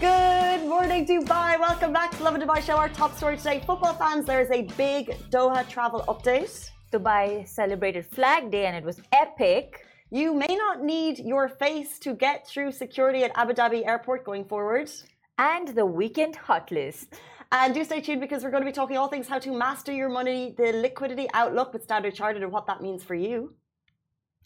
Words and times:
Good 0.00 0.66
morning, 0.66 1.06
Dubai. 1.06 1.60
Welcome 1.60 1.92
back 1.92 2.16
to 2.16 2.24
Lovin 2.24 2.40
Dubai 2.40 2.62
Show. 2.62 2.76
Our 2.76 2.88
top 2.88 3.14
story 3.18 3.36
today 3.36 3.62
football 3.66 3.92
fans, 3.92 4.24
there 4.24 4.40
is 4.40 4.50
a 4.50 4.62
big 4.78 5.10
Doha 5.28 5.68
travel 5.68 6.02
update. 6.08 6.70
Dubai 6.90 7.46
celebrated 7.46 8.06
Flag 8.06 8.50
Day 8.50 8.64
and 8.64 8.74
it 8.74 8.82
was 8.82 8.98
epic. 9.12 9.84
You 10.10 10.32
may 10.32 10.56
not 10.64 10.82
need 10.82 11.18
your 11.18 11.50
face 11.50 11.98
to 11.98 12.14
get 12.14 12.46
through 12.46 12.72
security 12.72 13.24
at 13.24 13.32
Abu 13.34 13.52
Dhabi 13.52 13.86
Airport 13.86 14.24
going 14.24 14.46
forward. 14.46 14.90
And 15.36 15.68
the 15.68 15.84
weekend 15.84 16.34
hot 16.34 16.70
list. 16.70 17.08
And 17.52 17.74
do 17.74 17.84
stay 17.84 18.00
tuned 18.00 18.22
because 18.22 18.42
we're 18.42 18.54
going 18.56 18.62
to 18.62 18.70
be 18.72 18.78
talking 18.80 18.96
all 18.96 19.08
things 19.08 19.28
how 19.28 19.38
to 19.40 19.50
master 19.52 19.92
your 19.92 20.08
money, 20.08 20.54
the 20.56 20.72
liquidity 20.72 21.28
outlook 21.34 21.74
with 21.74 21.82
Standard 21.82 22.14
Chartered, 22.14 22.42
and 22.42 22.52
what 22.52 22.66
that 22.68 22.80
means 22.80 23.04
for 23.04 23.14
you. 23.14 23.52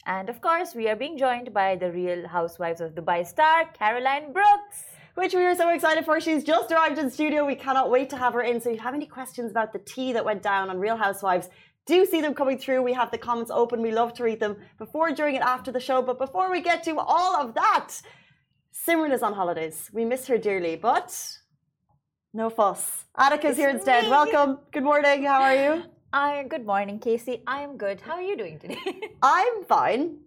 And 0.04 0.28
of 0.28 0.40
course, 0.40 0.74
we 0.74 0.88
are 0.88 0.96
being 0.96 1.16
joined 1.16 1.54
by 1.54 1.76
the 1.76 1.92
real 1.92 2.26
housewives 2.26 2.80
of 2.80 2.96
Dubai 2.96 3.24
star, 3.24 3.66
Caroline 3.72 4.32
Brooks. 4.32 4.93
Which 5.14 5.32
we 5.32 5.44
are 5.44 5.54
so 5.54 5.70
excited 5.70 6.04
for. 6.04 6.20
She's 6.20 6.42
just 6.42 6.72
arrived 6.72 6.98
in 6.98 7.04
the 7.06 7.10
studio. 7.10 7.46
We 7.46 7.54
cannot 7.54 7.88
wait 7.88 8.10
to 8.10 8.16
have 8.16 8.32
her 8.32 8.42
in. 8.42 8.60
So, 8.60 8.70
if 8.70 8.76
you 8.76 8.82
have 8.82 8.94
any 8.94 9.06
questions 9.06 9.50
about 9.52 9.72
the 9.72 9.78
tea 9.78 10.12
that 10.12 10.24
went 10.24 10.42
down 10.42 10.70
on 10.70 10.78
Real 10.80 10.96
Housewives, 10.96 11.48
do 11.86 12.04
see 12.04 12.20
them 12.20 12.34
coming 12.34 12.58
through. 12.58 12.82
We 12.82 12.94
have 12.94 13.12
the 13.12 13.18
comments 13.18 13.52
open. 13.52 13.80
We 13.80 13.92
love 13.92 14.12
to 14.14 14.24
read 14.24 14.40
them 14.40 14.56
before, 14.76 15.12
during, 15.12 15.36
and 15.36 15.44
after 15.44 15.70
the 15.70 15.78
show. 15.78 16.02
But 16.02 16.18
before 16.18 16.50
we 16.50 16.60
get 16.60 16.82
to 16.84 16.98
all 16.98 17.36
of 17.36 17.54
that, 17.54 17.90
Simran 18.72 19.12
is 19.12 19.22
on 19.22 19.34
holidays. 19.34 19.88
We 19.92 20.04
miss 20.04 20.26
her 20.26 20.36
dearly, 20.36 20.74
but 20.74 21.38
no 22.32 22.50
fuss. 22.50 23.04
Atika's 23.16 23.56
here 23.56 23.68
instead. 23.68 24.10
Welcome. 24.10 24.58
Good 24.72 24.82
morning. 24.82 25.22
How 25.24 25.42
are 25.42 25.54
you? 25.54 25.84
I 26.12 26.44
good 26.48 26.66
morning, 26.66 26.98
Casey. 26.98 27.42
I 27.46 27.60
am 27.60 27.76
good. 27.76 28.00
How 28.00 28.14
are 28.14 28.22
you 28.22 28.36
doing 28.36 28.58
today? 28.58 28.78
I'm 29.22 29.62
fine. 29.64 30.23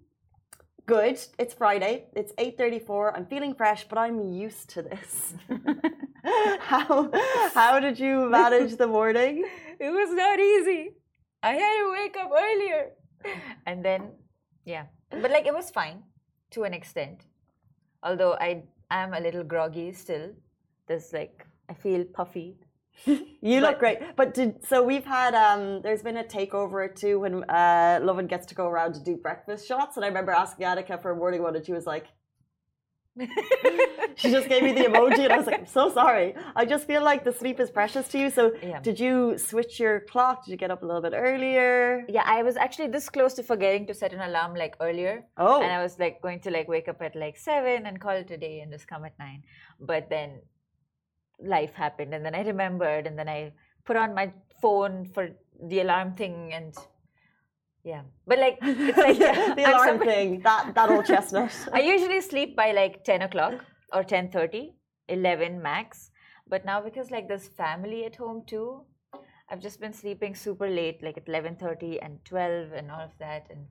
Good. 0.87 1.19
It's 1.37 1.53
Friday. 1.53 2.05
It's 2.15 2.31
8:34. 2.37 3.11
I'm 3.13 3.25
feeling 3.25 3.53
fresh, 3.53 3.85
but 3.89 3.97
I'm 3.97 4.31
used 4.31 4.69
to 4.69 4.81
this. 4.81 5.33
how 6.59 7.11
how 7.53 7.81
did 7.81 7.99
you 7.99 8.29
manage 8.29 8.77
the 8.77 8.87
morning? 8.87 9.43
It 9.81 9.89
was 9.89 10.11
not 10.13 10.39
easy. 10.39 10.95
I 11.43 11.51
had 11.59 11.75
to 11.79 11.91
wake 11.91 12.15
up 12.15 12.31
earlier. 12.31 12.91
And 13.65 13.83
then 13.83 14.11
yeah. 14.63 14.85
But 15.09 15.29
like 15.31 15.45
it 15.45 15.53
was 15.53 15.69
fine 15.69 16.03
to 16.51 16.63
an 16.63 16.73
extent. 16.73 17.25
Although 18.01 18.35
I 18.39 18.63
am 18.89 19.13
a 19.13 19.19
little 19.19 19.43
groggy 19.43 19.91
still. 19.91 20.31
There's 20.87 21.11
like 21.11 21.45
I 21.67 21.73
feel 21.73 22.05
puffy. 22.05 22.55
You 23.41 23.61
look 23.61 23.79
great. 23.79 23.99
But 24.15 24.33
did 24.33 24.65
so 24.65 24.83
we've 24.83 25.05
had 25.05 25.33
um 25.35 25.81
there's 25.81 26.01
been 26.01 26.17
a 26.17 26.23
takeover 26.23 26.73
or 26.73 26.87
two 26.87 27.19
when 27.19 27.43
uh 27.49 27.99
Lovin 28.01 28.27
gets 28.27 28.45
to 28.47 28.55
go 28.55 28.67
around 28.67 28.93
to 28.95 28.99
do 28.99 29.15
breakfast 29.15 29.67
shots 29.67 29.95
and 29.95 30.03
I 30.03 30.07
remember 30.09 30.31
asking 30.31 30.65
Attica 30.65 30.97
for 30.97 31.11
a 31.11 31.15
morning 31.15 31.41
one 31.43 31.55
and 31.55 31.65
she 31.65 31.71
was 31.73 31.85
like 31.85 32.07
she 34.15 34.29
just 34.31 34.47
gave 34.47 34.61
me 34.63 34.71
the 34.73 34.85
emoji 34.91 35.23
and 35.25 35.33
I 35.33 35.37
was 35.37 35.47
like, 35.47 35.59
I'm 35.61 35.65
so 35.65 35.91
sorry. 35.91 36.35
I 36.55 36.65
just 36.65 36.85
feel 36.85 37.03
like 37.03 37.23
the 37.23 37.31
sleep 37.31 37.59
is 37.59 37.69
precious 37.71 38.07
to 38.09 38.19
you. 38.19 38.29
So 38.29 38.51
Yeah. 38.61 38.79
did 38.79 38.99
you 38.99 39.37
switch 39.37 39.79
your 39.79 40.01
clock? 40.01 40.45
Did 40.45 40.51
you 40.51 40.57
get 40.57 40.69
up 40.69 40.83
a 40.83 40.85
little 40.85 41.01
bit 41.01 41.13
earlier? 41.15 42.05
Yeah, 42.07 42.23
I 42.25 42.43
was 42.43 42.55
actually 42.57 42.89
this 42.89 43.09
close 43.09 43.33
to 43.35 43.43
forgetting 43.43 43.87
to 43.87 43.93
set 43.95 44.13
an 44.13 44.21
alarm 44.21 44.53
like 44.55 44.75
earlier. 44.79 45.25
Oh. 45.37 45.61
And 45.63 45.71
I 45.71 45.81
was 45.81 45.97
like 45.97 46.21
going 46.21 46.39
to 46.41 46.51
like 46.51 46.67
wake 46.67 46.87
up 46.87 47.01
at 47.01 47.15
like 47.15 47.37
seven 47.37 47.85
and 47.87 47.99
call 47.99 48.11
it 48.15 48.29
a 48.29 48.37
day 48.37 48.59
and 48.59 48.71
just 48.71 48.87
come 48.87 49.03
at 49.05 49.17
nine. 49.17 49.41
But 49.79 50.09
then 50.11 50.41
life 51.39 51.73
happened 51.73 52.13
and 52.13 52.25
then 52.25 52.35
I 52.35 52.41
remembered 52.41 53.07
and 53.07 53.17
then 53.17 53.29
I 53.29 53.53
put 53.85 53.95
on 53.95 54.13
my 54.13 54.31
phone 54.61 55.05
for 55.05 55.29
the 55.63 55.81
alarm 55.81 56.13
thing 56.13 56.53
and 56.53 56.73
yeah. 57.83 58.01
But 58.25 58.39
like 58.39 58.57
it's 58.61 58.97
like 58.97 59.19
Yeah, 59.19 59.53
the 59.59 59.65
I'm 59.67 59.73
alarm 59.73 59.87
super- 59.99 60.05
thing, 60.05 60.41
that 60.41 60.73
that 60.75 60.89
old 60.89 61.05
chestnut. 61.05 61.51
I 61.73 61.79
usually 61.79 62.21
sleep 62.21 62.55
by 62.55 62.71
like 62.71 63.03
10 63.03 63.21
o'clock 63.21 63.63
or 63.93 64.03
10.30, 64.03 64.73
11 65.07 65.61
max. 65.61 66.11
But 66.49 66.65
now 66.65 66.81
because 66.81 67.11
like 67.11 67.27
there's 67.27 67.47
family 67.47 68.05
at 68.05 68.15
home 68.15 68.43
too, 68.45 68.81
I've 69.49 69.61
just 69.61 69.79
been 69.79 69.93
sleeping 69.93 70.35
super 70.35 70.69
late, 70.69 71.01
like 71.01 71.17
at 71.17 71.25
11.30 71.25 71.99
and 72.01 72.19
12 72.25 72.73
and 72.73 72.91
all 72.91 72.99
of 73.01 73.17
that. 73.19 73.47
And 73.49 73.67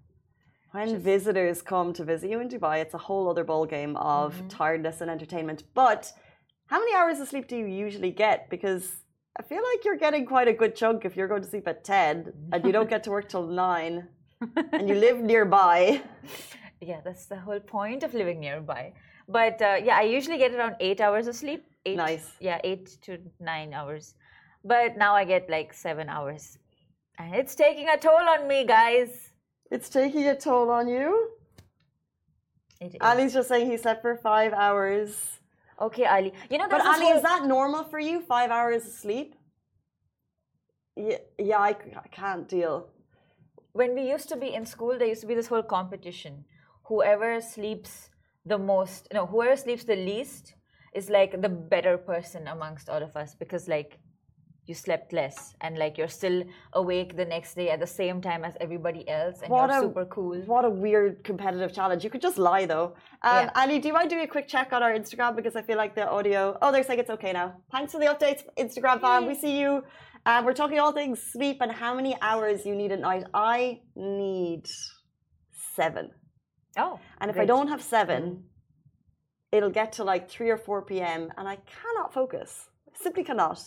When 0.73 0.99
visitors 0.99 1.61
come 1.61 1.93
to 1.95 2.05
visit 2.05 2.31
you 2.31 2.41
in 2.41 2.49
Dubai, 2.49 2.81
it's 2.81 2.95
a 2.95 2.99
whole 2.99 3.29
other 3.29 3.45
ball 3.45 3.67
game 3.67 3.97
of 3.97 4.35
mm-hmm. 4.35 4.49
tiredness 4.49 5.03
and 5.03 5.11
entertainment. 5.11 5.65
But 5.75 6.13
how 6.67 6.79
many 6.79 6.95
hours 6.95 7.21
of 7.21 7.29
sleep 7.29 7.47
do 7.49 7.57
you 7.57 7.67
usually 7.67 8.11
get? 8.11 8.51
Because 8.51 8.91
I 9.39 9.43
feel 9.43 9.63
like 9.71 9.85
you're 9.85 9.97
getting 9.99 10.25
quite 10.27 10.49
a 10.49 10.53
good 10.53 10.75
chunk 10.75 11.05
if 11.05 11.17
you're 11.17 11.29
going 11.29 11.43
to 11.43 11.49
sleep 11.49 11.69
at 11.69 11.85
10 11.85 12.33
and 12.53 12.65
you 12.65 12.73
don't 12.73 12.89
get 12.89 13.05
to 13.05 13.11
work 13.11 13.29
till 13.29 13.47
9 13.47 14.09
and 14.73 14.89
you 14.89 14.95
live 14.95 15.21
nearby. 15.33 16.03
yeah, 16.81 17.01
that's 17.05 17.27
the 17.27 17.37
whole 17.37 17.61
point 17.61 18.03
of 18.03 18.15
living 18.15 18.41
nearby. 18.41 18.93
But 19.29 19.61
uh, 19.61 19.77
yeah, 19.83 19.97
I 19.97 20.03
usually 20.03 20.39
get 20.39 20.55
around 20.55 20.77
eight 20.81 21.01
hours 21.01 21.27
of 21.27 21.35
sleep. 21.37 21.65
Eight, 21.85 21.97
Nice. 21.97 22.31
Yeah, 22.41 22.61
eight 22.65 22.97
to 23.03 23.19
nine 23.41 23.73
hours. 23.75 24.15
But 24.65 24.97
now 24.97 25.15
I 25.15 25.25
get 25.25 25.49
like 25.51 25.73
seven 25.73 26.09
hours. 26.09 26.59
And 27.19 27.35
it's 27.35 27.55
taking 27.55 27.89
a 27.89 27.97
toll 27.97 28.29
on 28.29 28.47
me, 28.49 28.65
guys. 28.67 29.31
It's 29.71 29.89
taking 29.89 30.29
a 30.29 30.37
toll 30.37 30.71
on 30.71 30.87
you. 30.89 31.31
It 32.81 32.95
is. 32.95 33.01
Ali's 33.01 33.33
just 33.35 33.49
saying 33.49 33.71
he 33.71 33.77
slept 33.77 34.03
for 34.03 34.17
five 34.17 34.53
hours. 34.53 35.41
Okay, 35.81 36.05
Ali. 36.07 36.33
You 36.51 36.59
know, 36.59 36.69
But 36.69 36.81
Ali, 36.81 37.05
whole- 37.07 37.17
is 37.17 37.23
that 37.23 37.45
normal 37.47 37.85
for 37.85 37.99
you? 37.99 38.21
Five 38.21 38.51
hours 38.51 38.87
of 38.87 38.93
sleep? 38.93 39.35
Yeah, 40.97 41.19
yeah 41.39 41.59
I, 41.59 41.71
I 42.05 42.09
can't 42.11 42.49
deal. 42.49 42.89
when 43.73 43.95
we 43.95 44.03
used 44.11 44.29
to 44.31 44.37
be 44.37 44.55
in 44.55 44.65
school, 44.65 44.97
there 44.99 45.09
used 45.09 45.21
to 45.21 45.27
be 45.27 45.35
this 45.35 45.49
whole 45.49 45.63
competition. 45.63 46.45
Whoever 46.85 47.41
sleeps 47.43 48.09
the 48.47 48.57
most, 48.59 49.09
no, 49.13 49.27
whoever 49.27 49.55
sleeps 49.57 49.85
the 49.85 49.97
least 49.97 50.55
is 50.95 51.11
like 51.11 51.43
the 51.43 51.49
better 51.51 51.99
person 51.99 52.49
amongst 52.49 52.89
all 52.89 53.03
of 53.03 53.15
us 53.17 53.35
because 53.35 53.69
like 53.69 53.99
you 54.67 54.75
slept 54.75 55.13
less 55.13 55.55
and 55.61 55.79
like 55.79 55.97
you're 55.97 56.09
still 56.09 56.43
awake 56.73 57.17
the 57.17 57.25
next 57.25 57.55
day 57.55 57.71
at 57.71 57.79
the 57.79 57.87
same 57.87 58.21
time 58.21 58.45
as 58.45 58.55
everybody 58.61 59.09
else 59.09 59.41
and 59.43 59.51
What 59.51 59.71
you're 59.71 59.79
a- 59.79 59.83
super 59.83 60.05
cool. 60.07 60.39
What 60.55 60.65
a 60.65 60.71
weird 60.71 61.23
competitive 61.23 61.73
challenge. 61.73 62.03
You 62.05 62.11
could 62.11 62.21
just 62.21 62.39
lie 62.39 62.67
though. 62.67 62.89
Um, 63.23 63.45
Yeah. 63.47 63.51
Ali, 63.61 63.79
do 63.79 63.89
you 63.89 63.95
mind 63.95 64.11
doing 64.11 64.25
a 64.25 64.33
quick 64.37 64.49
check 64.49 64.73
on 64.73 64.83
our 64.83 64.93
Instagram 64.93 65.37
because 65.37 65.55
I 65.57 65.63
feel 65.63 65.77
like 65.77 65.95
the 65.95 66.09
audio. 66.09 66.59
Oh, 66.61 66.73
they're 66.73 66.83
saying 66.83 66.99
it's 67.05 67.11
okay 67.19 67.33
now. 67.33 67.49
Thanks 67.71 67.93
for 67.93 68.01
the 68.01 68.07
updates, 68.07 68.43
Instagram 68.59 69.01
fam. 69.01 69.27
We 69.27 69.35
see 69.35 69.61
you. 69.61 69.83
Um, 70.27 70.45
we're 70.45 70.55
talking 70.63 70.81
all 70.81 70.91
things 70.93 71.23
sleep 71.23 71.59
and 71.61 71.71
how 71.71 71.95
many 71.95 72.13
hours 72.21 72.67
you 72.67 72.75
need 72.75 72.91
at 72.91 73.01
night. 73.01 73.25
I 73.33 73.81
need 73.95 74.65
seven, 75.75 76.11
Oh, 76.79 76.99
and 77.21 77.31
if 77.31 77.39
I 77.39 77.45
don't 77.47 77.69
have 77.69 77.83
seven, 77.83 78.45
it'll 79.53 79.71
get 79.71 79.93
to 79.93 80.05
like 80.05 80.29
three 80.29 80.51
or 80.51 80.57
four 80.59 80.83
p.m. 80.83 81.31
and 81.37 81.47
I 81.49 81.57
cannot 81.57 82.13
focus. 82.13 82.69
Simply 82.95 83.25
cannot. 83.25 83.61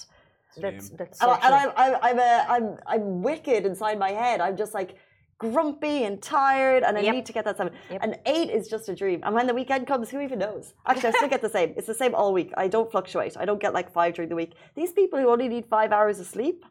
That's 0.58 0.90
that's 0.90 1.22
And, 1.22 1.30
so 1.30 1.30
I, 1.32 1.34
and 1.36 1.42
true. 1.42 1.74
I'm, 1.78 1.94
I'm, 1.96 2.00
I'm, 2.04 2.20
a, 2.20 2.46
I'm, 2.50 2.78
I'm 2.88 3.22
wicked 3.22 3.66
inside 3.66 3.98
my 4.00 4.12
head. 4.12 4.42
I'm 4.42 4.58
just 4.58 4.74
like 4.74 4.96
grumpy 5.38 6.04
and 6.04 6.22
tired, 6.22 6.84
and 6.84 6.98
I 6.98 7.02
Yep. 7.02 7.16
need 7.16 7.26
to 7.28 7.34
get 7.34 7.46
that 7.46 7.58
seven. 7.58 7.74
Yep. 7.90 8.00
And 8.04 8.20
eight 8.26 8.50
is 8.50 8.68
just 8.68 8.90
a 8.90 8.96
dream. 8.96 9.22
And 9.24 9.34
when 9.34 9.48
the 9.48 9.54
weekend 9.54 9.88
comes, 9.88 10.10
who 10.10 10.20
even 10.20 10.40
knows? 10.40 10.74
Actually, 10.86 11.10
I 11.10 11.12
still 11.14 11.30
get 11.30 11.42
the 11.42 11.50
same. 11.50 11.74
It's 11.78 11.88
the 11.88 11.94
same 11.94 12.14
all 12.14 12.34
week. 12.34 12.52
I 12.58 12.68
don't 12.68 12.92
fluctuate. 12.92 13.38
I 13.38 13.46
don't 13.46 13.62
get 13.62 13.74
like 13.74 13.92
five 13.92 14.16
during 14.16 14.30
the 14.30 14.36
week. 14.36 14.54
These 14.76 14.92
people 14.92 15.18
who 15.20 15.30
only 15.30 15.48
need 15.48 15.66
five 15.68 15.92
hours 15.94 16.20
of 16.20 16.26
sleep, 16.28 16.66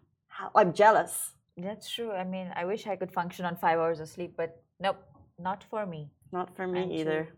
I'm 0.54 0.72
jealous. 0.72 1.32
That's 1.56 1.90
true. 1.90 2.12
I 2.12 2.24
mean, 2.24 2.52
I 2.54 2.64
wish 2.66 2.86
I 2.86 2.94
could 2.96 3.10
function 3.10 3.44
on 3.46 3.56
five 3.56 3.78
hours 3.78 4.00
of 4.00 4.08
sleep, 4.08 4.34
but 4.36 4.62
nope, 4.80 4.98
not 5.38 5.64
for 5.70 5.86
me. 5.86 6.10
Not 6.30 6.54
for 6.54 6.66
me 6.66 6.82
I'm 6.82 6.88
too- 6.90 6.94
either. 6.94 7.28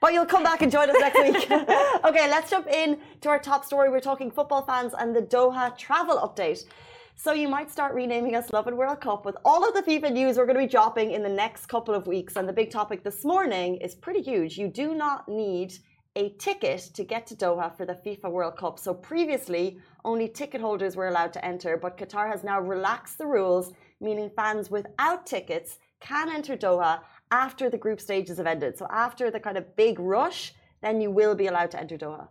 But 0.00 0.12
you'll 0.12 0.26
come 0.26 0.44
back 0.44 0.62
and 0.62 0.70
join 0.70 0.88
us 0.90 0.96
next 1.00 1.18
week. 1.18 1.50
okay, 2.04 2.30
let's 2.30 2.50
jump 2.50 2.68
in 2.68 2.98
to 3.20 3.28
our 3.28 3.38
top 3.38 3.64
story. 3.64 3.90
We're 3.90 4.00
talking 4.00 4.30
football 4.30 4.62
fans 4.62 4.94
and 4.96 5.14
the 5.14 5.22
Doha 5.22 5.76
travel 5.76 6.18
update. 6.18 6.64
So 7.16 7.32
you 7.32 7.48
might 7.48 7.68
start 7.68 7.94
renaming 7.94 8.36
us 8.36 8.52
Lovin 8.52 8.76
World 8.76 9.00
Cup 9.00 9.24
with 9.24 9.36
all 9.44 9.66
of 9.66 9.74
the 9.74 9.82
FIFA 9.82 10.12
news 10.12 10.36
we're 10.36 10.46
going 10.46 10.54
to 10.54 10.62
be 10.62 10.70
dropping 10.70 11.10
in 11.10 11.24
the 11.24 11.28
next 11.28 11.66
couple 11.66 11.94
of 11.94 12.06
weeks. 12.06 12.36
And 12.36 12.48
the 12.48 12.52
big 12.52 12.70
topic 12.70 13.02
this 13.02 13.24
morning 13.24 13.76
is 13.78 13.96
pretty 13.96 14.22
huge. 14.22 14.56
You 14.56 14.68
do 14.68 14.94
not 14.94 15.28
need 15.28 15.74
a 16.14 16.30
ticket 16.38 16.78
to 16.94 17.02
get 17.02 17.26
to 17.26 17.34
Doha 17.34 17.76
for 17.76 17.84
the 17.84 17.94
FIFA 17.94 18.30
World 18.30 18.56
Cup. 18.56 18.78
So 18.78 18.94
previously, 18.94 19.78
only 20.04 20.28
ticket 20.28 20.60
holders 20.60 20.94
were 20.94 21.08
allowed 21.08 21.32
to 21.32 21.44
enter, 21.44 21.76
but 21.76 21.98
Qatar 21.98 22.30
has 22.30 22.44
now 22.44 22.60
relaxed 22.60 23.18
the 23.18 23.26
rules, 23.26 23.72
meaning 24.00 24.30
fans 24.36 24.70
without 24.70 25.26
tickets 25.26 25.78
can 26.00 26.30
enter 26.30 26.56
Doha 26.56 27.00
after 27.30 27.70
the 27.70 27.78
group 27.78 28.00
stages 28.00 28.38
have 28.38 28.46
ended. 28.46 28.78
So 28.78 28.86
after 28.90 29.30
the 29.30 29.40
kind 29.40 29.56
of 29.56 29.76
big 29.76 29.98
rush, 29.98 30.54
then 30.82 31.00
you 31.00 31.10
will 31.10 31.34
be 31.34 31.46
allowed 31.46 31.70
to 31.72 31.80
enter 31.80 31.98
Doha. 31.98 32.28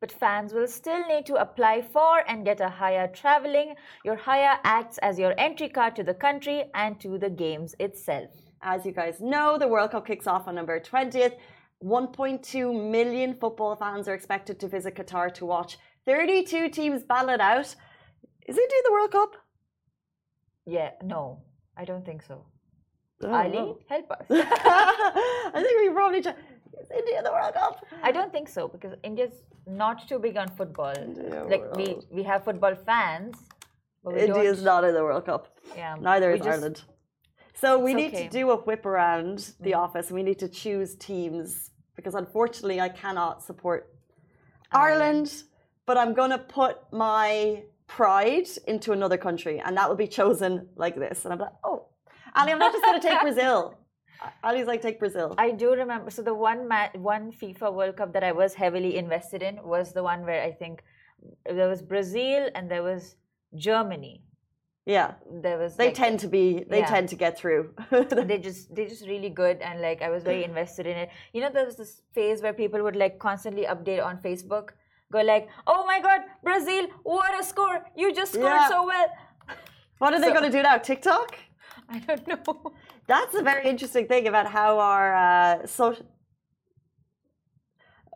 But 0.00 0.12
fans 0.12 0.54
will 0.54 0.66
still 0.66 1.06
need 1.08 1.26
to 1.26 1.34
apply 1.34 1.82
for 1.82 2.22
and 2.26 2.44
get 2.44 2.60
a 2.60 2.72
Hayya 2.78 3.12
traveling. 3.12 3.74
Your 4.04 4.16
Hayya 4.16 4.58
acts 4.64 4.96
as 4.98 5.18
your 5.18 5.34
entry 5.36 5.68
card 5.68 5.94
to 5.96 6.02
the 6.02 6.14
country 6.14 6.64
and 6.74 6.98
to 7.00 7.18
the 7.18 7.28
games 7.28 7.74
itself. 7.78 8.30
As 8.62 8.86
you 8.86 8.92
guys 8.92 9.20
know, 9.20 9.58
the 9.58 9.68
World 9.68 9.90
Cup 9.90 10.06
kicks 10.06 10.26
off 10.26 10.48
on 10.48 10.54
November 10.54 10.80
20th. 10.80 11.34
1.2 11.82 12.90
million 12.90 13.34
football 13.34 13.74
fans 13.76 14.06
are 14.08 14.14
expected 14.14 14.60
to 14.60 14.68
visit 14.68 14.94
Qatar 14.94 15.32
to 15.34 15.46
watch 15.46 15.78
32 16.06 16.68
teams 16.68 17.02
battle 17.04 17.30
it 17.30 17.40
out. 17.40 17.74
Is 18.46 18.58
India 18.58 18.78
the 18.84 18.92
World 18.92 19.12
Cup? 19.12 19.36
Yeah, 20.66 20.90
no, 21.02 21.42
I 21.76 21.84
don't 21.84 22.04
think 22.04 22.22
so. 22.22 22.46
Ali, 23.28 23.52
know. 23.52 23.78
help 23.88 24.10
us. 24.10 24.26
I 24.30 25.52
think 25.62 25.80
we 25.80 25.90
probably. 25.90 26.22
Ju- 26.22 26.34
India 26.96 27.18
in 27.18 27.24
the 27.24 27.30
World 27.30 27.54
Cup? 27.54 27.84
I 28.02 28.10
don't 28.10 28.32
think 28.32 28.48
so 28.48 28.66
because 28.66 28.94
India's 29.04 29.42
not 29.66 30.08
too 30.08 30.18
big 30.18 30.36
on 30.36 30.48
football. 30.48 30.94
India 30.96 31.44
like 31.48 31.64
we 31.76 31.84
World. 31.88 32.06
we 32.10 32.22
have 32.22 32.44
football 32.44 32.74
fans, 32.74 33.36
India's 34.06 34.56
don't. 34.56 34.64
not 34.64 34.84
in 34.84 34.94
the 34.94 35.02
World 35.02 35.26
Cup. 35.26 35.48
Yeah, 35.76 35.96
Neither 36.00 36.30
is 36.32 36.38
just- 36.38 36.48
Ireland. 36.48 36.82
So 37.54 37.78
we 37.78 37.92
need 37.92 38.12
to 38.12 38.16
okay. 38.16 38.26
Mm. 38.28 38.30
do 38.30 38.50
a 38.52 38.56
whip 38.56 38.86
around 38.86 39.52
the 39.60 39.74
office. 39.74 40.10
We 40.10 40.22
need 40.22 40.38
to 40.38 40.48
choose 40.48 40.94
teams 40.94 41.70
because 41.94 42.14
unfortunately 42.14 42.80
I 42.80 42.88
cannot 42.88 43.42
support 43.42 43.92
Ireland, 44.72 45.42
but 45.84 45.98
I'm 45.98 46.14
going 46.14 46.30
to 46.30 46.38
put 46.38 46.78
my 46.90 47.64
pride 47.86 48.48
into 48.66 48.92
another 48.92 49.18
country 49.18 49.60
and 49.60 49.76
that 49.76 49.88
will 49.90 49.96
be 49.96 50.06
chosen 50.06 50.68
like 50.76 50.96
this. 50.96 51.24
And 51.24 51.34
I'm 51.34 51.38
like, 51.38 51.52
oh, 51.62 51.88
Ali, 52.34 52.52
I'm 52.52 52.58
not 52.58 52.72
just 52.72 52.84
going 52.84 53.00
to 53.00 53.06
take 53.08 53.20
Brazil. 53.28 53.74
Ali's 54.44 54.66
like, 54.66 54.82
take 54.82 54.98
Brazil. 54.98 55.34
I 55.38 55.50
do 55.50 55.72
remember. 55.72 56.10
So 56.10 56.22
the 56.22 56.34
one 56.34 56.68
ma- 56.68 56.88
one 56.94 57.32
FIFA 57.32 57.72
World 57.74 57.96
Cup 57.96 58.12
that 58.12 58.22
I 58.24 58.32
was 58.32 58.54
heavily 58.54 58.96
invested 58.96 59.42
in 59.42 59.62
was 59.62 59.92
the 59.92 60.02
one 60.02 60.24
where 60.26 60.42
I 60.42 60.52
think 60.52 60.82
there 61.46 61.68
was 61.68 61.80
Brazil 61.82 62.48
and 62.54 62.70
there 62.70 62.82
was 62.82 63.16
Germany. 63.56 64.22
yeah. 64.86 65.14
There 65.46 65.58
was 65.62 65.76
They 65.76 65.86
like, 65.86 65.94
tend 65.94 66.20
to 66.20 66.28
be, 66.28 66.64
they 66.72 66.80
Yeah. 66.80 66.86
tend 66.94 67.08
to 67.10 67.16
get 67.24 67.38
through. 67.38 67.62
they 68.30 68.38
just 68.48 68.74
they're 68.74 68.88
just 68.94 69.06
really 69.06 69.30
good 69.42 69.56
and 69.68 69.80
like 69.86 70.00
I 70.02 70.10
was 70.14 70.22
very 70.30 70.44
invested 70.44 70.86
in 70.92 70.96
it. 71.02 71.08
You 71.34 71.40
know, 71.42 71.50
there 71.56 71.66
was 71.70 71.76
this 71.82 71.92
phase 72.14 72.38
where 72.42 72.52
people 72.62 72.82
would 72.86 72.96
like 73.04 73.18
constantly 73.18 73.64
update 73.74 74.02
on 74.04 74.18
Facebook, 74.26 74.66
go 75.12 75.20
like, 75.32 75.48
"Oh 75.66 75.82
my 75.92 75.98
God, 76.08 76.20
Brazil! 76.48 76.84
What 77.02 77.32
a 77.40 77.44
score! 77.52 77.76
You 77.96 78.12
just 78.22 78.32
scored 78.38 78.60
Yeah. 78.60 78.68
so 78.74 78.78
well." 78.92 79.08
what 79.98 80.14
are 80.14 80.20
they 80.20 80.28
So- 80.32 80.36
going 80.38 80.50
to 80.50 80.56
do 80.58 80.62
now? 80.62 80.76
TikTok? 80.78 81.36
I 81.92 81.98
don't 81.98 82.26
know. 82.28 82.72
That's 83.06 83.34
a 83.34 83.42
very 83.42 83.68
interesting 83.68 84.06
thing 84.06 84.28
about 84.28 84.46
how 84.46 84.78
our 84.78 85.14
uh, 85.14 85.66
social. 85.66 86.06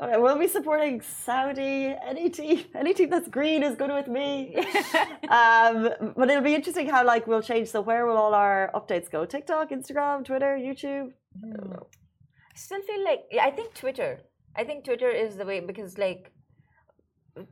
Okay, 0.00 0.16
we'll 0.16 0.38
be 0.38 0.48
supporting 0.48 1.00
Saudi. 1.00 1.94
Any 2.06 2.30
team, 2.30 2.64
any 2.74 2.94
team 2.94 3.10
that's 3.10 3.28
green 3.28 3.62
is 3.62 3.74
good 3.74 3.92
with 3.92 4.06
me. 4.06 4.56
um, 5.28 5.90
but 6.16 6.30
it'll 6.30 6.42
be 6.42 6.54
interesting 6.54 6.88
how 6.88 7.04
like 7.04 7.26
we'll 7.26 7.42
change. 7.42 7.68
So 7.68 7.80
where 7.80 8.06
will 8.06 8.16
all 8.16 8.34
our 8.34 8.70
updates 8.74 9.10
go? 9.10 9.24
TikTok, 9.24 9.70
Instagram, 9.70 10.24
Twitter, 10.24 10.56
YouTube. 10.56 11.10
I 11.44 12.56
still 12.56 12.82
feel 12.82 13.04
like 13.04 13.24
yeah, 13.32 13.44
I 13.44 13.50
think 13.50 13.74
Twitter. 13.74 14.20
I 14.56 14.62
think 14.62 14.84
Twitter 14.84 15.10
is 15.10 15.36
the 15.36 15.44
way 15.44 15.58
because 15.58 15.98
like 15.98 16.30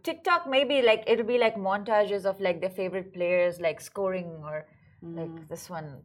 TikTok 0.04 0.48
maybe 0.48 0.82
like 0.82 1.02
it'll 1.08 1.26
be 1.26 1.38
like 1.38 1.56
montages 1.56 2.24
of 2.24 2.40
like 2.40 2.60
their 2.60 2.70
favorite 2.70 3.12
players 3.12 3.60
like 3.60 3.80
scoring 3.80 4.40
or 4.44 4.66
like 5.02 5.48
this 5.48 5.68
one. 5.68 6.02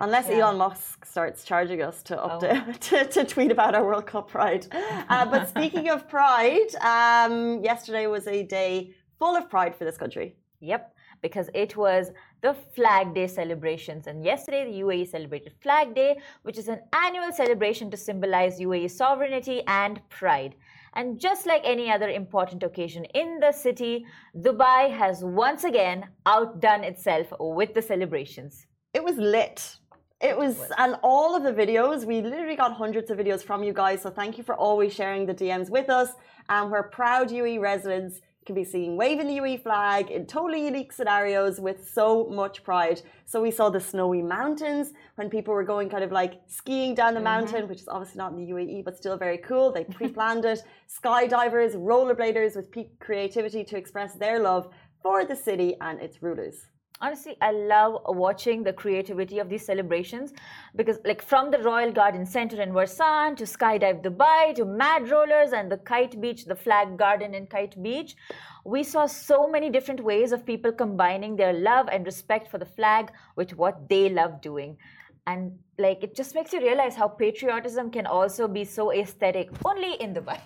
Unless 0.00 0.28
Yeah. 0.28 0.38
Elon 0.38 0.56
Musk 0.58 1.04
starts 1.04 1.44
charging 1.44 1.82
us 1.82 2.02
to 2.04 2.16
update 2.16 2.78
to, 2.88 3.04
to 3.06 3.24
tweet 3.24 3.52
about 3.52 3.74
our 3.74 3.84
World 3.84 4.06
Cup 4.06 4.28
pride. 4.28 4.66
Uh, 4.72 5.26
but 5.26 5.48
speaking 5.54 5.90
of 5.90 6.08
pride, 6.08 6.74
um, 6.94 7.62
yesterday 7.62 8.06
was 8.06 8.26
a 8.26 8.42
day 8.42 8.92
full 9.18 9.36
of 9.36 9.50
pride 9.50 9.74
for 9.76 9.84
this 9.84 9.98
country. 9.98 10.36
Yep, 10.60 10.94
because 11.22 11.48
it 11.54 11.76
was 11.76 12.10
the 12.42 12.54
Flag 12.74 13.14
Day 13.14 13.26
celebrations. 13.26 14.06
And 14.06 14.22
yesterday, 14.22 14.64
the 14.70 14.80
UAE 14.80 15.08
celebrated 15.08 15.54
Flag 15.62 15.94
Day, 15.94 16.20
which 16.42 16.58
is 16.58 16.68
an 16.68 16.80
annual 16.92 17.32
celebration 17.32 17.90
to 17.90 17.96
symbolize 17.96 18.60
UAE 18.60 18.90
sovereignty 18.90 19.62
and 19.66 20.06
pride. 20.10 20.54
And 20.94 21.18
just 21.18 21.46
like 21.46 21.62
any 21.64 21.90
other 21.90 22.08
important 22.08 22.62
occasion 22.62 23.04
in 23.14 23.38
the 23.40 23.52
city, 23.52 24.04
Dubai 24.36 24.90
has 24.90 25.24
once 25.24 25.64
again 25.64 26.08
outdone 26.26 26.84
itself 26.84 27.32
with 27.38 27.74
the 27.74 27.82
celebrations. 27.82 28.66
It 28.92 29.04
was 29.04 29.16
lit. 29.16 29.76
It 30.20 30.36
was, 30.36 30.70
and 30.76 30.96
all 31.02 31.34
of 31.34 31.42
the 31.42 31.52
videos, 31.52 32.04
we 32.04 32.20
literally 32.20 32.56
got 32.56 32.72
hundreds 32.74 33.10
of 33.10 33.16
videos 33.16 33.42
from 33.42 33.62
you 33.62 33.72
guys. 33.72 34.02
So 34.02 34.10
thank 34.10 34.36
you 34.36 34.44
for 34.44 34.54
always 34.54 34.92
sharing 34.92 35.24
the 35.24 35.34
DMs 35.34 35.70
with 35.70 35.88
us. 35.88 36.10
And 36.50 36.70
we're 36.70 36.82
proud 36.82 37.30
UAE 37.30 37.58
residents 37.58 38.20
can 38.44 38.54
be 38.54 38.64
seen 38.64 38.96
waving 38.96 39.28
the 39.28 39.38
UAE 39.38 39.62
flag 39.62 40.10
in 40.10 40.26
totally 40.26 40.64
unique 40.64 40.92
scenarios 40.92 41.58
with 41.58 41.88
so 41.88 42.26
much 42.28 42.62
pride. 42.64 43.00
So 43.24 43.40
we 43.40 43.50
saw 43.50 43.70
the 43.70 43.80
snowy 43.80 44.20
mountains 44.20 44.92
when 45.14 45.30
people 45.30 45.54
were 45.54 45.64
going 45.64 45.88
kind 45.88 46.04
of 46.04 46.12
like 46.12 46.40
skiing 46.46 46.94
down 46.94 47.14
the 47.14 47.18
mm-hmm. 47.18 47.24
mountain, 47.24 47.68
which 47.68 47.80
is 47.80 47.88
obviously 47.88 48.18
not 48.18 48.32
in 48.32 48.38
the 48.44 48.50
UAE, 48.52 48.84
but 48.84 48.98
still 48.98 49.16
very 49.16 49.38
cool. 49.38 49.72
They 49.72 49.84
pre-planned 49.96 50.44
it. 50.44 50.62
Skydivers, 50.88 51.74
rollerbladers 51.76 52.56
with 52.56 52.70
peak 52.70 52.98
creativity 52.98 53.64
to 53.64 53.76
express 53.76 54.14
their 54.14 54.38
love 54.38 54.68
for 55.02 55.24
the 55.24 55.36
city 55.36 55.76
and 55.80 55.98
its 56.00 56.22
rulers. 56.22 56.66
Honestly 57.00 57.34
i 57.40 57.50
love 57.50 57.94
watching 58.22 58.62
the 58.62 58.72
creativity 58.72 59.38
of 59.38 59.48
these 59.48 59.64
celebrations 59.64 60.32
because 60.76 60.98
like 61.04 61.22
from 61.22 61.50
the 61.50 61.58
royal 61.58 61.92
garden 61.92 62.26
center 62.26 62.60
in 62.60 62.72
Warsan 62.72 63.36
to 63.36 63.44
skydive 63.44 64.02
dubai 64.02 64.54
to 64.54 64.64
mad 64.66 65.10
rollers 65.10 65.52
and 65.52 65.72
the 65.72 65.78
kite 65.78 66.20
beach 66.20 66.44
the 66.44 66.54
flag 66.54 66.96
garden 66.98 67.34
in 67.34 67.46
kite 67.46 67.82
beach 67.82 68.16
we 68.64 68.82
saw 68.82 69.06
so 69.06 69.48
many 69.48 69.70
different 69.70 70.00
ways 70.04 70.32
of 70.32 70.44
people 70.44 70.72
combining 70.72 71.36
their 71.36 71.54
love 71.54 71.88
and 71.90 72.04
respect 72.04 72.50
for 72.50 72.58
the 72.58 72.70
flag 72.78 73.10
with 73.36 73.56
what 73.56 73.88
they 73.88 74.08
love 74.10 74.40
doing 74.42 74.76
and 75.26 75.58
like 75.78 76.02
it 76.02 76.14
just 76.14 76.34
makes 76.34 76.52
you 76.52 76.60
realize 76.60 76.94
how 76.94 77.08
patriotism 77.08 77.90
can 77.90 78.06
also 78.06 78.46
be 78.46 78.64
so 78.64 78.92
aesthetic 78.92 79.48
only 79.64 79.94
in 79.94 80.14
dubai 80.14 80.40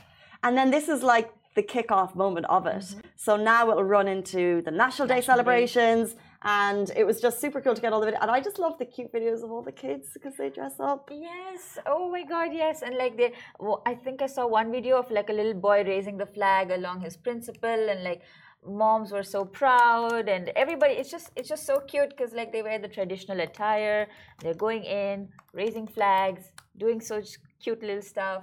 And 0.47 0.57
then 0.59 0.71
this 0.71 0.89
is 0.95 1.03
like 1.03 1.29
the 1.59 1.63
kickoff 1.63 2.15
moment 2.15 2.47
of 2.57 2.67
it. 2.67 2.85
So 3.17 3.37
now 3.37 3.71
it'll 3.71 3.85
run 3.85 4.09
into 4.09 4.61
the 4.63 4.71
National 4.71 5.09
Day 5.09 5.21
Mm-hmm. 5.21 5.51
Day. 5.51 6.24
And 6.45 6.91
it 6.95 7.05
was 7.05 7.21
just 7.23 7.41
super 7.41 7.61
cool 7.63 7.75
to 7.75 7.81
get 7.81 7.93
all 7.93 8.01
the 8.01 8.07
videos. 8.09 8.21
And 8.21 8.31
I 8.31 8.41
just 8.41 8.59
love 8.59 8.77
the 8.79 8.85
cute 8.85 9.11
videos 9.13 9.43
of 9.43 9.51
all 9.51 9.63
the 9.63 9.73
kids 9.73 10.09
because 10.13 10.37
they 10.37 10.51
dress 10.51 10.75
up. 10.79 11.09
Yes. 11.11 11.79
Oh 11.87 12.11
my 12.11 12.23
God. 12.23 12.51
Yes. 12.53 12.83
And 12.83 12.97
like 12.97 13.17
they, 13.17 13.33
well, 13.59 13.83
I 13.87 13.95
think 13.95 14.21
I 14.21 14.27
saw 14.27 14.47
one 14.47 14.71
video 14.71 14.99
of 14.99 15.11
like 15.11 15.31
a 15.31 15.33
little 15.33 15.55
boy 15.55 15.85
raising 15.85 16.19
the 16.19 16.27
flag 16.27 16.71
along 16.71 17.01
his 17.01 17.17
principal, 17.17 17.89
and 17.89 18.05
like 18.05 18.21
moms 18.67 19.11
were 19.11 19.23
so 19.23 19.45
proud, 19.45 20.29
and 20.29 20.51
everybody. 20.51 20.95
It's 20.95 21.11
just, 21.11 21.31
it's 21.35 21.49
just 21.49 21.65
so 21.67 21.81
cute 21.81 22.11
because 22.11 22.33
like 22.35 22.53
they 22.53 22.63
wear 22.63 22.79
the 22.79 22.89
traditional 22.89 23.41
attire. 23.41 24.07
They're 24.41 24.55
going 24.55 24.85
in, 24.85 25.29
raising 25.55 25.87
flags, 25.87 26.53
doing 26.77 27.01
such 27.01 27.39
cute 27.63 27.83
little 27.83 28.03
stuff. 28.03 28.43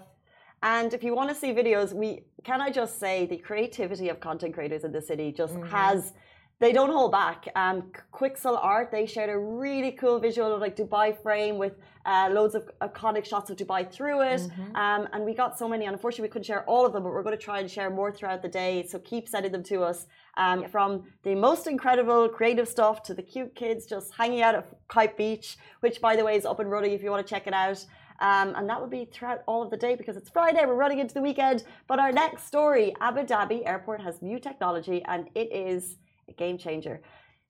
And 0.64 0.94
if 0.94 1.04
you 1.04 1.16
want 1.16 1.30
to 1.30 1.36
see 1.36 1.54
videos, 1.54 1.94
we 1.94 2.24
can 2.44 2.62
I 2.62 2.72
just 2.72 3.00
say 3.00 3.28
the 3.28 3.38
creativity 3.38 4.10
of 4.10 4.20
content 4.20 4.54
creators 4.56 4.84
in 4.84 4.92
the 4.92 5.02
city 5.02 5.32
just 5.32 5.54
Mm-hmm. 5.56 5.70
has 5.70 6.14
they 6.62 6.72
don't 6.72 6.92
hold 6.92 7.12
back. 7.12 7.48
Um, 7.56 7.92
Quixel 8.14 8.58
Art 8.62 8.92
they 8.92 9.06
shared 9.08 9.32
a 9.32 9.38
really 9.38 9.92
cool 9.92 10.20
visual 10.20 10.54
of 10.54 10.62
like 10.62 10.76
Dubai 10.76 11.08
frame 11.24 11.58
with 11.58 11.74
uh, 12.06 12.30
loads 12.32 12.54
of 12.54 12.70
iconic 12.82 13.26
shots 13.26 13.50
of 13.50 13.58
Dubai 13.58 13.92
through 13.92 14.22
it. 14.22 14.42
Mm-hmm. 14.42 14.76
Um, 14.76 15.08
and 15.12 15.26
we 15.26 15.34
got 15.34 15.58
so 15.58 15.68
many. 15.68 15.86
And 15.86 15.94
unfortunately, 15.94 16.28
we 16.28 16.32
couldn't 16.34 16.46
share 16.46 16.64
all 16.66 16.86
of 16.86 16.94
them, 16.94 17.04
but 17.04 17.12
we're 17.14 17.24
going 17.24 17.38
to 17.38 17.44
try 17.44 17.60
and 17.60 17.70
share 17.70 17.90
more 17.90 18.12
throughout 18.12 18.42
the 18.44 18.48
day. 18.48 18.86
So 18.88 19.00
keep 19.00 19.28
sending 19.28 19.52
them 19.52 19.64
to 19.64 19.82
us. 19.84 20.06
Um, 20.38 20.66
From 20.70 21.04
the 21.24 21.36
most 21.36 21.66
incredible 21.66 22.30
creative 22.30 22.68
stuff 22.68 23.02
to 23.08 23.16
the 23.16 23.24
cute 23.24 23.54
kids 23.56 23.88
just 23.88 24.14
hanging 24.14 24.42
out 24.44 24.54
at 24.56 24.68
Kite 24.88 25.18
Beach, 25.18 25.58
which 25.80 26.00
by 26.00 26.16
the 26.16 26.24
way 26.24 26.36
is 26.36 26.46
up 26.46 26.60
and 26.60 26.70
running 26.70 26.92
if 26.94 27.02
you 27.04 27.10
want 27.10 27.26
to 27.26 27.30
check 27.34 27.48
it 27.48 27.54
out. 27.54 27.84
Um, 28.20 28.54
and 28.56 28.70
that 28.70 28.80
will 28.80 28.88
be 28.88 29.06
throughout 29.06 29.42
all 29.48 29.64
of 29.64 29.72
the 29.72 29.78
day 29.78 29.96
because 29.96 30.16
it's 30.16 30.30
Friday. 30.30 30.64
We're 30.64 30.76
running 30.76 31.00
into 31.00 31.16
the 31.16 31.24
weekend. 31.24 31.64
But 31.88 31.98
our 31.98 32.12
next 32.12 32.46
story 32.46 32.94
Abu 33.02 33.22
Dhabi 33.22 33.66
Airport 33.66 34.00
has 34.02 34.22
new 34.22 34.40
technology 34.40 35.04
and 35.06 35.28
it 35.34 35.52
is 35.52 35.98
a 36.28 36.34
game 36.34 36.58
changer. 36.58 37.02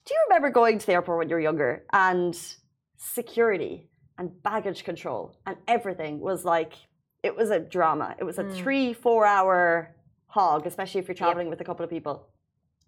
Do 0.06 0.14
you 0.14 0.20
remember 0.30 0.50
going 0.50 0.80
to 0.80 0.86
the 0.86 0.94
airport 0.94 1.20
when 1.20 1.30
you 1.30 1.36
were 1.36 1.42
younger 1.42 1.84
and 1.94 2.38
security 2.98 3.90
and 4.18 4.32
baggage 4.44 4.84
control 4.84 5.38
and 5.46 5.58
everything 5.68 6.20
was 6.20 6.46
like, 6.46 6.74
it 7.24 7.36
was 7.36 7.52
a 7.52 7.60
drama. 7.60 8.16
It 8.20 8.24
was 8.24 8.38
a 8.40 8.44
hmm. 8.44 8.54
three, 8.54 8.94
four 8.94 9.26
hour 9.26 9.96
hog, 10.28 10.66
especially 10.66 11.00
if 11.02 11.08
you're 11.08 11.16
traveling 11.16 11.50
with 11.50 11.62
a 11.62 11.64
couple 11.64 11.84
of 11.84 11.90
people. 11.90 12.28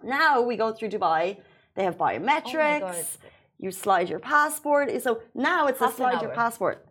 Now 0.03 0.41
we 0.41 0.57
go 0.57 0.73
through 0.73 0.89
Dubai, 0.89 1.37
they 1.75 1.83
have 1.83 1.95
oh 1.99 2.03
biometrics. 2.03 3.17
you 3.59 3.71
slide 3.71 4.09
your 4.09 4.19
passport. 4.19 4.89
So 5.01 5.21
now 5.33 5.67
it's 5.67 5.81
a 5.81 5.85
Half 5.85 5.93
an 5.93 5.97
slide 5.97 6.21
your 6.21 6.31
passport. 6.31 6.85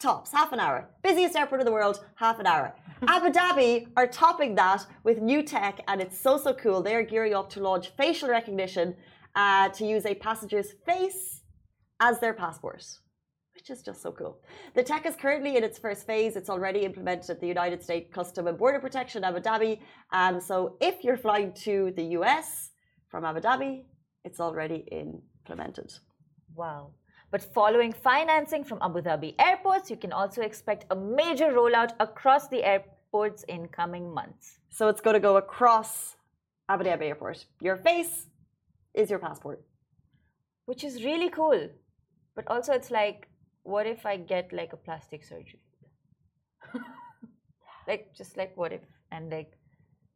Tops, 0.00 0.32
half 0.32 0.52
an 0.52 0.60
hour. 0.60 0.88
Busiest 1.02 1.36
airport 1.36 1.60
in 1.60 1.66
the 1.66 1.72
world, 1.72 2.02
half 2.14 2.40
an 2.40 2.46
hour. 2.46 2.74
Abu 3.06 3.30
Dhabi 3.30 3.86
are 3.98 4.06
topping 4.06 4.54
that 4.54 4.86
with 5.04 5.20
new 5.20 5.42
tech, 5.42 5.80
and 5.88 6.00
it's 6.00 6.18
so, 6.18 6.38
so 6.38 6.54
cool. 6.54 6.82
They 6.82 6.94
are 6.94 7.02
gearing 7.02 7.34
up 7.34 7.50
to 7.50 7.60
launch 7.60 7.90
facial 7.98 8.30
recognition 8.30 8.96
uh, 9.34 9.68
to 9.68 9.84
use 9.84 10.06
a 10.06 10.14
passenger's 10.14 10.72
face 10.86 11.42
as 12.00 12.18
their 12.18 12.32
passport, 12.32 12.82
which 13.54 13.68
is 13.68 13.82
just 13.82 14.00
so 14.00 14.10
cool. 14.10 14.40
The 14.74 14.82
tech 14.82 15.04
is 15.04 15.16
currently 15.16 15.58
in 15.58 15.64
its 15.64 15.78
first 15.78 16.06
phase. 16.06 16.34
It's 16.34 16.48
already 16.48 16.80
implemented 16.80 17.28
at 17.28 17.40
the 17.42 17.46
United 17.46 17.82
States 17.82 18.08
Custom 18.10 18.46
and 18.46 18.56
Border 18.56 18.80
Protection, 18.80 19.22
Abu 19.22 19.40
Dhabi. 19.40 19.80
Um, 20.12 20.40
so 20.40 20.78
if 20.80 21.04
you're 21.04 21.18
flying 21.18 21.52
to 21.64 21.92
the 21.94 22.04
US 22.18 22.70
from 23.10 23.26
Abu 23.26 23.40
Dhabi, 23.40 23.84
it's 24.24 24.40
already 24.40 24.86
implemented. 24.90 25.92
Wow. 26.54 26.92
But 27.30 27.42
following 27.42 27.92
financing 27.92 28.64
from 28.64 28.78
Abu 28.82 29.00
Dhabi 29.02 29.34
airports, 29.38 29.90
you 29.90 29.96
can 29.96 30.12
also 30.12 30.42
expect 30.42 30.84
a 30.90 30.96
major 30.96 31.52
rollout 31.52 31.92
across 32.00 32.48
the 32.48 32.64
airports 32.64 33.44
in 33.44 33.68
coming 33.68 34.12
months. 34.12 34.58
So 34.70 34.88
it's 34.88 35.00
going 35.00 35.14
to 35.14 35.20
go 35.20 35.36
across 35.36 36.16
Abu 36.68 36.84
Dhabi 36.84 37.02
Airport. 37.02 37.46
Your 37.60 37.76
face 37.76 38.26
is 38.94 39.10
your 39.10 39.18
passport. 39.18 39.62
Which 40.66 40.82
is 40.84 41.04
really 41.04 41.30
cool. 41.30 41.68
But 42.34 42.46
also, 42.48 42.72
it's 42.72 42.90
like, 42.90 43.28
what 43.62 43.86
if 43.86 44.06
I 44.06 44.16
get 44.16 44.52
like 44.52 44.72
a 44.72 44.76
plastic 44.76 45.24
surgery? 45.24 45.60
like 47.88 48.14
just 48.14 48.36
like 48.36 48.56
what 48.56 48.72
if 48.72 48.82
and 49.10 49.30
like 49.30 49.52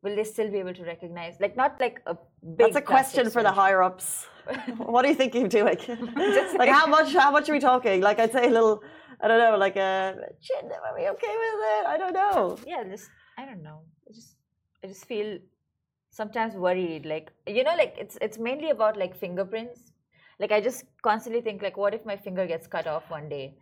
will 0.03 0.17
they 0.17 0.25
still 0.25 0.51
be 0.51 0.59
able 0.59 0.75
to 0.75 0.85
recognize 0.85 1.41
like 1.41 1.57
not 1.57 1.81
like 1.81 2.01
a 2.07 2.17
That's 2.45 2.77
a 2.77 2.83
question 2.83 3.31
for 3.31 3.43
the 3.43 3.53
higher 3.53 3.83
ups. 3.83 4.27
what 4.77 5.05
are 5.05 5.09
you 5.09 5.15
thinking 5.15 5.45
of 5.45 5.51
doing? 5.51 5.79
like 6.59 6.69
how 6.69 6.87
much? 6.87 7.15
How 7.15 7.31
much 7.31 7.49
are 7.49 7.53
we 7.53 7.61
talking? 7.61 8.03
Like 8.03 8.19
I'd 8.19 8.33
say 8.33 8.47
a 8.47 8.51
little. 8.51 8.83
I 9.21 9.29
don't 9.29 9.39
know. 9.39 9.57
Like 9.57 9.77
a 9.77 10.15
chin. 10.43 10.71
Are 10.71 10.95
we 10.95 11.09
okay 11.09 11.35
with 11.45 11.61
it? 11.75 11.87
I 11.87 11.97
don't 11.97 12.13
know. 12.13 12.59
yeah 12.67 12.83
just 12.85 13.11
i 13.39 13.45
don't 13.45 13.63
know 13.63 13.81
i 14.09 14.13
just 14.13 14.37
i 14.83 14.87
just 14.87 15.05
feel 15.07 15.39
sometimes 16.11 16.55
worried 16.55 17.07
like 17.07 17.33
you 17.47 17.65
know 17.65 17.75
like 17.77 17.95
it's 17.99 18.17
it's 18.21 18.39
mainly 18.39 18.71
about 18.71 18.97
like 18.97 19.17
fingerprints 19.17 19.93
like 20.39 20.53
i 20.53 20.61
just 20.61 20.85
constantly 21.03 21.41
think 21.41 21.63
like 21.63 21.77
what 21.77 21.95
if 21.95 22.05
my 22.05 22.17
finger 22.17 22.47
gets 22.47 22.67
cut 22.67 22.87
off 22.87 23.11
one 23.11 23.29
day 23.29 23.57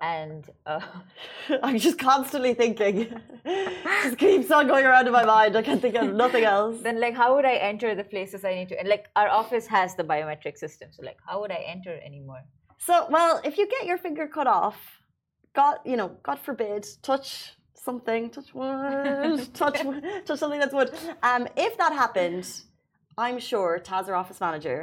and 0.00 0.48
uh, 0.66 0.80
I'm 1.62 1.78
just 1.78 1.98
constantly 1.98 2.54
thinking. 2.54 2.96
just 4.02 4.18
keeps 4.24 4.50
on 4.50 4.66
going 4.66 4.84
around 4.86 5.06
in 5.06 5.12
my 5.12 5.24
mind. 5.24 5.56
I 5.56 5.62
can't 5.62 5.80
think 5.80 5.94
of 5.96 6.12
nothing 6.12 6.44
else. 6.44 6.76
then 6.82 7.00
like 7.00 7.14
how 7.14 7.34
would 7.36 7.44
i 7.44 7.54
enter 7.70 7.94
the 7.94 8.04
places 8.14 8.44
i 8.44 8.52
need 8.58 8.68
to 8.72 8.76
and 8.80 8.88
like 8.88 9.04
our 9.20 9.28
office 9.28 9.66
has 9.66 9.94
the 9.94 10.02
biometric 10.12 10.56
system 10.64 10.88
so 10.96 11.00
like 11.04 11.18
how 11.26 11.40
would 11.40 11.52
i 11.58 11.60
enter 11.74 11.94
anymore 12.10 12.42
So, 12.86 12.94
well, 13.16 13.32
if 13.48 13.54
you 13.58 13.64
get 13.76 13.82
your 13.90 13.98
finger 14.06 14.26
cut 14.36 14.46
off, 14.60 14.78
God, 15.60 15.76
you 15.90 15.96
know, 16.00 16.08
God 16.28 16.38
forbid, 16.48 16.82
touch 17.10 17.26
something, 17.88 18.22
touch 18.36 18.50
wood, 18.58 19.38
touch, 19.62 19.78
touch 20.26 20.38
something 20.44 20.60
that's 20.62 20.74
wood. 20.78 20.90
Um, 21.30 21.42
if 21.66 21.72
that 21.82 21.92
happened, 22.04 22.44
I'm 23.24 23.38
sure 23.50 23.70
Taz, 23.88 24.04
our 24.10 24.16
office 24.22 24.40
manager, 24.46 24.78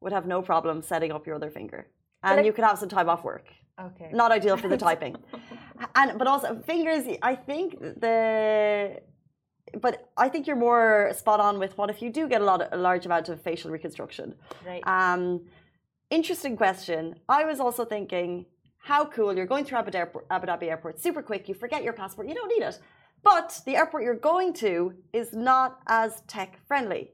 would 0.00 0.12
have 0.18 0.26
no 0.34 0.38
problem 0.50 0.76
setting 0.92 1.10
up 1.16 1.22
your 1.26 1.36
other 1.40 1.50
finger, 1.58 1.80
and 2.22 2.36
like- 2.36 2.46
you 2.46 2.52
could 2.56 2.64
have 2.70 2.78
some 2.82 2.88
time 2.98 3.08
off 3.14 3.22
work. 3.32 3.46
Okay 3.80 4.10
Not 4.12 4.32
ideal 4.32 4.56
for 4.56 4.68
the 4.68 4.76
typing, 4.88 5.16
and 5.94 6.18
but 6.18 6.26
also 6.26 6.60
fingers. 6.66 7.04
I 7.22 7.34
think 7.34 7.78
the. 7.80 9.00
But 9.80 10.08
I 10.16 10.28
think 10.28 10.46
you're 10.46 10.56
more 10.70 11.10
spot 11.16 11.40
on 11.40 11.58
with 11.58 11.76
what 11.78 11.90
if 11.90 12.00
you 12.00 12.10
do 12.10 12.28
get 12.28 12.40
a 12.40 12.44
lot, 12.44 12.68
a 12.72 12.76
large 12.76 13.06
amount 13.06 13.28
of 13.28 13.40
facial 13.42 13.70
reconstruction. 13.72 14.34
right 14.64 14.82
Um, 14.86 15.46
interesting 16.10 16.56
question. 16.56 17.16
I 17.28 17.44
was 17.44 17.58
also 17.58 17.84
thinking, 17.84 18.46
how 18.78 19.04
cool! 19.06 19.34
You're 19.36 19.46
going 19.46 19.64
through 19.64 19.78
Abu 19.78 19.90
Dhabi, 19.90 19.96
Airport, 19.96 20.26
Abu 20.30 20.46
Dhabi 20.46 20.64
Airport, 20.70 21.00
super 21.00 21.22
quick. 21.22 21.48
You 21.48 21.54
forget 21.54 21.82
your 21.82 21.92
passport. 21.94 22.28
You 22.28 22.34
don't 22.34 22.48
need 22.48 22.62
it. 22.64 22.78
But 23.24 23.60
the 23.64 23.74
airport 23.76 24.02
you're 24.04 24.14
going 24.32 24.52
to 24.64 24.92
is 25.14 25.32
not 25.32 25.80
as 25.86 26.20
tech 26.28 26.58
friendly. 26.68 27.10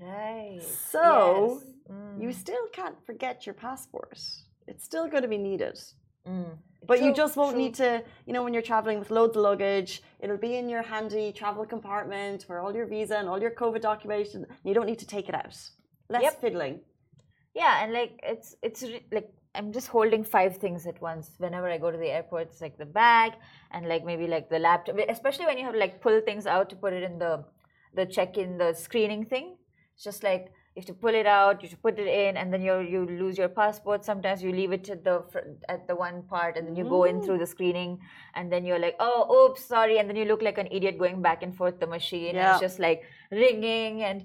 right 0.00 0.60
So, 0.62 1.60
Yes. 1.60 1.94
Mm, 1.94 2.22
You 2.22 2.32
still 2.32 2.66
can't 2.72 2.96
forget 3.04 3.44
your 3.46 3.54
passport. 3.54 4.18
It's 4.70 4.84
still 4.90 5.06
going 5.12 5.24
to 5.28 5.32
be 5.36 5.42
needed. 5.50 5.76
mm. 6.26 6.50
But 6.90 7.02
you 7.04 7.10
just 7.22 7.34
won't 7.36 7.54
true. 7.56 7.62
need 7.62 7.74
to, 7.84 7.90
you 8.26 8.32
know, 8.34 8.42
when 8.44 8.54
you're 8.54 8.68
traveling 8.72 8.98
with 9.02 9.10
loads 9.18 9.36
of 9.36 9.42
luggage, 9.42 9.92
it'll 10.22 10.38
be 10.48 10.54
in 10.60 10.66
your 10.74 10.82
handy 10.92 11.26
travel 11.40 11.64
compartment 11.74 12.38
where 12.48 12.58
all 12.62 12.74
your 12.78 12.86
visa 12.94 13.16
and 13.20 13.28
all 13.28 13.40
your 13.46 13.54
COVID 13.62 13.82
documentation, 13.90 14.46
you 14.64 14.72
don't 14.76 14.86
need 14.92 14.98
to 15.04 15.10
take 15.16 15.28
it 15.28 15.34
out. 15.42 15.56
Less 16.14 16.22
Yep. 16.26 16.40
fiddling. 16.40 16.76
Yeah, 17.54 17.74
and 17.82 17.92
like 17.92 18.12
it's 18.32 18.48
it's 18.66 18.80
like 19.16 19.28
I'm 19.58 19.68
just 19.78 19.88
holding 19.88 20.22
five 20.36 20.52
things 20.64 20.86
at 20.92 20.98
once 21.10 21.26
whenever 21.44 21.68
I 21.74 21.78
go 21.84 21.90
to 21.90 21.98
the 21.98 22.10
airport. 22.18 22.44
It's 22.50 22.60
like 22.66 22.76
the 22.78 22.90
bag 23.02 23.32
and 23.72 23.82
like 23.92 24.02
maybe 24.10 24.26
like 24.36 24.48
the 24.54 24.60
laptop, 24.68 24.96
especially 25.16 25.46
when 25.46 25.58
you 25.58 25.64
have 25.64 25.74
to 25.78 25.82
like 25.86 26.00
pull 26.00 26.18
things 26.28 26.46
out 26.46 26.66
to 26.70 26.76
put 26.76 26.92
it 26.98 27.02
in 27.10 27.18
the 27.24 27.44
the 27.98 28.06
check-in, 28.06 28.56
the 28.56 28.72
screening 28.86 29.24
thing. 29.32 29.46
It's 29.94 30.04
just 30.10 30.22
like 30.22 30.44
you 30.76 30.80
have 30.82 30.86
to 30.86 30.94
pull 30.94 31.14
it 31.14 31.26
out, 31.26 31.62
you 31.62 31.68
have 31.68 31.76
to 31.76 31.82
put 31.82 31.98
it 31.98 32.06
in, 32.06 32.36
and 32.36 32.52
then 32.52 32.62
you 32.62 32.78
you 32.80 33.04
lose 33.04 33.36
your 33.36 33.48
passport. 33.48 34.04
Sometimes 34.04 34.42
you 34.42 34.52
leave 34.52 34.72
it 34.72 34.88
at 34.88 35.02
the 35.04 35.16
at 35.68 35.88
the 35.88 35.96
one 35.96 36.22
part, 36.34 36.56
and 36.56 36.66
then 36.66 36.76
you 36.76 36.84
go 36.84 37.04
in 37.04 37.20
through 37.22 37.38
the 37.38 37.46
screening, 37.54 37.98
and 38.36 38.52
then 38.52 38.64
you're 38.64 38.78
like, 38.78 38.94
oh, 39.00 39.20
oops, 39.36 39.64
sorry, 39.64 39.98
and 39.98 40.08
then 40.08 40.16
you 40.16 40.24
look 40.26 40.42
like 40.42 40.58
an 40.58 40.68
idiot 40.70 40.96
going 40.98 41.20
back 41.20 41.42
and 41.42 41.56
forth 41.56 41.80
the 41.80 41.86
machine, 41.88 42.36
and 42.36 42.46
it's 42.52 42.60
just 42.60 42.78
like 42.78 43.02
ringing, 43.32 44.02
and 44.02 44.24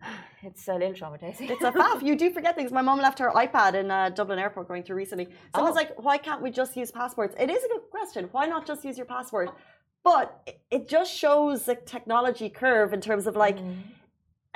it's 0.42 0.66
a 0.68 0.74
little 0.74 0.92
traumatizing. 0.94 1.50
It's 1.50 1.62
a 1.62 1.72
faff. 1.72 2.02
You 2.02 2.16
do 2.24 2.30
forget 2.30 2.54
things. 2.56 2.72
My 2.72 2.82
mom 2.82 2.98
left 2.98 3.18
her 3.18 3.30
iPad 3.32 3.74
in 3.74 3.90
uh, 3.90 4.08
Dublin 4.10 4.38
Airport 4.38 4.68
going 4.68 4.82
through 4.82 4.96
recently. 4.96 5.28
Someone's 5.54 5.74
Oh. 5.76 5.82
like, 5.82 5.92
why 6.02 6.16
can't 6.18 6.42
we 6.42 6.50
just 6.50 6.76
use 6.76 6.90
passports? 6.90 7.34
It 7.38 7.50
is 7.50 7.62
a 7.64 7.68
good 7.68 7.86
question. 7.90 8.28
Why 8.32 8.46
not 8.46 8.66
just 8.66 8.84
use 8.84 8.96
your 8.96 9.06
passport? 9.06 9.50
But 10.04 10.40
it- 10.46 10.60
it 10.70 10.88
just 10.88 11.12
shows 11.12 11.64
the 11.64 11.74
technology 11.76 12.48
curve 12.48 12.92
in 12.92 13.00
terms 13.00 13.26
of 13.26 13.36
like, 13.36 13.58
Mm. 13.58 13.82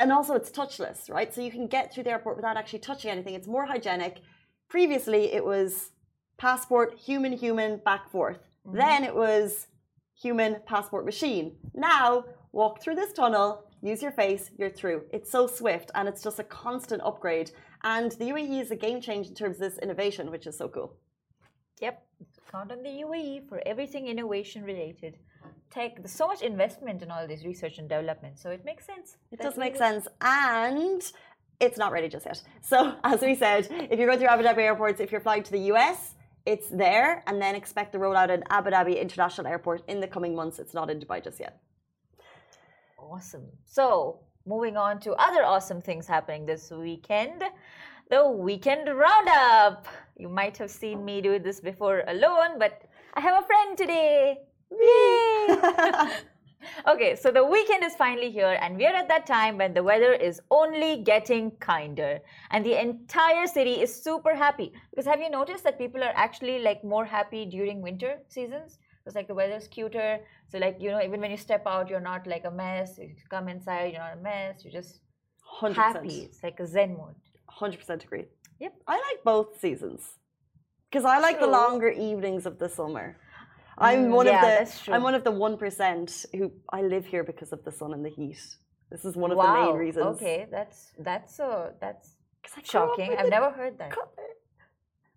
And 0.00 0.11
also 0.11 0.35
it's 0.35 0.50
touchless, 0.50 1.11
right? 1.11 1.33
So 1.33 1.42
you 1.42 1.50
can 1.50 1.66
get 1.66 1.92
through 1.92 2.04
the 2.04 2.11
airport 2.11 2.37
without 2.37 2.57
actually 2.57 2.78
touching 2.78 3.11
anything. 3.11 3.35
It's 3.35 3.47
more 3.47 3.66
hygienic. 3.66 4.23
Previously, 4.69 5.33
it 5.33 5.45
was 5.45 5.90
passport, 6.38 6.99
human, 6.99 7.33
human, 7.33 7.80
back 7.85 8.11
forth. 8.11 8.38
Mm-hmm. 8.66 8.78
Then 8.78 9.04
it 9.04 9.14
was 9.14 9.66
human, 10.19 10.57
passport, 10.66 11.04
machine. 11.04 11.57
Now, 11.75 12.25
walk 12.52 12.83
through 12.83 12.95
this 12.95 13.12
tunnel, 13.12 13.64
use 13.83 14.00
your 14.00 14.12
face, 14.12 14.50
you're 14.57 14.71
through. 14.71 15.02
It's 15.12 15.30
so 15.30 15.47
swift 15.47 15.90
and 15.95 16.09
it's 16.09 16.23
just 16.23 16.38
a 16.38 16.45
constant 16.45 17.02
upgrade. 17.04 17.50
And 17.85 18.12
the 18.12 18.30
UAE 18.30 18.62
is 18.62 18.71
a 18.71 18.76
game 18.76 19.02
change 19.02 19.28
in 19.28 19.35
terms 19.35 19.57
of 19.57 19.61
this 19.61 19.78
innovation, 19.78 20.30
which 20.30 20.47
is 20.47 20.57
so 20.57 20.69
cool. 20.69 20.97
Yep. 21.80 22.02
Count 22.50 22.73
on 22.73 22.83
the 22.83 23.04
UAE 23.04 23.49
for 23.49 23.62
everything 23.66 24.07
innovation 24.07 24.64
related. 24.64 25.19
Tech, 25.71 25.97
there's 25.97 26.13
so 26.13 26.27
much 26.27 26.43
investment 26.43 27.03
in 27.03 27.11
all 27.11 27.27
this 27.29 27.45
research 27.45 27.79
and 27.79 27.89
development, 27.89 28.39
so 28.39 28.51
it 28.51 28.65
makes 28.65 28.85
sense. 28.85 29.17
It 29.31 29.39
does 29.41 29.57
make 29.57 29.77
sense. 29.77 30.09
And 30.21 31.01
it's 31.61 31.79
not 31.79 31.93
ready 31.93 32.09
just 32.09 32.27
yet. 32.27 32.43
So, 32.61 32.95
as 33.05 33.21
we 33.21 33.35
said, 33.37 33.69
if 33.91 33.99
you 33.99 34.07
go 34.07 34.17
through 34.17 34.29
Abu 34.29 34.43
Dhabi 34.43 34.59
airports, 34.59 35.01
if 35.01 35.13
you're 35.13 35.21
flying 35.21 35.45
to 35.45 35.53
the 35.53 35.65
US, 35.73 36.17
it's 36.47 36.69
there, 36.69 37.23
and 37.27 37.41
then 37.41 37.55
expect 37.55 37.93
the 37.93 37.99
rollout 37.99 38.31
at 38.31 38.43
Abu 38.51 38.71
Dhabi 38.71 39.01
International 39.01 39.47
Airport 39.47 39.83
in 39.89 40.01
the 40.01 40.09
coming 40.09 40.35
months. 40.35 40.59
It's 40.59 40.75
not 40.75 40.91
in 40.91 40.99
Dubai 40.99 41.23
just 41.23 41.39
yet. 41.39 41.61
Awesome. 42.99 43.47
So, 43.67 44.21
moving 44.47 44.77
on 44.77 44.99
to 45.01 45.13
other 45.13 45.45
awesome 45.45 45.83
things 45.83 46.07
happening 46.07 46.47
this 46.47 46.71
weekend. 46.71 47.43
The 48.11 48.29
weekend 48.29 48.89
roundup. 48.89 49.87
You 50.19 50.29
might 50.29 50.57
have 50.57 50.71
seen 50.71 51.05
me 51.05 51.21
do 51.21 51.39
this 51.39 51.61
before 51.61 52.03
alone, 52.09 52.59
but 52.59 52.83
I 53.15 53.21
have 53.21 53.43
a 53.43 53.47
friend 53.47 53.79
today. 53.79 54.39
Yay! 54.71 56.11
Okay, 56.87 57.17
so 57.17 57.31
the 57.31 57.45
weekend 57.45 57.85
is 57.85 57.95
finally 57.95 58.31
here, 58.31 58.59
and 58.61 58.77
we 58.77 58.87
are 58.87 58.95
at 58.95 59.09
that 59.09 59.27
time 59.27 59.57
when 59.59 59.73
the 59.75 59.83
weather 59.83 60.12
is 60.12 60.41
only 60.50 61.03
getting 61.03 61.50
kinder, 61.53 62.21
and 62.50 62.65
the 62.65 62.81
entire 62.81 63.47
city 63.47 63.81
is 63.81 64.03
super 64.03 64.35
happy. 64.35 64.73
Because 64.91 65.07
have 65.07 65.21
you 65.21 65.31
noticed 65.31 65.65
that 65.65 65.79
people 65.79 66.03
are 66.03 66.12
actually 66.15 66.59
like 66.59 66.85
more 66.85 67.05
happy 67.05 67.45
during 67.47 67.81
winter 67.83 68.19
seasons? 68.29 68.79
Because 68.99 69.15
like 69.15 69.29
the 69.29 69.35
weather's 69.35 69.69
cuter, 69.69 70.21
so 70.49 70.59
like 70.59 70.77
you 70.81 70.91
know, 70.91 71.03
even 71.03 71.21
when 71.21 71.31
you 71.31 71.37
step 71.37 71.67
out, 71.67 71.89
you're 71.89 72.00
not 72.00 72.27
like 72.27 72.45
a 72.45 72.50
mess. 72.50 72.99
You 72.99 73.15
come 73.29 73.49
inside, 73.49 73.93
you're 73.93 74.03
not 74.03 74.19
a 74.19 74.23
mess. 74.23 74.65
You're 74.65 74.73
just 74.73 75.00
100%. 75.61 75.75
happy. 75.75 76.21
It's 76.21 76.43
like 76.43 76.61
a 76.61 76.67
Zen 76.67 76.97
mode. 76.97 77.15
100% 77.59 78.05
agree. 78.05 78.27
Yep. 78.61 78.75
I 78.87 78.97
like 78.97 79.25
both 79.25 79.59
seasons 79.61 80.03
because 80.91 81.05
I 81.05 81.19
like 81.19 81.41
the 81.41 81.47
longer 81.47 81.89
evenings 81.89 82.47
of 82.47 82.59
the 82.59 82.69
summer. 82.69 83.17
I'm 83.81 84.07
Mm, 84.07 84.11
one 84.11 84.27
yeah, 84.27 84.37
of 84.37 84.41
that's 84.43 84.79
the 84.79 84.85
true. 84.85 84.95
I'm 84.95 85.03
one 85.03 85.15
of 85.15 85.25
the 85.25 85.31
one 85.31 85.57
percent 85.59 86.27
who 86.35 86.53
I 86.73 86.83
live 86.83 87.07
here 87.07 87.25
because 87.25 87.53
of 87.53 87.65
the 87.65 87.73
sun 87.73 87.93
and 87.95 88.05
the 88.05 88.11
heat. 88.11 88.39
This 88.91 89.05
is 89.05 89.17
one 89.17 89.31
of 89.33 89.39
wow. 89.39 89.47
the 89.47 89.67
main 89.69 89.77
reasons. 89.77 90.17
Okay, 90.17 90.47
that's 90.51 90.93
that's 90.99 91.39
a 91.39 91.73
that's 91.81 92.17
'Cause 92.43 92.55
I 92.57 92.61
grew 92.61 92.71
shocking. 92.71 93.11
I've 93.19 93.25
the 93.27 93.31
never 93.31 93.51
heard 93.51 93.79
that. 93.79 93.93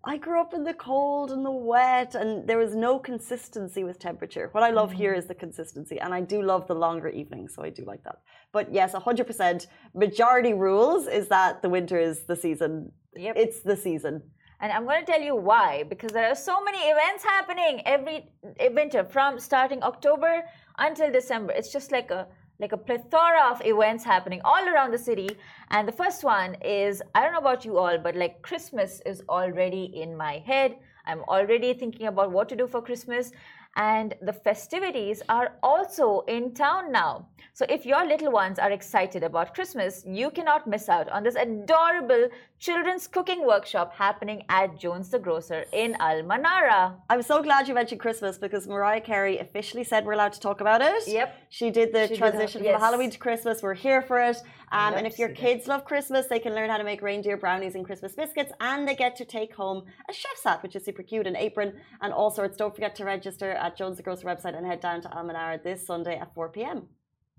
I 0.06 0.18
grew 0.18 0.40
up 0.40 0.54
in 0.54 0.64
the 0.64 0.74
cold 0.74 1.30
and 1.30 1.44
the 1.46 1.50
wet, 1.50 2.14
and 2.14 2.46
there 2.48 2.58
was 2.58 2.74
no 2.74 2.98
consistency 2.98 3.84
with 3.84 3.98
temperature. 3.98 4.48
What 4.52 4.62
I 4.64 4.70
love 4.70 4.90
Mm-hmm. 4.90 4.98
here 4.98 5.14
is 5.14 5.26
the 5.26 5.34
consistency, 5.34 5.98
and 6.00 6.14
I 6.14 6.20
do 6.20 6.42
love 6.42 6.66
the 6.66 6.74
longer 6.74 7.08
evenings, 7.08 7.54
so 7.54 7.62
I 7.64 7.70
do 7.70 7.84
like 7.86 8.04
that. 8.04 8.18
But 8.52 8.72
yes, 8.72 8.94
100%. 8.94 9.66
Majority 9.94 10.54
rules 10.54 11.06
is 11.06 11.28
that 11.28 11.62
the 11.62 11.70
winter 11.70 11.98
is 11.98 12.24
the 12.26 12.36
season. 12.36 12.92
Yep. 13.16 13.36
It's 13.36 13.60
the 13.62 13.76
season. 13.76 14.22
And 14.60 14.72
I'm 14.72 14.84
going 14.84 15.04
to 15.04 15.10
tell 15.10 15.20
you 15.20 15.36
why. 15.36 15.84
Because 15.84 16.12
there 16.12 16.28
are 16.28 16.34
so 16.34 16.62
many 16.62 16.78
events 16.78 17.24
happening 17.24 17.82
every 17.84 18.30
winter 18.72 19.04
from 19.04 19.38
starting 19.38 19.82
October 19.82 20.42
until 20.78 21.10
December. 21.12 21.52
It's 21.52 21.72
just 21.72 21.92
like 21.92 22.10
a 22.10 22.26
like 22.60 22.72
a 22.72 22.76
plethora 22.76 23.50
of 23.50 23.60
events 23.64 24.04
happening 24.04 24.40
all 24.44 24.68
around 24.68 24.92
the 24.92 24.98
city. 24.98 25.28
And 25.70 25.88
the 25.88 25.92
first 25.92 26.22
one 26.22 26.54
is 26.62 27.02
I 27.14 27.22
don't 27.22 27.32
know 27.32 27.40
about 27.40 27.64
you 27.64 27.78
all, 27.78 27.98
but 27.98 28.14
like 28.14 28.42
Christmas 28.42 29.02
is 29.04 29.22
already 29.28 29.84
in 29.94 30.16
my 30.16 30.42
head. 30.46 30.76
I'm 31.06 31.20
already 31.22 31.74
thinking 31.74 32.06
about 32.06 32.30
what 32.30 32.48
to 32.50 32.56
do 32.56 32.66
for 32.66 32.80
Christmas. 32.80 33.32
And 33.76 34.14
the 34.22 34.32
festivities 34.32 35.22
are 35.28 35.56
also 35.62 36.20
in 36.28 36.54
town 36.54 36.92
now. 36.92 37.26
So 37.52 37.64
if 37.68 37.86
your 37.86 38.04
little 38.06 38.32
ones 38.32 38.58
are 38.58 38.70
excited 38.72 39.22
about 39.22 39.54
Christmas, 39.54 40.04
you 40.06 40.30
cannot 40.30 40.66
miss 40.66 40.88
out 40.88 41.08
on 41.08 41.22
this 41.22 41.36
adorable 41.36 42.28
children's 42.58 43.06
cooking 43.06 43.46
workshop 43.46 43.94
happening 43.94 44.44
at 44.48 44.78
Jones 44.78 45.10
the 45.10 45.18
Grocer 45.18 45.64
in 45.72 45.94
Almanara. 46.00 46.94
I'm 47.10 47.22
so 47.22 47.42
glad 47.42 47.68
you 47.68 47.74
mentioned 47.74 48.00
Christmas 48.00 48.38
because 48.38 48.66
Mariah 48.66 49.00
Carey 49.00 49.38
officially 49.38 49.84
said 49.84 50.04
we're 50.04 50.14
allowed 50.14 50.32
to 50.32 50.40
talk 50.40 50.60
about 50.60 50.80
it. 50.82 51.06
Yep. 51.06 51.43
She 51.54 51.70
did 51.70 51.92
the 51.92 52.08
She 52.08 52.14
did 52.14 52.18
transition 52.18 52.64
her- 52.64 52.72
from. 52.72 52.80
Halloween 52.80 53.10
to 53.10 53.18
Christmas. 53.18 53.62
We're 53.62 53.74
here 53.74 54.02
for 54.02 54.18
it. 54.18 54.36
Um, 54.72 54.94
and 54.94 55.06
if 55.06 55.20
your 55.20 55.28
kids 55.28 55.68
love 55.68 55.84
Christmas, 55.84 56.26
they 56.26 56.40
can 56.40 56.52
learn 56.52 56.68
how 56.68 56.78
to 56.78 56.82
make 56.82 57.00
reindeer 57.00 57.36
brownies 57.36 57.76
and 57.76 57.84
Christmas 57.84 58.16
biscuits, 58.16 58.50
and 58.60 58.88
they 58.88 58.96
get 58.96 59.14
to 59.16 59.24
take 59.24 59.54
home 59.54 59.84
a 60.10 60.12
chef's 60.12 60.42
hat, 60.42 60.64
which 60.64 60.74
is 60.74 60.84
super 60.84 61.04
cute, 61.04 61.28
an 61.28 61.36
apron, 61.36 61.74
and 62.02 62.12
all 62.12 62.32
sorts. 62.32 62.56
Don't 62.56 62.74
forget 62.74 62.96
to 62.96 63.04
register 63.04 63.52
at 63.52 63.76
Jones 63.76 63.98
the 63.98 64.02
Grocer 64.02 64.26
website 64.26 64.56
and 64.56 64.66
head 64.66 64.80
down 64.80 65.00
to 65.02 65.08
Almanara 65.16 65.62
this 65.62 65.86
Sunday 65.86 66.18
at 66.18 66.34
4 66.34 66.48
p.m. 66.48 66.88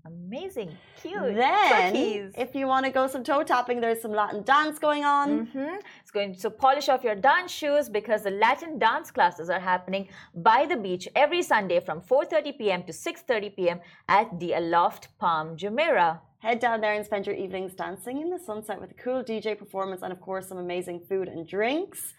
Amazing. 0.06 0.70
Cute. 1.00 1.34
Then, 1.34 1.92
Cookies. 1.92 2.32
if 2.36 2.54
you 2.54 2.66
want 2.66 2.84
to 2.86 2.92
go 2.92 3.06
some 3.06 3.24
toe 3.24 3.42
tapping, 3.42 3.80
there's 3.80 4.00
some 4.00 4.12
Latin 4.12 4.42
dance 4.42 4.78
going 4.78 5.04
on. 5.04 5.46
hmm 5.46 5.76
It's 6.00 6.10
going 6.10 6.34
to 6.36 6.50
polish 6.50 6.88
off 6.88 7.02
your 7.04 7.14
dance 7.14 7.50
shoes 7.52 7.88
because 7.88 8.22
the 8.22 8.30
Latin 8.30 8.78
dance 8.78 9.10
classes 9.10 9.50
are 9.50 9.60
happening 9.60 10.08
by 10.34 10.66
the 10.66 10.76
beach 10.76 11.08
every 11.14 11.42
Sunday 11.42 11.80
from 11.80 12.00
4:30 12.00 12.58
p.m. 12.58 12.82
to 12.84 12.92
6:30 12.92 13.56
p.m. 13.56 13.80
at 14.08 14.38
the 14.40 14.52
Aloft 14.52 15.08
Palm 15.18 15.56
Jumeirah. 15.56 16.20
Head 16.38 16.60
down 16.60 16.80
there 16.80 16.94
and 16.94 17.04
spend 17.04 17.26
your 17.26 17.34
evenings 17.34 17.74
dancing 17.74 18.20
in 18.20 18.30
the 18.30 18.38
sunset 18.38 18.80
with 18.80 18.90
a 18.92 18.94
cool 18.94 19.24
DJ 19.24 19.58
performance 19.58 20.02
and, 20.02 20.12
of 20.12 20.20
course, 20.20 20.46
some 20.48 20.58
amazing 20.58 21.00
food 21.08 21.26
and 21.28 21.46
drinks. 21.48 22.14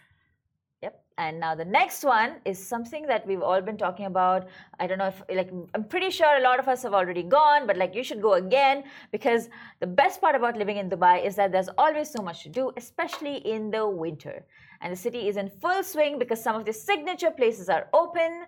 And 1.18 1.40
now 1.40 1.56
the 1.56 1.66
next 1.66 2.04
one 2.04 2.36
is 2.46 2.58
something 2.74 3.08
that 3.08 3.26
we've 3.26 3.42
all 3.42 3.62
been 3.62 3.78
talking 3.78 4.06
about. 4.06 4.48
I 4.80 4.86
don't 4.86 5.00
know 5.00 5.08
if, 5.08 5.24
like, 5.34 5.52
I'm 5.74 5.84
pretty 5.84 6.12
sure 6.12 6.38
a 6.38 6.42
lot 6.42 6.60
of 6.60 6.68
us 6.68 6.84
have 6.84 6.94
already 6.94 7.24
gone, 7.24 7.66
but 7.66 7.76
like, 7.76 7.96
you 7.96 8.04
should 8.04 8.22
go 8.22 8.34
again 8.34 8.84
because 9.12 9.50
the 9.80 9.88
best 9.88 10.22
part 10.22 10.36
about 10.36 10.58
living 10.58 10.78
in 10.78 10.90
Dubai 10.90 11.26
is 11.26 11.36
that 11.36 11.52
there's 11.52 11.70
always 11.78 12.12
so 12.12 12.22
much 12.22 12.44
to 12.44 12.50
do, 12.50 12.72
especially 12.78 13.38
in 13.38 13.72
the 13.72 13.88
winter. 13.88 14.46
And 14.82 14.94
the 14.94 14.98
city 14.98 15.28
is 15.28 15.38
in 15.38 15.50
full 15.50 15.84
swing 15.84 16.20
because 16.20 16.42
some 16.42 16.56
of 16.56 16.66
the 16.66 16.74
signature 16.74 17.32
places 17.32 17.68
are 17.68 17.88
open. 17.94 18.46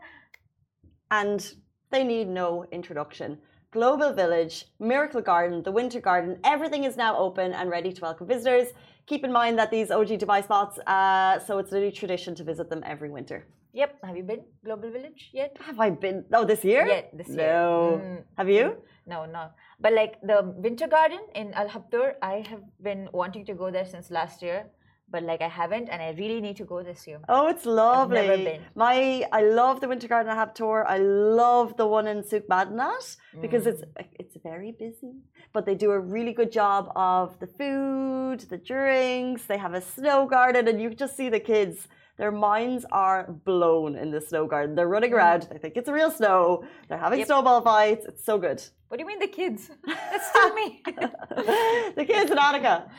and 1.12 1.54
they 1.92 2.04
need 2.04 2.28
no 2.28 2.66
introduction. 2.72 3.40
Global 3.72 4.14
Village, 4.14 4.66
Miracle 4.80 5.22
Garden, 5.22 5.62
the 5.62 5.72
Winter 5.72 6.02
Garden, 6.02 6.40
everything 6.44 6.86
is 6.86 6.98
now 6.98 7.16
open 7.16 7.54
and 7.54 7.70
ready 7.70 7.94
to 7.94 8.02
welcome 8.02 8.26
visitors. 8.26 8.70
Keep 9.06 9.24
in 9.24 9.32
mind 9.32 9.60
that 9.60 9.70
these 9.70 9.92
OG 9.92 10.08
Dubai 10.18 10.44
spots, 10.44 10.80
uh, 10.88 11.38
so 11.38 11.60
it's 11.60 11.72
a 11.72 11.76
really 11.76 11.92
tradition 11.92 12.34
to 12.34 12.44
visit 12.44 12.68
them 12.68 12.82
every 12.84 13.12
winter. 13.12 13.46
Yep. 13.74 14.00
Have 14.04 14.18
you 14.18 14.24
been 14.24 14.44
Global 14.66 14.90
Village 14.90 15.30
yet? 15.34 15.56
Have 15.62 15.80
I 15.80 15.92
been? 15.92 16.26
Oh, 16.34 16.46
this 16.46 16.66
year? 16.66 16.88
Yeah, 16.88 17.02
this 17.14 17.28
year. 17.28 17.38
No. 17.38 18.02
Mm. 18.04 18.24
Have 18.40 18.50
you? 18.50 18.78
No, 19.06 19.26
no. 19.26 19.50
But 19.80 19.94
like 19.94 20.20
the 20.24 20.52
Winter 20.58 20.88
Garden 20.88 21.20
in 21.36 21.54
Al 21.54 21.70
Habtoor, 21.70 22.14
I 22.24 22.44
have 22.50 22.64
been 22.82 23.08
wanting 23.14 23.46
to 23.46 23.54
go 23.54 23.70
there 23.70 23.86
since 23.86 24.10
last 24.10 24.42
year, 24.42 24.66
but 25.12 25.24
like 25.24 25.42
I 25.42 25.48
haven't, 25.48 25.90
and 25.90 26.02
I 26.02 26.10
really 26.12 26.42
need 26.42 26.58
to 26.58 26.66
go 26.66 26.84
this 26.84 27.08
year. 27.08 27.20
Oh, 27.28 27.48
it's 27.48 27.66
lovely. 27.66 28.16
never 28.22 28.38
been. 28.38 28.62
My, 28.76 29.26
I 29.32 29.42
love 29.42 29.82
the 29.82 29.88
Winter 29.88 30.08
Garden 30.08 30.32
Al 30.32 30.38
Habtoor. 30.46 30.86
I 30.88 30.98
love 30.98 31.78
the 31.78 31.88
one 31.88 32.08
in 32.08 32.24
Souk 32.24 32.48
Madinat 32.48 33.18
because 33.42 33.66
it's 33.68 33.82
mm. 33.82 34.06
it's 34.20 34.36
very 34.44 34.72
busy, 34.72 35.14
but 35.54 35.66
they 35.66 35.76
do 35.76 35.92
a 35.92 36.00
really 36.00 36.34
good 36.34 36.52
job 36.52 36.92
of 36.96 37.40
the 37.40 37.48
food, 37.48 38.42
the 38.50 38.58
drinks. 38.58 39.46
They 39.46 39.58
have 39.58 39.74
a 39.74 39.82
snow 39.82 40.26
garden, 40.26 40.68
and 40.68 40.82
you 40.82 40.90
just 40.94 41.16
see 41.18 41.30
the 41.30 41.40
kids. 41.40 41.88
Their 42.18 42.32
minds 42.34 42.86
are 42.92 43.32
blown 43.46 43.96
in 43.96 44.12
the 44.12 44.20
snow 44.20 44.46
garden. 44.46 44.76
They're 44.76 44.90
running 44.90 45.12
mm. 45.12 45.16
around. 45.16 45.48
They 45.50 45.58
think 45.58 45.78
it's 45.78 45.90
real 45.90 46.12
snow. 46.12 46.66
They're 46.90 46.98
having 46.98 47.20
Yep. 47.20 47.28
snowball 47.28 47.62
fights. 47.62 48.06
It's 48.06 48.26
so 48.26 48.38
good. 48.38 48.62
What 48.90 48.98
do 48.98 49.04
you 49.04 49.08
mean 49.08 49.20
the 49.20 49.28
kids? 49.28 49.70
That's 49.86 50.28
still 50.30 50.54
me. 50.54 50.82
the 50.86 52.06
kids 52.06 52.30
in 52.30 52.38
Attica. 52.38 52.92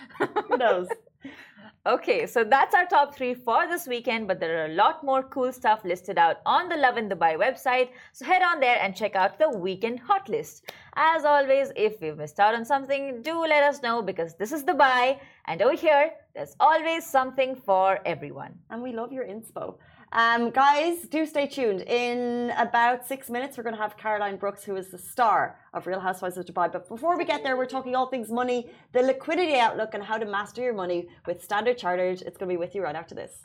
Who 0.48 0.56
knows? 0.56 0.88
Okay, 1.86 2.26
so 2.26 2.44
that's 2.44 2.74
our 2.74 2.84
top 2.84 3.16
three 3.16 3.32
for 3.32 3.66
this 3.66 3.86
weekend, 3.86 4.28
but 4.28 4.38
there 4.38 4.60
are 4.60 4.66
a 4.66 4.74
lot 4.74 5.02
more 5.02 5.22
cool 5.22 5.50
stuff 5.50 5.82
listed 5.82 6.18
out 6.18 6.36
on 6.44 6.68
the 6.68 6.76
Lovin 6.76 7.08
Dubai 7.08 7.38
website. 7.38 7.88
So 8.12 8.26
head 8.26 8.42
on 8.42 8.60
there 8.60 8.78
and 8.82 8.94
check 8.94 9.16
out 9.16 9.38
the 9.38 9.48
weekend 9.48 9.98
hot 9.98 10.28
list. 10.28 10.72
As 10.96 11.24
always, 11.24 11.72
if 11.76 11.98
we've 12.02 12.18
missed 12.18 12.38
out 12.38 12.54
on 12.54 12.66
something, 12.66 13.22
do 13.22 13.40
let 13.40 13.62
us 13.62 13.80
know 13.80 14.02
because 14.02 14.34
this 14.34 14.52
is 14.52 14.62
Dubai, 14.62 15.20
and 15.46 15.62
over 15.62 15.74
here, 15.74 16.10
there's 16.34 16.54
always 16.60 17.06
something 17.06 17.56
for 17.56 17.98
everyone. 18.04 18.52
And 18.68 18.82
we 18.82 18.92
love 18.92 19.10
your 19.10 19.24
inspo. 19.24 19.76
Um, 20.12 20.50
guys, 20.50 21.02
do 21.02 21.24
stay 21.24 21.46
tuned. 21.46 21.82
In 21.82 22.52
about 22.58 23.06
six 23.06 23.30
minutes, 23.30 23.56
we're 23.56 23.62
going 23.62 23.76
to 23.76 23.80
have 23.80 23.96
Caroline 23.96 24.38
Brooks, 24.38 24.64
who 24.64 24.74
is 24.74 24.88
the 24.88 24.98
star 24.98 25.60
of 25.72 25.86
Real 25.86 26.00
Housewives 26.00 26.36
of 26.36 26.46
Dubai. 26.46 26.72
But 26.72 26.88
before 26.88 27.16
we 27.16 27.24
get 27.24 27.44
there, 27.44 27.56
we're 27.56 27.66
talking 27.66 27.94
all 27.94 28.08
things 28.08 28.28
money, 28.28 28.68
the 28.92 29.02
liquidity 29.02 29.54
outlook, 29.54 29.94
and 29.94 30.02
how 30.02 30.18
to 30.18 30.26
master 30.26 30.62
your 30.62 30.74
money 30.74 31.06
with 31.28 31.44
Standard 31.44 31.78
Chartered. 31.78 32.22
It's 32.22 32.36
going 32.36 32.48
to 32.48 32.54
be 32.54 32.56
with 32.56 32.74
you 32.74 32.82
right 32.82 32.96
after 32.96 33.14
this. 33.14 33.40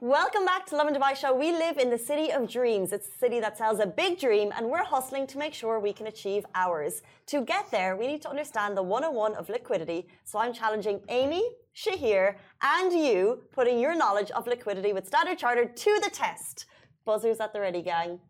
Welcome 0.00 0.44
back 0.44 0.66
to 0.66 0.76
Lovin 0.76 0.92
Dubai 0.92 1.16
Show. 1.16 1.32
We 1.32 1.52
live 1.52 1.78
in 1.78 1.90
the 1.90 1.96
city 1.96 2.32
of 2.32 2.50
dreams. 2.50 2.92
It's 2.92 3.06
a 3.06 3.18
city 3.18 3.38
that 3.38 3.56
sells 3.56 3.78
a 3.78 3.86
big 3.86 4.18
dream, 4.18 4.52
and 4.56 4.68
we're 4.68 4.82
hustling 4.82 5.28
to 5.28 5.38
make 5.38 5.54
sure 5.54 5.78
we 5.78 5.92
can 5.92 6.08
achieve 6.08 6.44
ours. 6.56 7.02
To 7.26 7.40
get 7.42 7.70
there, 7.70 7.96
we 7.96 8.08
need 8.08 8.20
to 8.22 8.28
understand 8.28 8.76
the 8.76 8.82
101 8.82 9.36
of 9.36 9.48
liquidity. 9.48 10.08
So 10.24 10.40
I'm 10.40 10.52
challenging 10.52 11.02
Amy, 11.08 11.44
Shahir, 11.74 12.36
and 12.62 12.92
you, 12.92 13.42
putting 13.52 13.78
your 13.80 13.94
knowledge 13.94 14.30
of 14.30 14.46
liquidity 14.46 14.92
with 14.92 15.06
Standard 15.06 15.38
Chartered 15.38 15.76
to 15.76 16.00
the 16.04 16.10
test. 16.10 16.66
Buzzers 17.04 17.40
at 17.40 17.52
the 17.52 17.60
ready, 17.60 17.82
gang. 17.82 18.20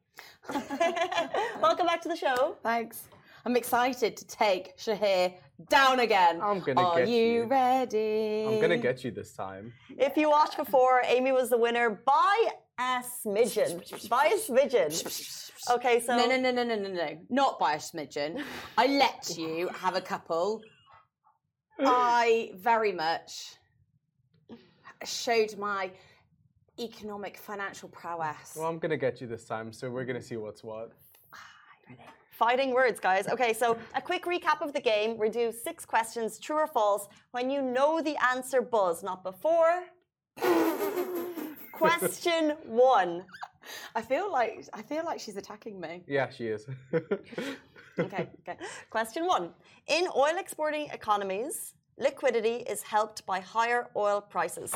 Welcome 1.61 1.87
back 1.87 2.01
to 2.03 2.09
the 2.09 2.17
show. 2.17 2.57
Thanks. 2.63 3.03
I'm 3.45 3.57
excited 3.57 4.17
to 4.17 4.27
take 4.27 4.79
Shahir 4.79 5.35
down 5.69 6.01
again. 6.01 6.41
I'm 6.43 6.61
gonna 6.61 6.81
Are 6.81 6.99
get 7.01 7.09
you, 7.09 7.17
you. 7.17 7.45
ready? 7.45 8.47
I'm 8.49 8.61
gonna 8.61 8.79
get 8.79 9.05
you 9.05 9.11
this 9.11 9.33
time. 9.35 9.73
If 9.99 10.17
you 10.17 10.31
watched 10.31 10.57
before, 10.57 11.03
Amy 11.05 11.33
was 11.33 11.51
the 11.51 11.59
winner 11.59 11.91
by 11.91 12.49
a 12.79 13.03
smidgen. 13.25 14.09
By 14.09 14.33
a 14.35 14.39
smidgen. 14.39 15.51
Okay, 15.75 16.01
so 16.01 16.17
No, 16.17 16.27
no, 16.27 16.41
no, 16.41 16.51
no, 16.51 16.65
no, 16.65 16.77
no, 16.77 16.89
no. 16.89 17.19
Not 17.29 17.59
by 17.59 17.75
a 17.75 17.79
smidgen. 17.79 18.43
I 18.79 18.87
let 18.87 19.37
you 19.37 19.69
have 19.69 19.95
a 19.97 20.01
couple. 20.01 20.63
I 21.79 22.53
very 22.57 22.93
much 22.93 23.57
showed 25.05 25.57
my 25.59 25.91
economic 26.79 27.37
financial 27.37 27.89
prowess. 27.89 28.57
Well, 28.57 28.67
I'm 28.67 28.79
gonna 28.79 28.97
get 28.97 29.21
you 29.21 29.27
this 29.27 29.45
time, 29.45 29.73
so 29.73 29.91
we're 29.91 30.05
gonna 30.05 30.23
see 30.23 30.37
what's 30.37 30.65
what. 30.65 30.93
Fighting 32.31 32.75
words, 32.75 32.99
guys. 32.99 33.29
Okay, 33.29 33.53
so 33.53 33.79
a 33.95 34.03
quick 34.03 34.25
recap 34.25 34.61
of 34.61 34.73
the 34.73 34.81
game. 34.81 35.17
We 35.19 35.29
do 35.29 35.53
six 35.53 35.85
questions, 35.85 36.39
true 36.39 36.57
or 36.57 36.67
false. 36.67 37.07
When 37.31 37.49
you 37.49 37.63
know 37.63 38.03
the 38.03 38.17
answer, 38.29 38.61
buzz, 38.61 39.05
not 39.05 39.23
before. 39.23 39.85
Question 41.73 42.51
one. 42.65 43.25
I 43.95 44.03
feel 44.03 44.31
like 44.33 44.67
I 44.73 44.83
feel 44.83 45.05
like 45.05 45.21
she's 45.21 45.37
attacking 45.37 45.81
me. 45.81 46.03
Yeah, 46.09 46.29
she 46.29 46.49
is. 46.49 46.67
Okay, 47.99 48.29
okay. 48.49 48.59
Question 48.91 49.27
one. 49.27 49.51
In 49.87 50.07
oil 50.17 50.37
exporting 50.39 50.89
economies, 50.93 51.75
liquidity 51.99 52.57
is 52.69 52.83
helped 52.83 53.25
by 53.27 53.41
higher 53.41 53.89
oil 53.97 54.21
prices. 54.21 54.73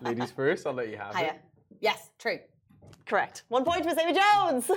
Ladies 0.00 0.30
first, 0.30 0.66
I'll 0.66 0.74
let 0.74 0.88
you 0.88 0.96
have 0.96 1.16
Hiya. 1.16 1.26
it. 1.28 1.40
Yes, 1.80 2.10
true. 2.18 2.38
Correct. 3.06 3.42
One 3.48 3.64
point 3.64 3.84
for 3.84 4.00
Amy 4.00 4.18
Jones. 4.18 4.70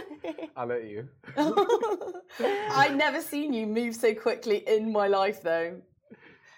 I'll 0.58 0.68
let 0.68 0.84
you. 0.84 1.08
I've 2.40 2.96
never 2.96 3.22
seen 3.22 3.54
you 3.54 3.66
move 3.66 3.96
so 3.96 4.14
quickly 4.14 4.68
in 4.68 4.92
my 4.92 5.08
life, 5.08 5.42
though. 5.42 5.82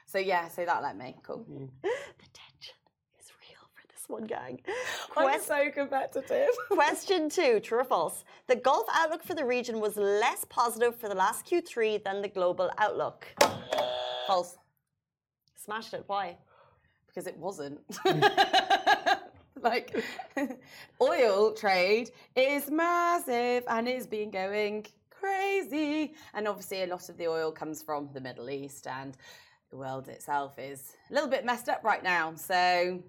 So 0.08 0.18
yeah, 0.18 0.48
so 0.48 0.66
that 0.66 0.82
let 0.82 0.98
me. 0.98 1.16
Cool. 1.22 1.46
Mm. 1.50 1.70
the 1.84 2.26
tension 2.34 2.76
is 3.20 3.32
real 3.42 3.70
for 3.76 3.88
this 3.94 3.99
one, 4.10 4.26
gang. 4.26 4.60
I'm 5.16 5.24
Quest- 5.24 5.48
so 5.48 5.70
competitive. 5.72 6.50
Question 6.70 7.30
two, 7.30 7.60
true 7.60 7.80
or 7.80 7.84
false? 7.84 8.24
The 8.48 8.56
Gulf 8.56 8.88
outlook 8.94 9.24
for 9.24 9.36
the 9.36 9.46
region 9.46 9.80
was 9.80 9.96
less 9.98 10.46
positive 10.46 10.96
for 10.96 11.10
the 11.10 11.16
last 11.16 11.46
Q3 11.46 12.04
than 12.04 12.22
the 12.22 12.28
global 12.30 12.72
outlook. 12.78 13.28
False, 14.28 14.58
Smashed 15.56 15.94
it. 15.94 16.04
Why? 16.08 16.38
because 17.10 17.28
it 17.28 17.38
wasn't. 17.38 17.80
like, 19.62 20.04
oil 21.02 21.54
trade 21.54 22.12
is 22.36 22.70
massive 22.70 23.64
and 23.68 23.88
it's 23.88 24.08
been 24.08 24.32
going 24.32 24.86
crazy. 25.10 26.14
And 26.34 26.48
obviously, 26.48 26.84
a 26.84 26.88
lot 26.88 27.10
of 27.10 27.18
the 27.18 27.28
oil 27.28 27.52
comes 27.52 27.82
from 27.82 28.10
the 28.14 28.22
Middle 28.22 28.50
East, 28.50 28.88
and 28.88 29.18
the 29.70 29.78
world 29.78 30.08
itself 30.08 30.58
is 30.58 30.94
a 31.10 31.14
little 31.14 31.30
bit 31.30 31.46
messed 31.46 31.68
up 31.70 31.84
right 31.84 32.04
now. 32.04 32.34
So. 32.36 33.04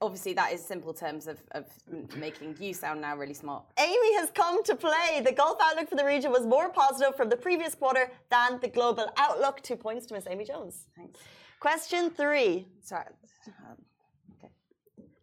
Obviously, 0.00 0.34
that 0.34 0.52
is 0.52 0.64
simple 0.64 0.92
terms 0.92 1.26
of, 1.28 1.38
of 1.52 1.64
making 2.16 2.56
you 2.60 2.74
sound 2.74 3.00
now 3.00 3.16
really 3.16 3.34
smart. 3.34 3.64
Amy 3.78 4.14
has 4.16 4.30
come 4.30 4.62
to 4.64 4.74
play. 4.74 5.22
The 5.24 5.32
Gulf 5.32 5.58
outlook 5.62 5.88
for 5.88 5.94
the 5.94 6.04
region 6.04 6.30
was 6.32 6.46
more 6.46 6.68
positive 6.68 7.16
from 7.16 7.28
the 7.28 7.36
previous 7.36 7.74
quarter 7.74 8.10
than 8.28 8.58
the 8.60 8.68
global 8.68 9.06
outlook. 9.16 9.62
Two 9.62 9.76
points 9.76 10.06
to 10.06 10.14
Miss 10.14 10.26
Amy 10.28 10.44
Jones. 10.44 10.88
Thanks. 10.96 11.20
Question 11.60 12.10
three, 12.10 12.66
Sorry. 12.82 13.06
Um, 13.46 13.76
okay. 14.38 14.52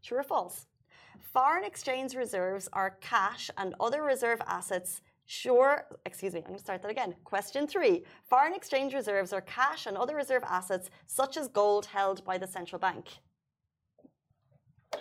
true 0.04 0.20
or 0.20 0.24
false? 0.24 0.66
Foreign 1.20 1.64
exchange 1.64 2.16
reserves 2.16 2.68
are 2.74 2.98
cash 3.02 3.52
and 3.58 3.76
other 3.80 4.02
reserve 4.04 4.42
assets. 4.48 5.02
Sure, 5.28 5.86
excuse 6.06 6.34
me, 6.34 6.40
I'm 6.40 6.46
going 6.46 6.58
to 6.58 6.64
start 6.64 6.82
that 6.82 6.92
again. 6.92 7.14
Question 7.24 7.68
three 7.68 8.04
Foreign 8.24 8.54
exchange 8.54 8.94
reserves 8.94 9.32
are 9.32 9.42
cash 9.42 9.86
and 9.86 9.96
other 9.96 10.16
reserve 10.16 10.44
assets, 10.46 10.90
such 11.06 11.38
as 11.38 11.48
gold 11.48 11.86
held 11.86 12.26
by 12.26 12.38
the 12.38 12.48
central 12.48 12.80
bank. 12.80 13.08
Uh, 14.94 14.98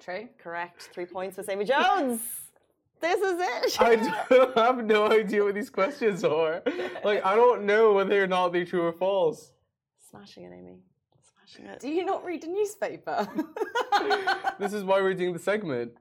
true. 0.00 0.28
Correct. 0.38 0.90
Three 0.92 1.06
points 1.06 1.36
for 1.36 1.44
Amy 1.50 1.64
Jones. 1.64 2.20
this 3.00 3.20
is 3.20 3.38
it. 3.40 3.80
I 3.80 4.52
I 4.56 4.66
have 4.66 4.84
no 4.84 5.10
idea 5.10 5.44
what 5.44 5.54
these 5.54 5.70
questions 5.70 6.24
are. 6.24 6.62
Like, 7.04 7.24
I 7.24 7.34
don't 7.34 7.64
know 7.64 7.92
whether 7.94 8.22
or 8.22 8.26
not 8.26 8.52
they're 8.52 8.64
true 8.64 8.82
or 8.86 8.92
false. 8.92 9.52
Smashing 10.10 10.44
it, 10.44 10.52
Amy. 10.54 10.78
Smashing 11.32 11.66
it. 11.66 11.80
Do 11.80 11.88
you 11.88 12.04
not 12.04 12.24
read 12.24 12.44
a 12.44 12.48
newspaper? 12.48 13.28
This 14.58 14.72
is 14.72 14.84
why 14.84 15.00
we're 15.00 15.14
doing 15.14 15.32
the 15.32 15.38
segment. 15.38 15.92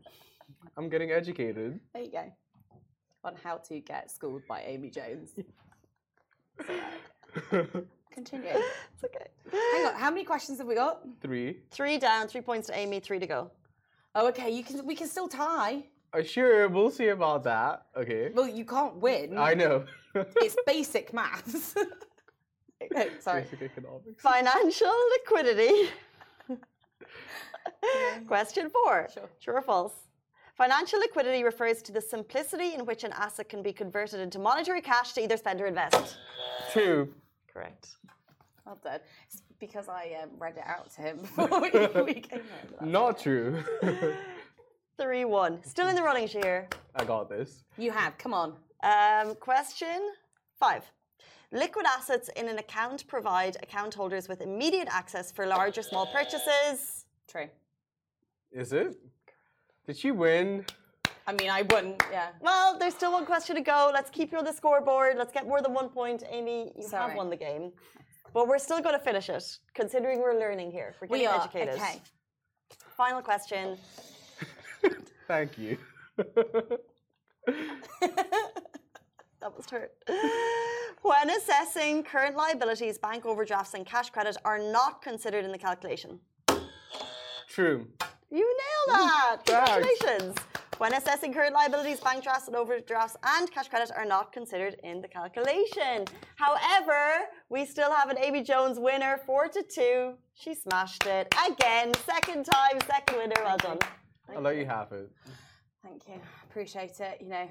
I'm 0.78 0.90
getting 0.90 1.12
educated. 1.12 1.80
there 1.94 2.04
you 2.04 2.12
go. 2.12 2.32
On 3.24 3.36
how 3.44 3.58
to 3.58 3.80
get 3.80 4.12
schooled 4.12 4.42
by 4.48 4.62
Amy 4.62 4.90
Jones. 4.92 5.32
Continue. 8.14 8.50
It's 8.94 9.04
okay. 9.04 9.28
Hang 9.52 9.86
on, 9.88 9.96
how 9.96 10.10
many 10.10 10.24
questions 10.24 10.58
have 10.60 10.68
we 10.68 10.76
got? 10.76 11.02
Three. 11.22 11.58
Three 11.72 11.98
down, 11.98 12.28
three 12.28 12.42
points 12.42 12.68
to 12.68 12.78
Amy, 12.78 13.00
three 13.00 13.20
to 13.20 13.28
go. 13.28 13.52
Oh, 14.16 14.28
okay. 14.30 14.50
You 14.52 14.64
can. 14.64 14.86
We 14.86 14.96
can 14.96 15.08
still 15.08 15.28
tie. 15.28 15.84
Uh, 16.14 16.22
sure, 16.22 16.70
we'll 16.70 16.92
see 16.92 17.08
about 17.08 17.44
that. 17.46 17.88
Okay. 17.98 18.30
Well, 18.34 18.48
you 18.48 18.66
can't 18.66 18.96
win. 18.98 19.38
I 19.38 19.54
know. 19.56 19.86
It's 20.46 20.56
basic 20.66 21.14
maths. 21.14 21.76
Oh, 22.98 23.08
sorry. 23.22 23.44
Basic 23.44 23.62
economics. 23.62 24.22
Financial 24.22 24.94
liquidity. 25.16 25.90
Question 28.28 28.70
four. 28.70 29.08
Sure. 29.14 29.30
True 29.42 29.54
or 29.56 29.62
false? 29.62 29.94
Financial 30.58 31.00
liquidity 31.00 31.44
refers 31.46 31.82
to 31.82 31.94
the 31.94 32.02
simplicity 32.02 32.74
in 32.74 32.86
which 32.86 33.06
an 33.06 33.14
asset 33.14 33.48
can 33.48 33.64
be 33.64 33.72
converted 33.72 34.20
into 34.20 34.38
monetary 34.38 34.82
cash 34.82 35.14
to 35.14 35.22
either 35.24 35.38
spend 35.38 35.62
or 35.62 35.66
invest. 35.66 36.18
True. 36.74 37.14
Correct. 37.54 37.90
Well 38.66 38.80
done. 38.84 39.00
It's 39.28 39.44
because 39.60 39.88
I 39.88 40.16
um, 40.24 40.30
read 40.40 40.58
it 40.58 40.64
out 40.66 40.92
to 40.96 41.02
him 41.02 41.18
before 41.36 41.62
we, 41.62 41.70
we 42.14 42.14
came 42.22 42.42
here. 42.42 42.42
Not 42.82 43.20
true. 43.20 43.64
3 44.98 45.26
1. 45.26 45.64
Still 45.64 45.88
in 45.88 45.96
the 45.96 46.04
running, 46.04 46.28
Sheer. 46.28 46.68
I 46.96 47.04
got 47.04 47.30
this. 47.30 47.64
You 47.78 47.92
have. 47.92 48.18
Come 48.18 48.34
on. 48.34 48.54
Um, 48.84 49.36
question 49.36 50.12
five. 50.60 50.84
Liquid 51.52 51.86
assets 51.86 52.30
in 52.36 52.48
an 52.48 52.58
account 52.58 53.06
provide 53.08 53.58
account 53.62 53.94
holders 53.94 54.28
with 54.28 54.42
immediate 54.42 54.88
access 54.90 55.32
for 55.32 55.46
large 55.46 55.78
or 55.78 55.84
small 55.84 56.06
purchases. 56.08 57.06
True. 57.28 57.48
Is 58.52 58.74
it? 58.74 58.98
Did 59.86 59.98
she 59.98 60.12
win? 60.12 60.66
I 61.26 61.32
mean, 61.34 61.50
I 61.50 61.62
wouldn't. 61.64 62.04
Yeah. 62.12 62.30
Well, 62.42 62.78
there's 62.78 62.94
still 62.94 63.12
one 63.14 63.26
question 63.26 63.56
to 63.56 63.62
go. 63.62 63.90
Let's 63.94 64.10
keep 64.10 64.32
you 64.32 64.38
on 64.38 64.44
the 64.46 64.52
scoreboard. 64.54 65.16
Let's 65.18 65.32
get 65.32 65.48
more 65.48 65.62
than 65.62 65.74
one 65.74 65.90
point. 65.90 66.24
Amy, 66.30 66.74
you 66.78 66.84
Sorry. 66.88 67.10
have 67.10 67.18
won 67.18 67.30
the 67.30 67.38
game. 67.38 67.72
But 68.34 68.48
we're 68.48 68.58
still 68.60 68.82
going 68.82 68.98
to 68.98 69.04
finish 69.04 69.30
it, 69.30 69.60
considering 69.74 70.20
we're 70.20 70.38
learning 70.40 70.72
here. 70.72 70.96
We're 71.00 71.08
getting 71.08 71.22
We 71.22 71.28
are. 71.28 71.42
educated. 71.42 71.76
Okay. 71.76 72.02
Final 72.98 73.22
question. 73.22 73.78
Thank 75.28 75.58
you. 75.58 75.78
That 79.42 79.58
was 79.58 79.70
hurt. 79.70 79.92
when 81.02 81.30
assessing 81.30 82.02
current 82.04 82.38
liabilities, 82.38 82.98
bank 82.98 83.26
overdrafts 83.26 83.74
and 83.74 83.86
cash 83.86 84.10
credit 84.10 84.38
are 84.46 84.58
not 84.58 85.02
considered 85.02 85.44
in 85.44 85.52
the 85.52 85.58
calculation. 85.58 86.18
True. 87.50 87.86
You 88.32 88.58
nailed 88.88 89.02
that! 89.02 89.38
Thanks. 89.46 89.70
Congratulations! 89.74 90.38
When 90.84 90.96
assessing 90.96 91.34
current 91.34 91.54
liabilities, 91.54 92.02
bank 92.02 92.26
drafts 92.26 92.48
and 92.48 92.58
overdrafts 92.58 93.16
and 93.24 93.50
cash 93.50 93.70
credit 93.70 93.90
are 93.96 94.04
not 94.04 94.34
considered 94.34 94.76
in 94.84 95.00
the 95.02 95.08
calculation. 95.08 96.04
However, 96.36 97.22
we 97.48 97.66
still 97.66 97.90
have 97.90 98.10
an 98.10 98.18
Amy 98.20 98.44
Jones 98.44 98.78
winner, 98.78 99.22
four 99.26 99.48
to 99.48 99.64
two. 99.64 100.16
She 100.34 100.54
smashed 100.54 101.06
it 101.06 101.34
again, 101.50 101.94
second 102.06 102.44
time, 102.44 102.82
second 102.86 103.16
winner. 103.18 103.42
Well 103.46 103.56
done. 103.56 103.80
I'll 104.36 104.42
let 104.42 104.58
you 104.58 104.66
have 104.66 104.92
it. 104.92 105.10
Thank 105.82 106.02
you. 106.10 106.20
Appreciate 106.50 107.00
it. 107.00 107.20
You 107.22 107.30
know, 107.30 107.48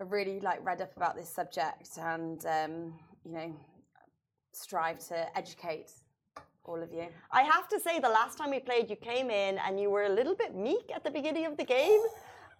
I 0.00 0.02
really 0.02 0.40
like 0.40 0.58
read 0.66 0.80
up 0.80 0.90
about 0.96 1.14
this 1.14 1.32
subject 1.32 1.90
and 1.98 2.44
um, 2.46 2.94
you 3.24 3.30
know 3.30 3.54
strive 4.54 4.98
to 5.06 5.38
educate 5.38 5.92
all 6.64 6.82
of 6.82 6.92
you. 6.92 7.06
I 7.30 7.42
have 7.42 7.68
to 7.68 7.78
say, 7.78 8.00
the 8.00 8.08
last 8.08 8.38
time 8.38 8.50
we 8.50 8.58
played, 8.58 8.90
you 8.90 8.96
came 8.96 9.30
in 9.30 9.58
and 9.58 9.78
you 9.78 9.88
were 9.88 10.04
a 10.04 10.12
little 10.12 10.34
bit 10.34 10.56
meek 10.56 10.90
at 10.92 11.04
the 11.04 11.12
beginning 11.12 11.46
of 11.46 11.56
the 11.56 11.64
game. 11.64 12.00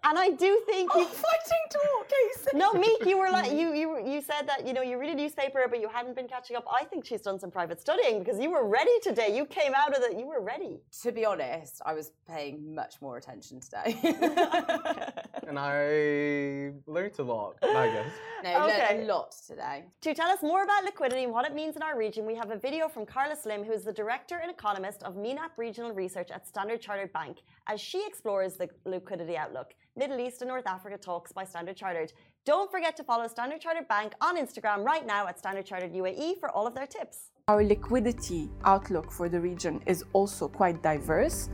And 0.04 0.18
I 0.18 0.30
do 0.30 0.60
think 0.66 0.90
oh, 0.94 1.00
you. 1.00 1.06
fighting 1.26 1.64
talk, 1.70 2.08
Casey. 2.08 2.56
No, 2.56 2.72
meek. 2.72 3.04
You 3.06 3.18
were 3.18 3.30
like 3.30 3.52
you. 3.52 3.72
You 3.72 4.04
you 4.04 4.20
said 4.20 4.48
that 4.48 4.66
you 4.66 4.72
know 4.72 4.82
you 4.82 4.98
read 4.98 5.10
a 5.10 5.14
newspaper, 5.14 5.64
but 5.70 5.80
you 5.80 5.88
hadn't 5.88 6.16
been 6.16 6.26
catching 6.26 6.56
up. 6.56 6.64
I 6.72 6.84
think 6.84 7.04
she's 7.04 7.22
done 7.22 7.38
some 7.38 7.50
private 7.50 7.80
studying 7.80 8.18
because 8.18 8.40
you 8.40 8.50
were 8.50 8.66
ready 8.66 8.90
today. 9.02 9.34
You 9.36 9.46
came 9.46 9.72
out 9.76 9.96
of 9.96 10.02
it. 10.02 10.18
You 10.18 10.26
were 10.26 10.40
ready. 10.40 10.80
To 11.02 11.12
be 11.12 11.24
honest, 11.24 11.80
I 11.86 11.94
was 11.94 12.10
paying 12.28 12.74
much 12.74 13.00
more 13.00 13.16
attention 13.16 13.60
today. 13.60 13.96
And 15.48 15.58
I 15.58 16.70
learned 16.86 17.18
a 17.18 17.22
lot, 17.24 17.56
I 17.62 17.88
guess. 17.88 18.12
no, 18.44 18.50
learned 18.52 18.72
Okay. 18.72 19.02
a 19.02 19.06
lot 19.06 19.34
today. 19.46 19.84
To 20.02 20.14
tell 20.14 20.30
us 20.30 20.40
more 20.40 20.62
about 20.62 20.84
liquidity 20.84 21.24
and 21.24 21.32
what 21.32 21.44
it 21.44 21.54
means 21.54 21.74
in 21.76 21.82
our 21.82 21.98
region, 21.98 22.24
we 22.26 22.34
have 22.36 22.50
a 22.52 22.56
video 22.56 22.88
from 22.88 23.04
Carla 23.06 23.36
Slim, 23.36 23.64
who 23.64 23.72
is 23.72 23.82
the 23.84 23.92
director 23.92 24.36
and 24.36 24.50
economist 24.50 25.02
of 25.02 25.16
MENAP 25.16 25.50
Regional 25.56 25.92
Research 25.92 26.30
at 26.30 26.46
Standard 26.46 26.80
Chartered 26.80 27.12
Bank, 27.12 27.38
as 27.66 27.80
she 27.80 28.06
explores 28.06 28.54
the 28.56 28.68
liquidity 28.84 29.36
outlook. 29.36 29.74
Middle 29.94 30.20
East 30.20 30.40
and 30.40 30.48
North 30.48 30.66
Africa 30.66 30.96
Talks 30.96 31.32
by 31.32 31.44
Standard 31.44 31.76
Chartered. 31.76 32.14
Don't 32.46 32.70
forget 32.70 32.96
to 32.96 33.04
follow 33.04 33.28
Standard 33.28 33.60
Chartered 33.60 33.86
Bank 33.88 34.14
on 34.22 34.38
Instagram 34.38 34.86
right 34.86 35.06
now 35.06 35.26
at 35.26 35.38
Standard 35.38 35.66
Chartered 35.66 35.92
UAE 35.92 36.40
for 36.40 36.48
all 36.50 36.66
of 36.66 36.74
their 36.74 36.86
tips. 36.86 37.28
Our 37.46 37.62
liquidity 37.62 38.48
outlook 38.64 39.12
for 39.12 39.28
the 39.28 39.38
region 39.38 39.82
is 39.84 40.02
also 40.14 40.48
quite 40.48 40.82
diverse. 40.82 41.50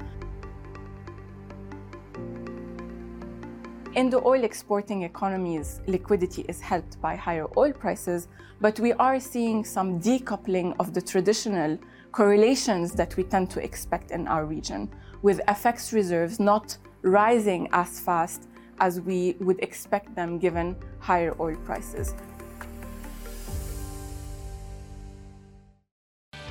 In 3.96 4.08
the 4.08 4.24
oil 4.24 4.44
exporting 4.44 5.02
economies, 5.02 5.80
liquidity 5.88 6.42
is 6.48 6.60
helped 6.60 7.00
by 7.00 7.16
higher 7.16 7.48
oil 7.56 7.72
prices, 7.72 8.28
but 8.60 8.78
we 8.78 8.92
are 8.92 9.18
seeing 9.18 9.64
some 9.64 9.98
decoupling 9.98 10.76
of 10.78 10.94
the 10.94 11.02
traditional 11.02 11.76
correlations 12.12 12.92
that 12.92 13.16
we 13.16 13.24
tend 13.24 13.50
to 13.50 13.64
expect 13.64 14.12
in 14.12 14.28
our 14.28 14.44
region, 14.44 14.88
with 15.22 15.40
FX 15.48 15.92
reserves 15.92 16.38
not 16.38 16.78
rising 17.02 17.68
as 17.72 18.00
fast 18.00 18.48
as 18.80 19.00
we 19.00 19.36
would 19.40 19.60
expect 19.60 20.14
them 20.14 20.38
given 20.38 20.76
higher 21.00 21.34
oil 21.40 21.56
prices. 21.64 22.14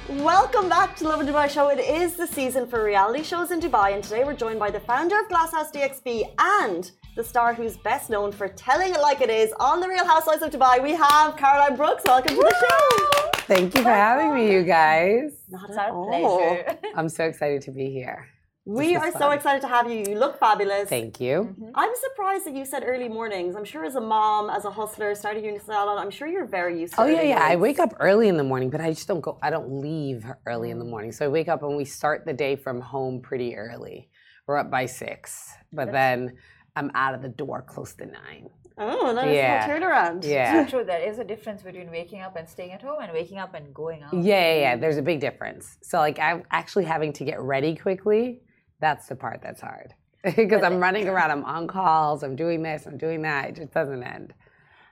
Welcome 0.10 0.70
back 0.70 0.96
to 0.98 1.04
Lovin 1.04 1.28
Dubai 1.28 1.50
Show. 1.50 1.68
It 1.68 1.80
is 1.80 2.16
the 2.16 2.28
season 2.28 2.66
for 2.66 2.82
reality 2.84 3.24
shows 3.24 3.52
in 3.52 3.60
Dubai, 3.60 3.94
and 3.94 4.02
today 4.02 4.24
we're 4.24 4.36
joined 4.36 4.58
by 4.58 4.72
the 4.72 4.80
founder 4.80 5.20
of 5.20 5.28
Glasshouse 5.28 5.70
DXB 5.72 6.24
and 6.40 6.92
the 7.18 7.24
star 7.24 7.54
who's 7.54 7.76
best 7.78 8.10
known 8.10 8.32
for 8.32 8.48
telling 8.48 8.94
it 8.94 9.02
like 9.02 9.20
it 9.20 9.30
is 9.30 9.52
on 9.60 9.82
The 9.82 9.88
Real 9.90 10.06
Housewives 10.06 10.42
of 10.44 10.52
Dubai. 10.52 10.82
We 10.82 10.94
have 10.94 11.36
Caroline 11.36 11.76
Brooks. 11.76 12.04
Welcome 12.06 12.36
to 12.36 12.42
the 12.42 12.56
show. 12.64 13.30
Thank 13.54 13.76
you 13.76 13.82
for 13.84 13.90
having 13.90 14.34
me, 14.34 14.50
you 14.52 14.64
guys. 14.64 15.32
Not 15.50 15.70
It's 15.70 15.78
at 15.78 15.90
our 15.90 15.96
all. 15.96 16.08
pleasure. 16.08 16.78
I'm 16.96 17.10
so 17.10 17.26
excited 17.26 17.62
to 17.64 17.72
be 17.72 17.90
here. 17.92 18.28
We 18.68 18.98
are 18.98 19.08
is 19.08 19.14
so 19.14 19.32
excited 19.32 19.62
to 19.62 19.68
have 19.70 19.90
you. 19.90 20.04
You 20.10 20.20
look 20.20 20.38
fabulous. 20.40 20.90
Thank 20.90 21.22
you. 21.22 21.56
Mm-hmm. 21.58 21.70
I'm 21.74 21.94
surprised 21.96 22.46
that 22.46 22.54
you 22.54 22.66
said 22.66 22.84
early 22.86 23.08
mornings. 23.08 23.56
I'm 23.56 23.64
sure 23.64 23.86
as 23.86 23.96
a 23.96 24.02
mom, 24.02 24.50
as 24.50 24.66
a 24.66 24.70
hustler, 24.72 25.16
starting 25.16 25.46
your 25.46 25.58
salon, 25.62 25.98
I'm 25.98 26.12
sure 26.12 26.28
you're 26.28 26.46
very 26.46 26.78
used 26.82 26.94
to 26.96 27.02
Oh 27.02 27.06
yeah, 27.06 27.20
early 27.20 27.30
yeah. 27.30 27.48
I 27.50 27.56
wake 27.56 27.80
up 27.80 27.94
early 28.02 28.28
in 28.28 28.36
the 28.36 28.44
morning, 28.44 28.70
but 28.70 28.82
I 28.82 28.90
just 28.90 29.08
don't 29.08 29.22
go. 29.22 29.40
I 29.42 29.50
don't 29.50 29.82
leave 29.82 30.26
early 30.46 30.70
in 30.70 30.80
the 30.80 30.86
mm. 30.86 30.90
morning. 30.90 31.14
So 31.14 31.24
I 31.24 31.30
wake 31.30 31.48
up 31.48 31.64
and 31.64 31.78
we 31.78 31.86
start 31.86 32.26
the 32.26 32.34
day 32.34 32.58
from 32.58 32.82
home 32.82 33.22
pretty 33.22 33.56
early. 33.56 34.10
We're 34.48 34.58
up 34.58 34.70
by 34.70 34.86
six, 34.86 35.50
but 35.72 35.94
then 35.94 36.36
I'm 36.76 36.92
out 36.94 37.14
of 37.16 37.22
the 37.22 37.30
door 37.30 37.62
close 37.62 37.94
to 37.96 38.06
nine. 38.06 38.50
Oh, 38.78 39.14
that 39.16 39.30
is 39.30 39.36
Yeah. 39.36 39.66
a 39.66 39.70
turnaround. 39.70 40.26
Yeah. 40.26 40.66
So 40.66 40.70
true. 40.70 40.84
There 40.84 41.02
is 41.02 41.20
a 41.20 41.24
difference 41.24 41.64
between 41.64 41.90
waking 41.90 42.22
up 42.22 42.36
and 42.36 42.48
staying 42.48 42.74
at 42.74 42.82
home 42.82 43.02
and 43.02 43.14
waking 43.14 43.40
up 43.40 43.54
and 43.56 43.74
going 43.74 44.04
out. 44.04 44.14
Yeah, 44.14 44.22
yeah, 44.22 44.60
yeah. 44.60 44.76
Mm. 44.76 44.82
There's 44.82 44.98
a 44.98 45.02
big 45.02 45.22
difference. 45.22 45.78
So 45.82 46.00
like 46.00 46.20
I'm 46.20 46.44
actually 46.52 46.84
having 46.84 47.14
to 47.14 47.24
get 47.24 47.40
ready 47.40 47.74
quickly. 47.74 48.42
That's 48.80 49.08
the 49.08 49.16
part 49.16 49.42
that's 49.42 49.62
hard. 49.62 49.94
Because 50.36 50.64
I'm 50.64 50.80
running 50.80 51.08
around, 51.14 51.32
I'm 51.32 51.46
on 51.46 51.68
calls, 51.68 52.22
I'm 52.24 52.36
doing 52.36 52.62
this, 52.62 52.86
I'm 52.86 52.98
doing 52.98 53.22
that. 53.22 53.50
It 53.50 53.56
just 53.56 53.74
doesn't 53.74 54.04
end. 54.04 54.34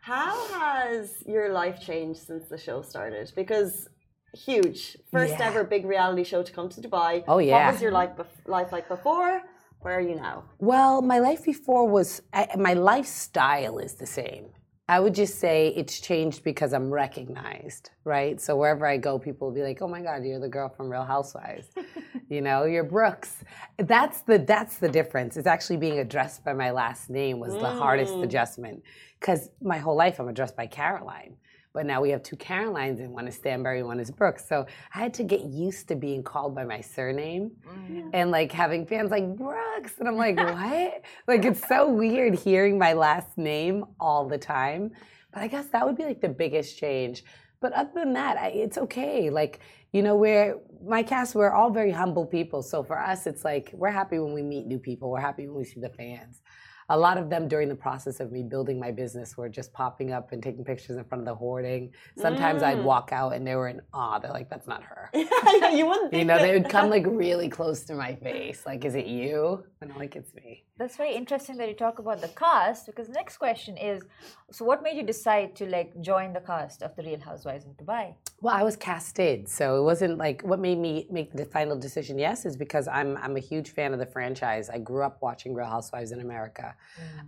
How 0.02 0.34
has 0.60 1.24
your 1.26 1.52
life 1.52 1.80
changed 1.82 2.21
since 2.21 2.48
the 2.48 2.58
show 2.58 2.82
started? 2.84 3.32
Because 3.36 3.89
huge, 4.34 4.95
first 5.12 5.34
Yeah. 5.39 5.48
ever 5.48 5.63
big 5.63 5.86
reality 5.86 6.24
show 6.24 6.41
to 6.43 6.52
come 6.58 6.69
to 6.69 6.80
Dubai. 6.82 7.24
Oh, 7.28 7.39
yeah. 7.39 7.54
What 7.65 7.74
was 7.74 7.82
your 7.82 7.91
life, 7.91 8.12
bef- 8.15 8.48
life 8.48 8.71
like 8.71 8.88
before? 8.88 9.41
Where 9.82 9.95
are 9.98 10.02
you 10.02 10.15
now? 10.15 10.43
Well, 10.60 11.02
my 11.02 11.19
life 11.19 11.43
before 11.43 11.88
was, 11.88 12.21
I, 12.34 12.48
my 12.58 12.74
lifestyle 12.74 13.78
is 13.80 13.95
the 13.95 14.06
same. 14.06 14.45
I 14.88 15.00
would 15.00 15.15
just 15.15 15.39
say 15.39 15.74
it's 15.76 16.00
changed 16.00 16.43
because 16.43 16.71
I'm 16.71 16.91
recognized, 16.91 17.89
right? 18.04 18.39
So 18.39 18.56
wherever 18.56 18.86
I 18.86 18.98
go, 18.98 19.17
people 19.17 19.48
will 19.48 19.56
be 19.56 19.63
like, 19.63 19.82
oh 19.82 19.88
my 19.88 20.00
God, 20.02 20.24
you're 20.24 20.39
the 20.39 20.48
girl 20.48 20.69
from 20.69 20.89
Real 20.89 21.06
Housewives. 21.06 21.67
You 22.28 22.41
know, 22.41 22.63
you're 22.65 22.84
Brooks. 22.84 23.43
That's 23.78 24.21
the 24.21 24.39
that's 24.39 24.78
the 24.80 24.89
difference. 24.89 25.38
It's 25.38 25.45
actually 25.45 25.78
being 25.78 26.00
addressed 26.00 26.43
by 26.43 26.54
my 26.54 26.71
last 26.71 27.08
name 27.08 27.39
was 27.39 27.56
the 27.56 27.69
hardest 27.69 28.15
Mm. 28.15 28.24
adjustment. 28.24 28.84
Because 29.19 29.50
my 29.62 29.78
whole 29.78 29.95
life 29.95 30.19
I'm 30.19 30.28
addressed 30.28 30.56
by 30.56 30.65
Caroline. 30.65 31.36
But 31.75 31.85
now 31.85 32.01
we 32.01 32.09
have 32.11 32.23
two 32.23 32.38
Carolines 32.38 33.01
and 33.01 33.11
one 33.11 33.27
is 33.27 33.35
Stanbury, 33.35 33.79
and 33.79 33.88
one 33.88 33.99
is 33.99 34.09
Brooks. 34.09 34.47
So 34.47 34.65
I 34.93 34.99
had 34.99 35.13
to 35.15 35.23
get 35.23 35.41
used 35.41 35.89
to 35.89 35.95
being 35.95 36.23
called 36.23 36.55
by 36.55 36.63
my 36.63 36.79
surname 36.79 37.51
mm. 37.67 38.09
and 38.13 38.31
like 38.31 38.53
having 38.53 38.85
fans 38.85 39.11
like 39.11 39.35
Brooks. 39.35 39.95
And 39.99 40.07
I'm 40.07 40.15
like, 40.15 40.38
what? 40.38 41.03
like 41.27 41.43
it's 41.43 41.67
so 41.67 41.89
weird 41.89 42.33
hearing 42.33 42.79
my 42.79 42.93
last 42.93 43.38
name 43.38 43.83
all 43.99 44.25
the 44.25 44.38
time. 44.38 44.91
But 45.33 45.43
I 45.43 45.47
guess 45.47 45.65
that 45.67 45.85
would 45.85 45.97
be 45.97 46.05
like 46.05 46.21
the 46.21 46.29
biggest 46.29 46.79
change. 46.79 47.25
But 47.59 47.73
other 47.73 47.91
than 47.93 48.13
that, 48.13 48.38
I, 48.38 48.47
it's 48.47 48.77
okay. 48.77 49.29
Like, 49.29 49.59
you 49.91 50.01
know, 50.01 50.15
we're 50.15 50.57
my 50.81 51.03
cast, 51.03 51.35
we're 51.35 51.51
all 51.51 51.71
very 51.71 51.91
humble 51.91 52.25
people. 52.25 52.63
So 52.63 52.83
for 52.83 52.97
us, 52.97 53.27
it's 53.27 53.43
like 53.43 53.71
we're 53.73 53.91
happy 53.91 54.17
when 54.17 54.33
we 54.33 54.43
meet 54.43 54.65
new 54.65 54.79
people. 54.79 55.11
We're 55.11 55.19
happy 55.19 55.45
when 55.45 55.57
we 55.57 55.65
see 55.65 55.81
the 55.81 55.89
fans. 55.89 56.41
A 56.89 56.98
lot 56.98 57.17
of 57.17 57.30
them 57.32 57.48
during 57.48 57.67
the 57.67 57.76
process 57.76 58.19
of 58.19 58.32
me 58.32 58.43
building 58.43 58.80
my 58.80 58.91
business 58.91 59.36
were 59.38 59.50
just 59.50 59.74
popping 59.74 60.12
up 60.12 60.32
and 60.34 60.43
taking 60.43 60.63
pictures 60.63 60.98
in 60.98 61.04
front 61.06 61.21
of 61.21 61.26
the 61.26 61.34
hoarding. 61.34 61.91
Sometimes 62.17 62.62
I'd 62.62 62.78
Mm. 62.78 62.84
walk 62.84 63.10
out 63.12 63.34
and 63.34 63.45
they 63.48 63.56
were 63.56 63.69
in 63.69 63.82
awe. 63.93 64.19
They're 64.19 64.32
like, 64.39 64.50
that's 64.50 64.67
not 64.67 64.84
her. 64.84 65.10
you 65.13 65.86
wouldn't 65.88 66.13
You 66.13 66.26
know, 66.26 66.38
they 66.38 66.54
would 66.58 66.69
come 66.69 66.89
like 66.91 67.06
really 67.26 67.50
close 67.50 67.86
to 67.86 67.95
my 67.95 68.13
face. 68.15 68.65
Like, 68.65 68.86
is 68.86 68.93
it 68.95 69.08
you? 69.08 69.63
And 69.82 69.91
I'm 69.91 69.98
like, 69.98 70.15
it's 70.15 70.34
me. 70.36 70.63
That's 70.78 70.95
very 70.95 71.15
interesting 71.15 71.58
that 71.58 71.67
you 71.69 71.76
talk 71.76 71.98
about 72.00 72.21
the 72.21 72.28
cast 72.28 72.86
because 72.86 73.08
the 73.08 73.13
next 73.13 73.38
question 73.38 73.78
is 73.78 74.04
so 74.52 74.63
what 74.65 74.84
made 74.84 74.95
you 74.98 75.04
decide 75.04 75.56
to 75.56 75.65
like 75.78 75.89
join 76.02 76.34
the 76.34 76.41
cast 76.41 76.84
of 76.84 76.95
the 76.95 77.04
Real 77.04 77.19
Housewives 77.19 77.65
of 77.65 77.71
Dubai? 77.78 78.13
Well, 78.45 78.53
I 78.53 78.62
was 78.62 78.75
casted, 78.75 79.49
so 79.49 79.79
it 79.79 79.81
wasn't 79.81 80.19
like 80.19 80.43
what 80.43 80.60
made 80.60 80.77
me 80.77 81.08
make 81.10 81.34
the 81.34 81.45
final 81.45 81.75
decision. 81.75 82.19
Yes, 82.19 82.45
is 82.45 82.55
because 82.55 82.88
I'm 82.88 83.17
I'm 83.17 83.36
a 83.38 83.39
huge 83.39 83.71
fan 83.71 83.91
of 83.91 83.97
the 83.97 84.05
franchise. 84.05 84.69
I 84.69 84.77
grew 84.77 85.01
up 85.01 85.17
watching 85.19 85.55
Real 85.55 85.65
Housewives 85.65 86.12
in 86.12 86.21
America. 86.21 86.75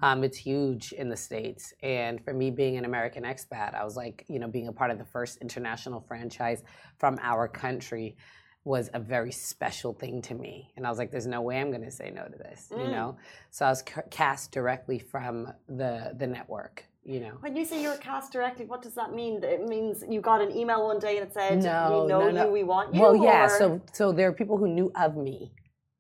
Um, 0.04 0.24
it's 0.24 0.38
huge 0.38 0.92
in 0.92 1.10
the 1.10 1.18
states, 1.18 1.74
and 1.82 2.24
for 2.24 2.36
me 2.36 2.52
being 2.52 2.78
an 2.78 2.86
American 2.86 3.24
expat, 3.24 3.74
I 3.74 3.84
was 3.84 3.98
like, 3.98 4.26
you 4.28 4.38
know, 4.38 4.48
being 4.48 4.68
a 4.68 4.72
part 4.72 4.92
of 4.92 5.00
the 5.00 5.06
first 5.06 5.40
international 5.40 6.02
franchise 6.08 6.62
from 7.00 7.18
our 7.24 7.48
country 7.48 8.16
was 8.64 8.92
a 8.94 9.00
very 9.00 9.32
special 9.32 9.94
thing 9.94 10.22
to 10.22 10.36
me. 10.36 10.72
And 10.76 10.86
I 10.86 10.90
was 10.92 11.00
like, 11.00 11.10
there's 11.10 11.26
no 11.26 11.42
way 11.42 11.60
I'm 11.60 11.72
going 11.72 11.86
to 11.86 11.90
say 11.90 12.12
no 12.12 12.26
to 12.26 12.38
this, 12.38 12.68
you 12.70 12.90
know. 12.92 13.18
So 13.50 13.66
I 13.66 13.70
was 13.70 13.82
ca- 13.82 14.04
cast 14.12 14.52
directly 14.52 15.00
from 15.00 15.52
the 15.68 16.14
the 16.16 16.28
network, 16.28 16.86
you 17.08 17.22
know. 17.22 17.38
When 17.40 17.56
you 17.56 17.64
say 17.66 17.82
you're 17.82 17.96
cast 17.98 18.34
directly, 18.34 18.66
what 18.66 18.82
does 18.82 18.94
that 18.96 19.14
mean? 19.14 19.42
It 19.42 19.66
means 19.66 20.04
you 20.08 20.20
got 20.20 20.42
an 20.42 20.56
email 20.56 20.86
one 20.86 21.00
day 21.00 21.18
and 21.18 21.28
it 21.28 21.34
said, 21.34 21.64
No, 21.64 22.02
"We 22.02 22.08
know 22.08 22.20
no, 22.20 22.32
no. 22.32 22.46
you, 22.46 22.52
we 22.52 22.64
want 22.64 22.94
you." 22.94 23.02
Well, 23.02 23.16
yeah. 23.16 23.48
So, 23.48 23.82
so 23.94 24.12
there 24.12 24.28
are 24.28 24.34
people 24.34 24.58
who 24.58 24.68
knew 24.68 24.92
of 24.96 25.16
me, 25.16 25.54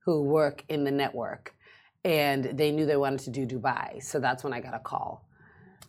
who 0.05 0.23
work 0.23 0.65
in 0.67 0.83
the 0.83 0.91
network, 0.91 1.55
and 2.03 2.43
they 2.43 2.71
knew 2.71 2.85
they 2.85 2.97
wanted 2.97 3.21
to 3.21 3.31
do 3.31 3.47
Dubai. 3.47 4.03
So 4.03 4.19
that's 4.19 4.43
when 4.43 4.51
I 4.51 4.59
got 4.59 4.73
a 4.73 4.79
call, 4.79 5.25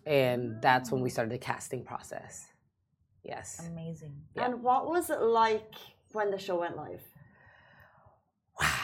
and 0.06 0.62
that's 0.62 0.92
when 0.92 1.02
we 1.02 1.10
started 1.10 1.32
the 1.32 1.38
casting 1.38 1.84
process. 1.84 2.46
Yes. 3.24 3.68
Amazing. 3.72 4.14
And 4.36 4.62
what 4.62 4.88
was 4.88 5.10
it 5.10 5.20
like 5.20 5.74
when 6.12 6.30
the 6.30 6.38
show 6.38 6.60
went 6.60 6.76
live? 6.76 7.02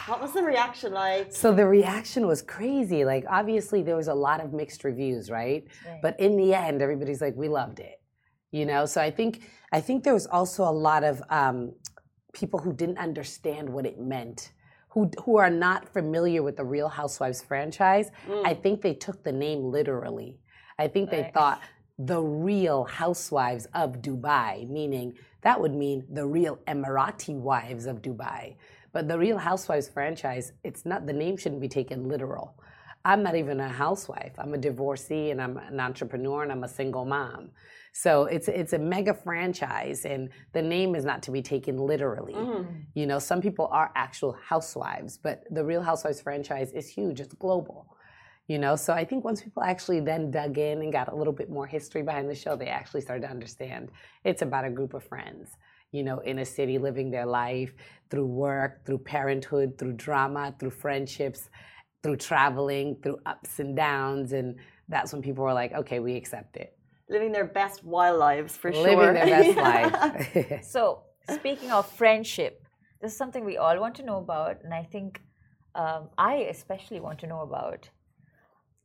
What 0.07 0.21
was 0.21 0.33
the 0.33 0.43
reaction 0.43 0.93
like? 0.93 1.33
So 1.33 1.53
the 1.53 1.65
reaction 1.65 2.27
was 2.27 2.41
crazy. 2.41 3.03
Like 3.05 3.25
obviously 3.29 3.81
there 3.81 3.95
was 3.95 4.07
a 4.07 4.13
lot 4.13 4.39
of 4.43 4.53
mixed 4.53 4.83
reviews, 4.83 5.29
right? 5.29 5.67
Right. 5.85 6.01
But 6.01 6.19
in 6.19 6.37
the 6.37 6.53
end, 6.53 6.81
everybody's 6.81 7.21
like, 7.21 7.35
we 7.35 7.49
loved 7.49 7.79
it. 7.79 7.99
You 8.51 8.65
know. 8.65 8.85
So 8.85 9.01
I 9.01 9.11
think 9.11 9.41
I 9.71 9.81
think 9.81 10.03
there 10.03 10.13
was 10.13 10.27
also 10.27 10.63
a 10.63 10.71
lot 10.89 11.03
of 11.03 11.21
um, 11.29 11.73
people 12.33 12.59
who 12.59 12.71
didn't 12.73 12.97
understand 12.99 13.67
what 13.69 13.85
it 13.85 13.99
meant. 13.99 14.51
Who, 14.89 15.11
who 15.25 15.35
are 15.37 15.49
not 15.49 15.89
familiar 15.91 16.41
with 16.41 16.55
the 16.55 16.63
Real 16.63 16.87
Housewives 16.87 17.41
franchise, 17.41 18.11
I 18.45 18.53
think 18.53 18.81
they 18.81 18.93
took 18.93 19.25
the 19.25 19.31
name 19.33 19.61
literally. 19.65 20.37
I 20.79 20.87
think 20.87 21.09
they 21.09 21.23
Right. 21.23 21.33
thought 21.33 21.59
the 21.99 22.21
real 22.21 22.85
housewives 22.85 23.67
of 23.73 24.01
Dubai, 24.01 24.69
meaning 24.69 25.15
that 25.41 25.59
would 25.59 25.73
mean 25.73 26.05
the 26.09 26.25
real 26.25 26.59
Emirati 26.67 27.35
wives 27.35 27.85
of 27.87 28.01
Dubai. 28.01 28.55
But 28.95 29.09
the 29.09 29.19
Real 29.19 29.37
Housewives 29.37 29.89
franchise, 29.89 30.53
it's 30.63 30.85
not 30.85 31.05
the 31.05 31.11
name 31.11 31.35
shouldn't 31.35 31.59
be 31.59 31.67
taken 31.67 32.07
literal. 32.07 32.55
I'm 33.03 33.21
not 33.23 33.35
even 33.35 33.59
a 33.59 33.67
housewife. 33.67 34.31
I'm 34.37 34.53
a 34.53 34.57
divorcee 34.57 35.31
and 35.31 35.41
I'm 35.41 35.57
an 35.57 35.81
entrepreneur 35.81 36.43
and 36.43 36.51
I'm 36.53 36.63
a 36.63 36.69
single 36.69 37.03
mom. 37.03 37.49
So 37.91 38.23
it's 38.23 38.47
it's 38.47 38.71
a 38.71 38.79
mega 38.79 39.13
franchise 39.13 40.05
and 40.05 40.29
the 40.53 40.61
name 40.61 40.95
is 40.95 41.03
not 41.03 41.21
to 41.23 41.31
be 41.31 41.41
taken 41.41 41.77
literally. 41.77 42.35
Mm-hmm. 42.35 42.71
You 42.93 43.05
know, 43.05 43.19
some 43.19 43.41
people 43.41 43.67
are 43.69 43.91
actual 43.95 44.31
housewives, 44.31 45.17
but 45.17 45.43
the 45.51 45.65
Real 45.65 45.81
Housewives 45.81 46.21
franchise 46.21 46.71
is 46.71 46.87
huge. 46.87 47.19
It's 47.19 47.33
global. 47.33 47.97
You 48.47 48.59
know, 48.59 48.77
so 48.77 48.93
I 48.93 49.03
think 49.03 49.25
once 49.25 49.41
people 49.41 49.63
actually 49.63 49.99
then 49.99 50.31
dug 50.31 50.57
in 50.57 50.81
and 50.83 50.93
got 50.93 51.11
a 51.11 51.15
little 51.15 51.33
bit 51.33 51.49
more 51.49 51.67
history 51.67 52.01
behind 52.01 52.29
the 52.29 52.35
show, 52.35 52.55
they 52.55 52.67
actually 52.67 53.01
started 53.01 53.23
to 53.23 53.29
understand 53.29 53.91
it's 54.23 54.41
about 54.41 54.63
a 54.63 54.69
group 54.69 54.93
of 54.93 55.03
friends, 55.03 55.57
you 55.95 56.03
know, 56.03 56.19
in 56.19 56.39
a 56.39 56.45
city 56.45 56.77
living 56.77 57.09
their 57.09 57.25
life 57.25 57.73
through 58.09 58.25
work, 58.27 58.85
through 58.85 58.99
parenthood, 58.99 59.77
through 59.77 59.93
drama, 59.93 60.53
through 60.59 60.69
friendships, 60.71 61.49
through 62.03 62.17
traveling, 62.17 62.97
through 63.01 63.17
ups 63.25 63.59
and 63.59 63.75
downs. 63.75 64.33
And 64.33 64.55
that's 64.89 65.11
when 65.13 65.21
people 65.21 65.43
were 65.43 65.53
like, 65.53 65.73
okay, 65.73 65.99
we 65.99 66.15
accept 66.15 66.57
it. 66.57 66.77
Living 67.09 67.31
their 67.31 67.45
best 67.45 67.83
wild 67.83 68.19
lives 68.19 68.55
for 68.57 68.71
sure. 68.73 68.83
Living 68.83 69.13
their 69.13 69.25
best 69.37 69.57
Yeah. 69.57 69.71
life. 69.71 70.63
So, 70.63 71.01
speaking 71.29 71.71
of 71.71 71.89
friendship, 71.89 72.63
this 73.01 73.11
is 73.11 73.17
something 73.17 73.45
we 73.45 73.57
all 73.57 73.79
want 73.79 73.95
to 73.95 74.03
know 74.03 74.17
about, 74.17 74.63
and 74.63 74.73
I 74.73 74.83
think 74.83 75.21
um, 75.75 76.09
I 76.17 76.35
especially 76.55 76.99
want 76.99 77.19
to 77.19 77.27
know 77.27 77.41
about. 77.41 77.89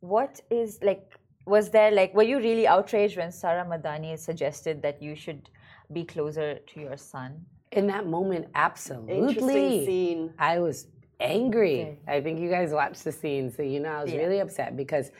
What 0.01 0.41
is 0.51 0.79
like, 0.83 1.05
was 1.47 1.71
there 1.71 1.91
like, 1.91 2.15
were 2.15 2.23
you 2.23 2.39
really 2.39 2.67
outraged 2.67 3.17
when 3.17 3.33
Sarah 3.33 3.65
Madani 3.65 4.19
suggested 4.19 4.83
that 4.83 5.03
you 5.03 5.15
should 5.15 5.49
be 5.93 6.05
closer 6.05 6.59
to 6.59 6.81
your 6.81 6.97
son? 6.97 7.45
In 7.73 7.87
that 7.89 8.07
moment, 8.07 8.49
absolutely. 8.55 9.19
Interesting 9.19 9.57
absolutely. 9.57 9.87
scene. 9.87 10.35
I 10.39 10.59
was 10.59 10.87
angry. 11.21 11.81
Okay. 11.83 11.99
I 12.09 12.21
think 12.21 12.41
you 12.41 12.51
guys 12.51 12.73
watched 12.73 13.05
the 13.05 13.13
scene, 13.13 13.53
so 13.53 13.63
you 13.63 13.81
know 13.81 13.91
I 13.91 14.03
was 14.03 14.13
Yeah. 14.13 14.19
really 14.19 14.41
upset 14.41 14.77
because 14.77 15.11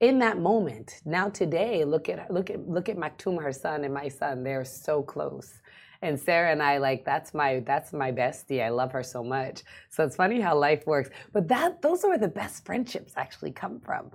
in 0.00 0.18
that 0.18 0.38
moment, 0.38 1.00
now 1.04 1.30
today, 1.30 1.84
look 1.84 2.08
at 2.08 2.30
look 2.30 2.50
at 2.50 2.68
look 2.68 2.88
at 2.88 2.96
Maktoum, 2.96 3.42
her 3.42 3.52
son, 3.52 3.84
and 3.84 3.94
my 3.94 4.08
son. 4.08 4.42
They're 4.44 4.64
so 4.64 5.02
close. 5.02 5.60
And 6.02 6.20
Sarah 6.20 6.52
and 6.52 6.62
I, 6.62 6.76
like, 6.76 7.04
that's 7.06 7.32
my 7.32 7.60
that's 7.60 7.92
my 7.92 8.12
bestie. 8.12 8.62
I 8.62 8.68
love 8.68 8.92
her 8.92 9.02
so 9.02 9.24
much. 9.24 9.62
So 9.88 10.04
it's 10.04 10.16
funny 10.16 10.40
how 10.40 10.56
life 10.56 10.86
works. 10.86 11.08
But 11.32 11.48
that 11.48 11.80
those 11.80 12.04
are 12.04 12.08
where 12.10 12.18
the 12.18 12.28
best 12.28 12.66
friendships 12.66 13.14
actually 13.16 13.52
come 13.52 13.80
from. 13.80 14.10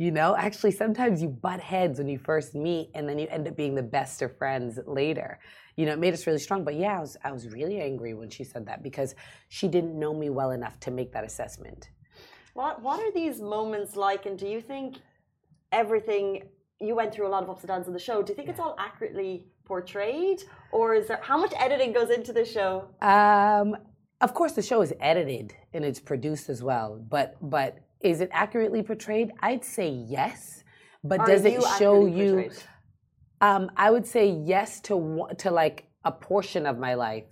You 0.00 0.12
know, 0.12 0.36
actually, 0.36 0.70
sometimes 0.70 1.20
you 1.20 1.28
butt 1.28 1.58
heads 1.58 1.98
when 1.98 2.08
you 2.08 2.18
first 2.18 2.54
meet, 2.54 2.90
and 2.94 3.08
then 3.08 3.18
you 3.18 3.26
end 3.30 3.48
up 3.48 3.56
being 3.56 3.74
the 3.74 3.82
best 3.82 4.22
of 4.22 4.36
friends 4.38 4.78
later. 4.86 5.40
You 5.74 5.86
know, 5.86 5.92
it 5.92 5.98
made 5.98 6.14
us 6.14 6.24
really 6.24 6.38
strong. 6.38 6.62
But 6.62 6.76
yeah, 6.76 6.96
I 6.96 7.00
was 7.00 7.16
I 7.24 7.32
was 7.32 7.48
really 7.48 7.80
angry 7.80 8.14
when 8.14 8.30
she 8.30 8.44
said 8.44 8.64
that 8.66 8.84
because 8.84 9.16
she 9.48 9.66
didn't 9.66 9.98
know 9.98 10.14
me 10.14 10.30
well 10.30 10.52
enough 10.52 10.78
to 10.80 10.92
make 10.92 11.12
that 11.14 11.24
assessment. 11.24 11.90
What 12.54 12.80
What 12.80 13.00
are 13.00 13.12
these 13.12 13.40
moments 13.40 13.96
like? 13.96 14.26
And 14.26 14.38
do 14.38 14.46
you 14.46 14.60
think 14.60 14.98
everything 15.72 16.44
you 16.80 16.94
went 16.94 17.12
through 17.12 17.26
a 17.26 17.32
lot 17.34 17.42
of 17.42 17.50
ups 17.50 17.62
and 17.62 17.68
downs 17.68 17.88
in 17.88 17.92
the 17.92 17.98
show? 17.98 18.22
Do 18.22 18.30
you 18.30 18.36
think 18.36 18.48
it's 18.48 18.60
all 18.60 18.76
accurately 18.78 19.46
portrayed, 19.64 20.44
or 20.70 20.94
is 20.94 21.08
there 21.08 21.18
how 21.22 21.38
much 21.38 21.52
editing 21.56 21.92
goes 21.92 22.10
into 22.10 22.32
the 22.32 22.44
show? 22.44 22.88
Um, 23.02 23.76
of 24.20 24.32
course, 24.32 24.52
the 24.52 24.62
show 24.62 24.80
is 24.80 24.92
edited 25.00 25.54
and 25.72 25.84
it's 25.84 25.98
produced 25.98 26.48
as 26.48 26.62
well. 26.62 27.04
But 27.08 27.36
but 27.40 27.78
is 28.00 28.20
it 28.20 28.30
accurately 28.32 28.82
portrayed? 28.82 29.32
I'd 29.40 29.64
say 29.64 29.88
yes. 29.88 30.62
But 31.02 31.20
Are 31.20 31.26
does 31.26 31.44
it 31.44 31.62
show 31.78 32.06
you? 32.06 32.50
Um, 33.40 33.70
I 33.76 33.90
would 33.90 34.06
say 34.06 34.28
yes 34.28 34.80
to 34.82 35.28
to 35.38 35.50
like 35.50 35.88
a 36.04 36.12
portion 36.12 36.66
of 36.66 36.78
my 36.78 36.94
life. 36.94 37.24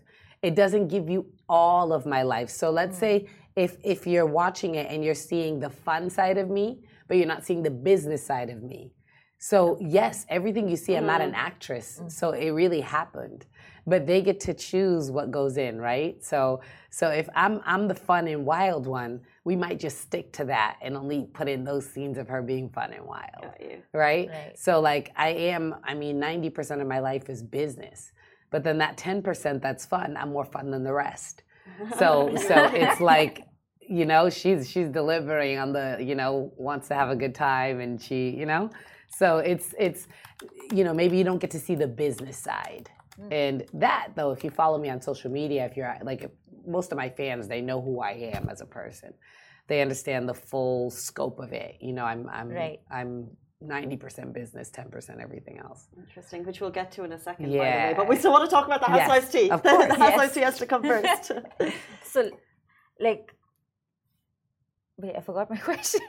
It 0.42 0.55
doesn't 0.55 0.88
give 0.88 1.09
you 1.09 1.26
all 1.48 1.92
of 1.92 2.07
my 2.07 2.22
life. 2.22 2.50
So 2.50 2.70
let's 2.70 2.96
say 2.98 3.29
if 3.57 3.76
if 3.83 4.07
you're 4.07 4.26
watching 4.26 4.74
it 4.76 4.88
and 4.90 5.05
you're 5.05 5.14
seeing 5.14 5.59
the 5.61 5.70
fun 5.70 6.11
side 6.11 6.38
of 6.38 6.48
me, 6.48 6.85
but 7.09 7.16
you're 7.16 7.26
not 7.26 7.44
seeing 7.44 7.62
the 7.62 7.70
business 7.70 8.24
side 8.24 8.50
of 8.50 8.62
me. 8.62 8.92
So 9.38 9.77
yes, 9.81 10.27
everything 10.29 10.68
you 10.68 10.77
see, 10.77 10.94
I'm 10.96 11.07
not 11.07 11.20
an 11.20 11.33
mm. 11.33 11.37
actress. 11.37 12.01
Mm. 12.03 12.11
So 12.11 12.31
it 12.31 12.51
really 12.51 12.81
happened. 12.81 13.46
But 13.88 14.05
they 14.05 14.20
get 14.20 14.40
to 14.40 14.55
choose 14.55 15.12
what 15.12 15.31
goes 15.31 15.59
in, 15.59 15.81
right? 15.81 16.22
So 16.25 16.61
so 16.90 17.11
if 17.11 17.29
I'm 17.37 17.61
I'm 17.64 17.87
the 17.87 17.94
fun 17.94 18.27
and 18.27 18.44
wild 18.44 18.87
one, 18.87 19.20
we 19.44 19.55
might 19.55 19.79
just 19.79 20.01
stick 20.01 20.33
to 20.35 20.44
that 20.46 20.79
and 20.83 20.96
only 20.96 21.29
put 21.33 21.49
in 21.49 21.62
those 21.62 21.88
scenes 21.88 22.18
of 22.18 22.27
her 22.27 22.42
being 22.42 22.68
fun 22.68 22.92
and 22.92 23.05
wild 23.05 23.46
right? 23.92 24.29
Right. 24.29 24.59
So 24.59 24.81
like 24.81 25.12
I 25.16 25.29
am, 25.29 25.75
I 25.85 25.94
mean, 25.94 26.20
90% 26.20 26.81
of 26.81 26.87
my 26.87 27.01
life 27.01 27.29
is 27.29 27.42
business. 27.42 28.12
But 28.51 28.62
then 28.62 28.79
that 28.79 28.96
10% 28.96 29.61
that's 29.61 29.87
fun, 29.87 30.16
I'm 30.16 30.33
more 30.33 30.44
fun 30.44 30.70
than 30.70 30.85
the 30.85 30.92
rest. 30.92 31.42
So 31.99 32.35
so 32.37 32.70
it's 32.72 33.01
like, 33.01 33.42
you 33.81 34.07
know, 34.07 34.31
she's 34.31 34.70
she's 34.70 34.88
delivering 34.88 35.59
on 35.59 35.72
the, 35.72 35.99
you 36.01 36.14
know, 36.14 36.53
wants 36.57 36.88
to 36.88 36.94
have 36.94 37.11
a 37.11 37.16
good 37.16 37.35
time 37.35 37.81
and 37.81 38.01
she, 38.01 38.31
you 38.31 38.46
know. 38.46 38.70
So 39.18 39.38
it's 39.38 39.74
it's 39.79 40.09
you 40.72 40.85
know, 40.85 40.92
maybe 40.92 41.16
you 41.16 41.24
don't 41.24 41.38
get 41.38 41.50
to 41.52 41.61
see 41.61 41.74
the 41.74 41.87
business 41.87 42.37
side. 42.37 42.90
Hmm. 43.16 43.33
And 43.33 43.64
that 43.74 44.09
though, 44.14 44.33
if 44.33 44.44
you 44.44 44.50
follow 44.50 44.79
me 44.79 44.90
on 44.90 45.00
social 45.00 45.31
media, 45.31 45.64
if 45.64 45.76
you're 45.76 45.94
like 46.02 46.31
most 46.66 46.92
of 46.92 46.98
my 46.98 47.09
fans 47.09 47.48
they 47.48 47.61
know 47.61 47.81
who 47.81 48.00
I 48.00 48.12
am 48.35 48.48
as 48.50 48.61
a 48.61 48.66
person. 48.66 49.14
They 49.68 49.81
understand 49.81 50.29
the 50.29 50.35
full 50.35 50.90
scope 50.90 51.38
of 51.40 51.52
it. 51.52 51.76
You 51.81 51.92
know, 51.92 52.05
I'm 52.05 52.29
I'm 52.29 52.48
Right. 52.48 52.81
I'm 52.90 53.29
ninety 53.61 53.96
percent 53.96 54.33
business, 54.33 54.70
ten 54.70 54.90
percent 54.90 55.20
everything 55.20 55.59
else. 55.59 55.88
Interesting, 55.98 56.44
which 56.44 56.61
we'll 56.61 56.70
get 56.70 56.92
to 56.92 57.05
in 57.05 57.12
a 57.12 57.18
second, 57.18 57.46
by 57.46 57.52
the 57.52 57.59
way. 57.59 57.64
Yeah. 57.66 57.94
But 57.94 58.09
we 58.09 58.16
still 58.16 58.33
want 58.33 58.44
to 58.48 58.50
talk 58.50 58.66
about 58.66 58.81
the 58.81 58.88
Yes, 58.92 59.00
housewives 59.11 59.33
tea. 59.33 59.50
of 59.50 59.62
course, 59.62 59.87
the 59.94 59.94
housewives 59.94 60.31
yes. 60.31 60.35
tea 60.35 60.40
has 60.48 60.59
to 60.59 60.66
come 60.66 60.83
first. 60.83 61.33
So, 62.05 62.31
like, 63.00 63.35
wait, 64.96 65.14
I 65.16 65.20
forgot 65.20 65.50
my 65.50 65.57
question. 65.57 66.00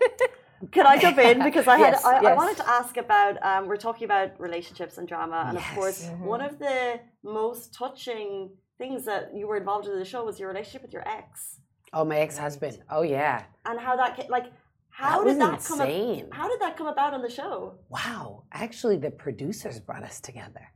Can 0.72 0.86
I 0.88 0.98
jump 0.98 1.18
in 1.20 1.44
because 1.50 1.68
I 1.68 1.78
had 1.78 1.94
Yes, 1.94 2.06
I, 2.06 2.18
I 2.18 2.34
wanted 2.36 2.58
to 2.58 2.68
ask 2.70 2.98
about 2.98 3.34
um, 3.44 3.68
we're 3.68 3.78
talking 3.78 4.06
about 4.06 4.40
relationships 4.40 4.98
and 4.98 5.08
drama, 5.08 5.46
and 5.48 5.58
of 5.58 5.64
Yes. 5.64 5.76
course, 5.76 6.10
one 6.20 6.42
of 6.42 6.58
the 6.60 7.00
most 7.24 7.74
touching 7.74 8.52
things 8.78 9.06
that 9.06 9.32
you 9.36 9.48
were 9.48 9.58
involved 9.58 9.88
in 9.88 9.98
the 9.98 10.06
show 10.06 10.24
was 10.26 10.40
your 10.40 10.50
relationship 10.50 10.82
with 10.84 10.94
your 10.94 11.08
ex, 11.08 11.60
Oh, 11.94 12.04
my 12.06 12.18
ex-husband. 12.20 12.80
Oh 12.90 13.02
yeah. 13.02 13.44
and 13.66 13.80
how 13.80 13.96
that 13.96 14.30
like 14.30 14.48
how 14.90 15.24
That 15.24 15.30
did 15.30 15.42
that 15.42 15.64
come? 15.64 15.82
insane. 15.82 16.26
Ab- 16.26 16.34
how 16.34 16.48
did 16.50 16.60
that 16.62 16.76
come 16.76 16.88
about 16.88 17.14
on 17.14 17.22
the 17.22 17.30
show? 17.30 17.76
Wow. 17.90 18.44
Actually, 18.52 18.98
the 18.98 19.12
producers 19.12 19.80
brought 19.80 20.04
us 20.04 20.20
together. 20.20 20.72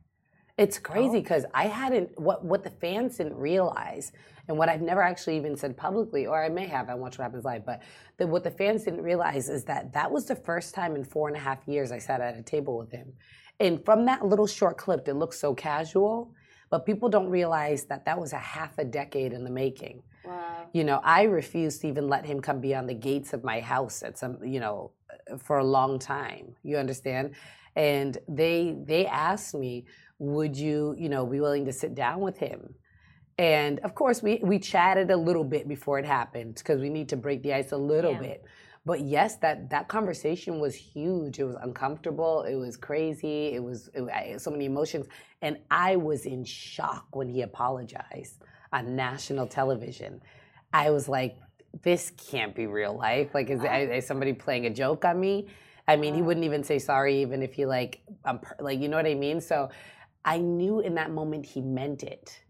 It's 0.58 0.78
crazy 0.78 1.18
oh. 1.18 1.20
because 1.20 1.44
I 1.54 1.66
hadn't 1.66 2.18
what 2.20 2.44
what 2.44 2.62
the 2.62 2.70
fans 2.70 3.16
didn't 3.16 3.36
realize, 3.36 4.12
and 4.48 4.58
what 4.58 4.68
I've 4.68 4.82
never 4.82 5.02
actually 5.02 5.36
even 5.36 5.56
said 5.56 5.76
publicly, 5.76 6.26
or 6.26 6.42
I 6.42 6.48
may 6.48 6.66
have. 6.66 6.90
I 6.90 6.94
watch 6.94 7.18
what 7.18 7.24
happens 7.24 7.44
live, 7.44 7.64
but 7.64 7.82
the, 8.18 8.26
what 8.26 8.44
the 8.44 8.50
fans 8.50 8.84
didn't 8.84 9.02
realize 9.02 9.48
is 9.48 9.64
that 9.64 9.92
that 9.94 10.10
was 10.10 10.26
the 10.26 10.36
first 10.36 10.74
time 10.74 10.94
in 10.94 11.04
four 11.04 11.28
and 11.28 11.36
a 11.36 11.40
half 11.40 11.66
years 11.66 11.90
I 11.90 11.98
sat 11.98 12.20
at 12.20 12.36
a 12.36 12.42
table 12.42 12.76
with 12.76 12.92
him, 12.92 13.12
and 13.60 13.84
from 13.84 14.04
that 14.06 14.26
little 14.26 14.46
short 14.46 14.76
clip, 14.76 15.08
it 15.08 15.14
looks 15.14 15.38
so 15.38 15.54
casual, 15.54 16.34
but 16.68 16.84
people 16.84 17.08
don't 17.08 17.30
realize 17.30 17.84
that 17.84 18.04
that 18.04 18.20
was 18.20 18.32
a 18.32 18.38
half 18.38 18.76
a 18.78 18.84
decade 18.84 19.32
in 19.32 19.44
the 19.44 19.50
making. 19.50 20.02
Wow. 20.24 20.68
You 20.72 20.84
know, 20.84 21.00
I 21.02 21.22
refused 21.22 21.80
to 21.82 21.88
even 21.88 22.08
let 22.08 22.24
him 22.24 22.40
come 22.40 22.60
beyond 22.60 22.88
the 22.88 22.94
gates 22.94 23.32
of 23.32 23.42
my 23.42 23.60
house 23.60 24.02
at 24.02 24.18
some, 24.18 24.42
you 24.44 24.60
know, 24.60 24.92
for 25.38 25.58
a 25.58 25.64
long 25.64 25.98
time. 25.98 26.54
You 26.62 26.76
understand? 26.76 27.34
And 27.74 28.18
they 28.28 28.76
they 28.84 29.06
asked 29.06 29.54
me, 29.54 29.86
would 30.22 30.56
you, 30.56 30.94
you 30.96 31.08
know, 31.08 31.26
be 31.26 31.40
willing 31.40 31.64
to 31.64 31.72
sit 31.72 31.96
down 31.96 32.20
with 32.20 32.38
him? 32.38 32.74
And 33.38 33.80
of 33.80 33.94
course, 33.94 34.22
we 34.22 34.40
we 34.42 34.58
chatted 34.60 35.10
a 35.10 35.16
little 35.16 35.42
bit 35.42 35.66
before 35.66 35.98
it 35.98 36.04
happened 36.04 36.54
because 36.54 36.80
we 36.80 36.90
need 36.90 37.08
to 37.08 37.16
break 37.16 37.42
the 37.42 37.52
ice 37.52 37.72
a 37.72 37.76
little 37.76 38.12
Yeah. 38.12 38.20
bit. 38.20 38.44
But 38.84 39.00
yes, 39.00 39.36
that 39.38 39.70
that 39.70 39.88
conversation 39.88 40.60
was 40.60 40.74
huge. 40.76 41.40
It 41.40 41.44
was 41.44 41.56
uncomfortable. 41.60 42.42
It 42.42 42.54
was 42.54 42.76
crazy. 42.76 43.46
It 43.56 43.62
was 43.62 43.88
it, 43.94 44.02
I, 44.02 44.36
so 44.36 44.50
many 44.52 44.66
emotions, 44.66 45.06
and 45.40 45.58
I 45.70 45.96
was 45.96 46.24
in 46.24 46.44
shock 46.44 47.06
when 47.12 47.28
he 47.28 47.42
apologized 47.42 48.44
on 48.72 48.94
national 48.94 49.46
television. 49.48 50.20
I 50.72 50.90
was 50.90 51.08
like, 51.08 51.36
"This 51.82 52.12
can't 52.30 52.54
be 52.54 52.66
real 52.66 52.96
life. 52.96 53.34
Like, 53.34 53.50
is, 53.50 53.62
is 53.64 54.06
somebody 54.06 54.32
playing 54.32 54.66
a 54.66 54.70
joke 54.70 55.04
on 55.04 55.18
me?" 55.18 55.48
I 55.88 55.96
mean, 55.96 56.14
he 56.14 56.22
wouldn't 56.22 56.44
even 56.44 56.62
say 56.62 56.78
sorry, 56.78 57.22
even 57.22 57.42
if 57.42 57.54
he 57.54 57.66
like, 57.66 58.02
um, 58.24 58.40
like 58.60 58.78
you 58.80 58.88
know 58.88 58.96
what 58.96 59.06
I 59.06 59.14
mean. 59.14 59.40
So, 59.40 59.68
I 60.24 60.38
knew 60.38 60.80
in 60.80 60.94
that 60.94 61.10
moment 61.10 61.46
he 61.46 61.60
meant 61.60 62.02
it, 62.02 62.40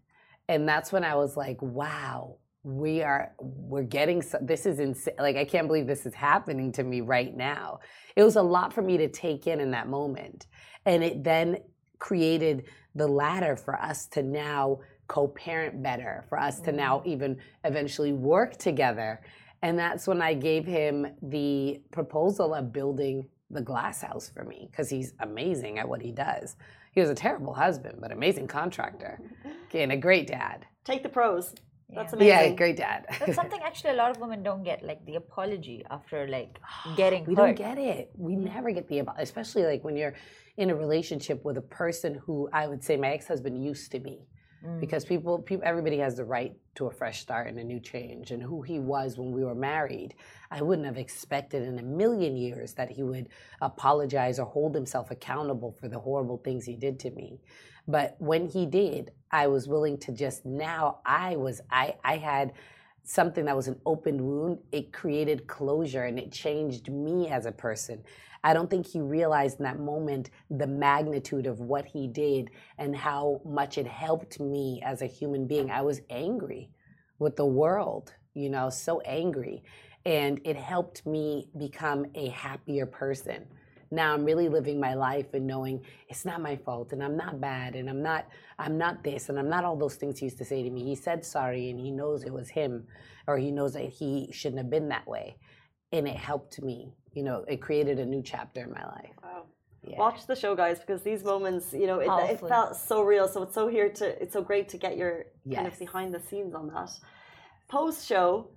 and 0.47 0.67
that's 0.67 0.91
when 0.91 1.03
I 1.03 1.15
was 1.15 1.35
like, 1.35 1.61
"Wow, 1.61 2.37
we 2.63 3.01
are 3.01 3.33
we're 3.39 3.83
getting 3.83 4.21
so, 4.21 4.37
this 4.41 4.65
is 4.65 4.79
insane. 4.79 5.15
Like, 5.19 5.35
I 5.35 5.45
can't 5.45 5.67
believe 5.67 5.87
this 5.87 6.05
is 6.05 6.13
happening 6.13 6.71
to 6.73 6.83
me 6.83 7.01
right 7.01 7.35
now." 7.35 7.79
It 8.15 8.23
was 8.23 8.35
a 8.35 8.41
lot 8.41 8.73
for 8.73 8.81
me 8.81 8.97
to 8.97 9.07
take 9.09 9.47
in 9.47 9.59
in 9.59 9.71
that 9.71 9.87
moment, 9.87 10.47
and 10.85 11.03
it 11.03 11.23
then 11.23 11.57
created 11.99 12.65
the 12.95 13.07
ladder 13.07 13.55
for 13.55 13.81
us 13.81 14.07
to 14.07 14.21
now 14.21 14.79
co-parent 15.07 15.81
better, 15.81 16.25
for 16.29 16.39
us 16.39 16.59
to 16.61 16.71
now 16.71 16.99
mm. 16.99 17.07
even 17.07 17.37
eventually 17.63 18.13
work 18.13 18.57
together. 18.57 19.21
And 19.61 19.79
that's 19.79 20.07
when 20.07 20.21
I 20.21 20.33
gave 20.33 20.65
him 20.65 21.07
the 21.21 21.81
proposal 21.91 22.53
of 22.53 22.73
building 22.73 23.29
the 23.49 23.61
glass 23.61 24.01
house 24.01 24.29
for 24.29 24.43
me 24.43 24.67
because 24.69 24.89
he's 24.89 25.13
amazing 25.19 25.79
at 25.79 25.87
what 25.87 26.01
he 26.01 26.11
does. 26.11 26.55
He 26.93 27.01
was 27.01 27.09
a 27.09 27.15
terrible 27.15 27.53
husband, 27.53 27.97
but 27.99 28.11
amazing 28.11 28.47
contractor 28.47 29.19
and 29.73 29.91
a 29.91 29.97
great 29.97 30.27
dad. 30.27 30.65
Take 30.85 31.03
the 31.03 31.09
pros. 31.09 31.53
That's 31.89 32.13
Yeah. 32.13 32.17
amazing. 32.17 32.51
Yeah, 32.51 32.57
great 32.57 32.77
dad. 32.77 33.05
That's 33.19 33.35
something 33.35 33.59
actually 33.63 33.91
a 33.91 33.95
lot 33.95 34.11
of 34.11 34.17
women 34.19 34.43
don't 34.43 34.63
get, 34.63 34.83
like 34.83 35.03
the 35.05 35.15
apology 35.15 35.85
after 35.89 36.27
like 36.27 36.59
getting 36.95 37.25
we 37.25 37.35
hurt. 37.35 37.45
don't 37.45 37.55
get 37.55 37.77
it. 37.77 38.11
We 38.17 38.33
mm. 38.35 38.53
never 38.53 38.71
get 38.71 38.87
the 38.87 38.99
abo- 39.01 39.15
especially 39.19 39.63
like 39.65 39.83
when 39.83 39.95
you're 39.95 40.13
in 40.57 40.69
a 40.69 40.75
relationship 40.75 41.43
with 41.43 41.57
a 41.57 41.61
person 41.61 42.21
who 42.25 42.49
I 42.53 42.67
would 42.67 42.83
say 42.83 42.95
my 42.97 43.09
ex-husband 43.09 43.63
used 43.63 43.91
to 43.93 43.99
be. 43.99 44.19
Mm. 44.65 44.79
Because 44.79 45.03
people, 45.05 45.39
people, 45.39 45.63
everybody 45.65 45.97
has 45.97 46.15
the 46.15 46.23
right 46.23 46.55
to 46.75 46.87
a 46.87 46.91
fresh 46.91 47.21
start 47.21 47.47
and 47.47 47.59
a 47.59 47.63
new 47.63 47.79
change. 47.79 48.31
And 48.31 48.41
who 48.41 48.61
he 48.61 48.79
was 48.79 49.17
when 49.17 49.31
we 49.31 49.43
were 49.43 49.55
married, 49.55 50.15
I 50.51 50.61
wouldn't 50.61 50.85
have 50.87 50.97
expected 50.97 51.63
in 51.63 51.79
a 51.79 51.83
million 51.83 52.37
years 52.37 52.73
that 52.73 52.91
he 52.91 53.03
would 53.03 53.29
apologize 53.61 54.39
or 54.39 54.45
hold 54.45 54.73
himself 54.73 55.11
accountable 55.11 55.75
for 55.79 55.87
the 55.87 55.99
horrible 55.99 56.37
things 56.37 56.65
he 56.65 56.75
did 56.75 56.99
to 57.01 57.11
me. 57.11 57.39
But 57.87 58.15
when 58.19 58.47
he 58.47 58.65
did, 58.65 59.11
I 59.31 59.47
was 59.47 59.67
willing 59.67 59.97
to 59.99 60.13
just 60.13 60.45
now. 60.45 60.99
I 61.05 61.35
was, 61.35 61.59
I, 61.69 61.95
I 62.03 62.17
had 62.17 62.53
something 63.03 63.45
that 63.45 63.55
was 63.55 63.67
an 63.67 63.79
open 63.85 64.25
wound. 64.25 64.59
It 64.71 64.93
created 64.93 65.47
closure 65.47 66.05
and 66.05 66.17
it 66.17 66.31
changed 66.31 66.89
me 66.89 67.27
as 67.27 67.45
a 67.45 67.51
person. 67.51 68.03
I 68.43 68.53
don't 68.53 68.69
think 68.69 68.85
he 68.85 68.99
realized 68.99 69.59
in 69.59 69.63
that 69.63 69.79
moment 69.79 70.29
the 70.49 70.67
magnitude 70.67 71.47
of 71.47 71.59
what 71.61 71.85
he 71.85 72.07
did 72.07 72.49
and 72.77 72.95
how 72.95 73.41
much 73.45 73.77
it 73.77 73.87
helped 73.87 74.39
me 74.39 74.81
as 74.83 75.01
a 75.01 75.05
human 75.05 75.47
being. 75.47 75.71
I 75.71 75.81
was 75.81 76.01
angry 76.09 76.69
with 77.19 77.37
the 77.37 77.45
world, 77.45 78.13
you 78.33 78.49
know, 78.49 78.69
so 78.69 78.99
angry. 79.01 79.63
And 80.05 80.41
it 80.43 80.57
helped 80.57 81.05
me 81.05 81.47
become 81.57 82.05
a 82.15 82.27
happier 82.29 82.85
person. 82.85 83.45
Now 83.93 84.13
I'm 84.13 84.25
really 84.25 84.49
living 84.49 84.79
my 84.79 84.95
life 84.95 85.33
and 85.33 85.45
knowing 85.45 85.81
it's 86.09 86.25
not 86.25 86.41
my 86.41 86.55
fault 86.55 86.93
and 86.93 87.03
I'm 87.03 87.15
not 87.15 87.39
bad 87.39 87.75
and 87.75 87.87
I'm 87.87 88.01
not 88.01 88.27
I'm 88.57 88.75
not 88.75 89.03
this 89.03 89.29
and 89.29 89.37
I'm 89.37 89.49
not 89.49 89.63
all 89.63 89.75
those 89.75 89.95
things 89.95 90.17
he 90.17 90.25
used 90.25 90.39
to 90.39 90.45
say 90.45 90.63
to 90.63 90.69
me. 90.69 90.83
He 90.83 90.95
said 90.95 91.23
sorry 91.23 91.69
and 91.69 91.79
he 91.79 91.91
knows 91.91 92.23
it 92.23 92.33
was 92.33 92.49
him 92.49 92.87
or 93.27 93.37
he 93.37 93.51
knows 93.51 93.73
that 93.73 93.89
he 93.89 94.29
shouldn't 94.31 94.57
have 94.57 94.71
been 94.71 94.89
that 94.89 95.07
way. 95.07 95.37
And 95.93 96.07
it 96.07 96.17
helped 96.17 96.61
me. 96.61 96.93
You 97.13 97.23
know, 97.23 97.45
it 97.47 97.61
created 97.61 97.99
a 97.99 98.05
new 98.05 98.21
chapter 98.21 98.61
in 98.63 98.71
my 98.71 98.85
life. 98.85 99.13
Wow. 99.23 99.43
Yeah. 99.85 99.99
Watch 99.99 100.27
the 100.27 100.35
show, 100.35 100.55
guys, 100.55 100.79
because 100.79 101.01
these 101.03 101.23
moments, 101.23 101.73
you 101.73 101.87
know, 101.87 101.99
it, 101.99 102.09
it 102.31 102.39
felt 102.39 102.75
so 102.75 103.03
real. 103.03 103.27
So 103.27 103.43
it's 103.43 103.53
so 103.53 103.67
here 103.67 103.89
to, 103.89 104.21
it's 104.21 104.33
so 104.33 104.41
great 104.41 104.69
to 104.69 104.77
get 104.77 104.97
your 104.97 105.25
kind 105.53 105.67
of 105.67 105.77
behind 105.77 106.13
the 106.13 106.19
scenes 106.19 106.55
on 106.55 106.67
that. 106.69 106.89
Post 107.67 108.07
show, 108.07 108.47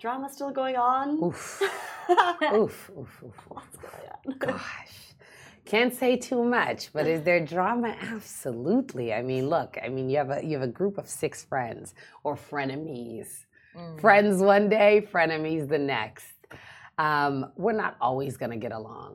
drama 0.00 0.28
still 0.28 0.50
going 0.50 0.76
on. 0.76 1.22
Oof. 1.22 1.62
oof, 2.52 2.90
oof, 2.98 3.22
oof, 3.24 3.48
oof. 3.52 4.38
Gosh. 4.38 5.14
Can't 5.64 5.94
say 5.94 6.16
too 6.16 6.42
much, 6.42 6.92
but 6.92 7.06
is 7.06 7.22
there 7.22 7.38
drama? 7.38 7.96
Absolutely. 8.00 9.12
I 9.12 9.22
mean, 9.22 9.48
look, 9.48 9.78
I 9.80 9.88
mean, 9.88 10.10
you 10.10 10.16
have 10.16 10.30
a 10.30 10.44
you 10.44 10.58
have 10.58 10.68
a 10.68 10.72
group 10.72 10.98
of 10.98 11.08
six 11.08 11.44
friends 11.44 11.94
or 12.24 12.34
frenemies. 12.34 13.46
Mm. 13.76 14.00
Friends 14.00 14.42
one 14.42 14.68
day, 14.68 15.06
frenemies 15.12 15.68
the 15.68 15.78
next. 15.78 16.39
Um, 17.06 17.34
we're 17.56 17.80
not 17.84 17.94
always 18.00 18.36
gonna 18.36 18.62
get 18.66 18.72
along, 18.72 19.12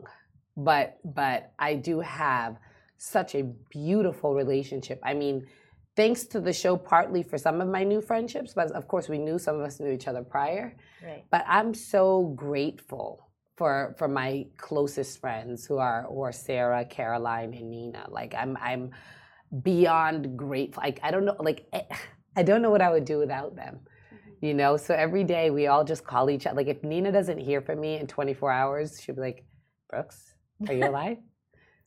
but 0.69 0.87
but 1.21 1.39
I 1.59 1.71
do 1.89 1.95
have 1.99 2.57
such 2.97 3.35
a 3.35 3.43
beautiful 3.69 4.33
relationship. 4.33 4.99
I 5.03 5.13
mean, 5.13 5.45
thanks 5.95 6.21
to 6.33 6.39
the 6.47 6.53
show, 6.53 6.77
partly 6.77 7.21
for 7.29 7.37
some 7.37 7.61
of 7.61 7.67
my 7.77 7.83
new 7.83 8.01
friendships, 8.01 8.53
but 8.59 8.71
of 8.71 8.87
course 8.87 9.07
we 9.13 9.19
knew 9.25 9.37
some 9.37 9.55
of 9.59 9.63
us 9.69 9.79
knew 9.79 9.91
each 9.91 10.07
other 10.07 10.23
prior 10.23 10.75
Right. 11.03 11.23
but 11.29 11.43
I'm 11.47 11.73
so 11.75 12.05
grateful 12.45 13.09
for 13.57 13.73
for 13.99 14.07
my 14.07 14.47
closest 14.57 15.19
friends 15.23 15.65
who 15.67 15.77
are 15.77 15.99
who 16.09 16.21
are 16.27 16.31
Sarah, 16.47 16.83
Caroline, 16.85 17.53
and 17.53 17.69
Nina. 17.69 18.03
Like 18.09 18.33
I'm 18.41 18.57
I'm 18.69 18.83
beyond 19.61 20.37
grateful. 20.37 20.81
Like 20.83 20.99
I 21.03 21.11
don't 21.11 21.25
know, 21.25 21.35
like 21.39 21.67
eh, 21.71 21.83
I 22.35 22.43
don't 22.43 22.61
know 22.63 22.71
what 22.71 22.81
I 22.81 22.89
would 22.91 23.05
do 23.05 23.17
without 23.19 23.55
them. 23.55 23.81
You 24.45 24.53
know, 24.53 24.77
so 24.77 24.93
every 24.93 25.23
day 25.23 25.49
we 25.49 25.65
all 25.65 25.83
just 25.83 26.03
call 26.05 26.29
each 26.29 26.45
other. 26.45 26.57
Like 26.57 26.67
if 26.67 26.83
Nina 26.83 27.11
doesn't 27.11 27.39
hear 27.39 27.61
from 27.61 27.77
me 27.81 27.91
in 28.01 28.05
24 28.05 28.51
hours, 28.51 29.01
she'll 29.01 29.15
be 29.15 29.21
like, 29.21 29.43
"Brooks, 29.89 30.35
are 30.67 30.73
you 30.73 30.85
alive?" 30.93 31.17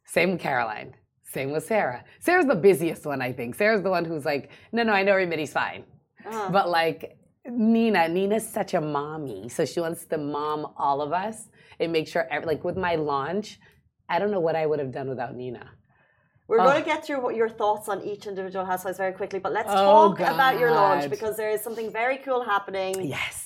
Same 0.04 0.32
with 0.32 0.40
Caroline. 0.40 0.90
Same 1.24 1.50
with 1.52 1.64
Sarah. 1.66 2.02
Sarah's 2.18 2.46
the 2.46 2.56
busiest 2.68 3.06
one, 3.06 3.20
I 3.22 3.32
think. 3.38 3.54
Sarah's 3.54 3.82
the 3.82 3.90
one 3.90 4.04
who's 4.04 4.24
like, 4.24 4.50
"No, 4.72 4.82
no, 4.82 4.92
I 4.92 5.02
know 5.04 5.12
everybody's 5.12 5.52
fine." 5.52 5.84
Uh, 6.26 6.50
But 6.50 6.68
like 6.68 7.00
Nina, 7.48 8.08
Nina's 8.08 8.46
such 8.58 8.74
a 8.74 8.80
mommy, 8.80 9.48
so 9.48 9.64
she 9.64 9.80
wants 9.86 10.04
to 10.06 10.18
mom 10.18 10.60
all 10.76 11.00
of 11.00 11.12
us 11.12 11.48
and 11.78 11.92
make 11.92 12.08
sure. 12.08 12.26
ev- 12.34 12.44
Like 12.44 12.64
with 12.64 12.76
my 12.76 12.94
launch, 12.96 13.60
I 14.08 14.18
don't 14.18 14.32
know 14.32 14.40
what 14.48 14.56
I 14.56 14.66
would 14.66 14.80
have 14.80 14.90
done 14.98 15.08
without 15.08 15.34
Nina. 15.36 15.64
We're 16.48 16.60
Oh. 16.60 16.64
going 16.64 16.82
to 16.82 16.88
get 16.88 17.04
through 17.04 17.20
what 17.20 17.36
your 17.36 17.48
thoughts 17.50 17.88
on 17.90 18.02
each 18.02 18.26
individual 18.26 18.64
housewives 18.64 18.96
very 18.96 19.12
quickly, 19.12 19.38
but 19.38 19.52
let's 19.52 19.68
Oh, 19.70 20.14
talk 20.14 20.20
about 20.20 20.58
your 20.58 20.70
launch 20.72 21.10
because 21.10 21.36
there 21.36 21.50
is 21.50 21.60
something 21.60 21.92
very 21.92 22.16
cool 22.18 22.42
happening. 22.42 23.02
Yes, 23.04 23.44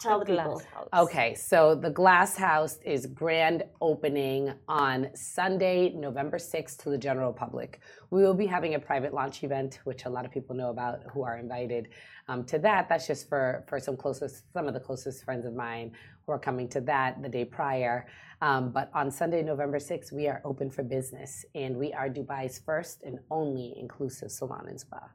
Tell 0.00 0.18
the 0.18 0.24
people. 0.24 0.54
Glass 0.54 0.64
house. 0.64 0.88
Okay, 0.94 1.34
so 1.34 1.74
the 1.74 1.90
Glass 1.90 2.34
House 2.34 2.78
is 2.82 3.04
grand 3.04 3.64
opening 3.82 4.54
on 4.66 5.10
Sunday, 5.14 5.90
November 5.90 6.38
6th 6.38 6.78
to 6.78 6.88
the 6.88 6.96
general 6.96 7.34
public. 7.34 7.80
We 8.08 8.22
will 8.22 8.32
be 8.32 8.46
having 8.46 8.74
a 8.74 8.78
private 8.78 9.12
launch 9.12 9.44
event, 9.44 9.80
which 9.84 10.06
a 10.06 10.08
lot 10.08 10.24
of 10.24 10.30
people 10.30 10.56
know 10.56 10.70
about 10.70 11.02
who 11.12 11.22
are 11.22 11.36
invited 11.36 11.88
um, 12.28 12.44
to 12.44 12.58
that. 12.60 12.88
That's 12.88 13.06
just 13.06 13.28
for, 13.28 13.62
for 13.68 13.78
some 13.78 13.94
closest, 13.98 14.50
some 14.54 14.66
of 14.66 14.72
the 14.72 14.80
closest 14.80 15.22
friends 15.22 15.44
of 15.44 15.54
mine 15.54 15.92
who 16.30 16.34
are 16.34 16.38
coming 16.38 16.68
to 16.68 16.80
that 16.82 17.20
the 17.22 17.28
day 17.28 17.44
prior. 17.44 18.06
Um, 18.40 18.70
but 18.70 18.88
on 18.94 19.10
Sunday, 19.10 19.42
November 19.42 19.78
6th, 19.78 20.12
we 20.12 20.28
are 20.28 20.40
open 20.44 20.70
for 20.70 20.82
business 20.84 21.44
and 21.54 21.76
we 21.76 21.92
are 21.92 22.08
Dubai's 22.08 22.58
first 22.58 23.02
and 23.02 23.18
only 23.30 23.74
inclusive 23.76 24.30
salon 24.30 24.66
and 24.68 24.80
spa 24.80 25.10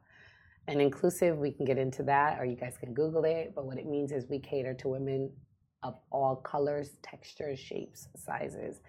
and 0.68 0.80
inclusive 0.80 1.38
we 1.38 1.50
can 1.50 1.64
get 1.64 1.78
into 1.78 2.02
that 2.02 2.40
or 2.40 2.44
you 2.44 2.56
guys 2.56 2.76
can 2.78 2.92
google 2.92 3.24
it 3.24 3.52
but 3.54 3.64
what 3.64 3.78
it 3.78 3.86
means 3.86 4.10
is 4.10 4.26
we 4.28 4.38
cater 4.38 4.74
to 4.74 4.88
women 4.88 5.30
of 5.82 5.94
all 6.10 6.36
colors 6.36 6.98
textures 7.02 7.58
shapes 7.58 8.08
sizes 8.16 8.80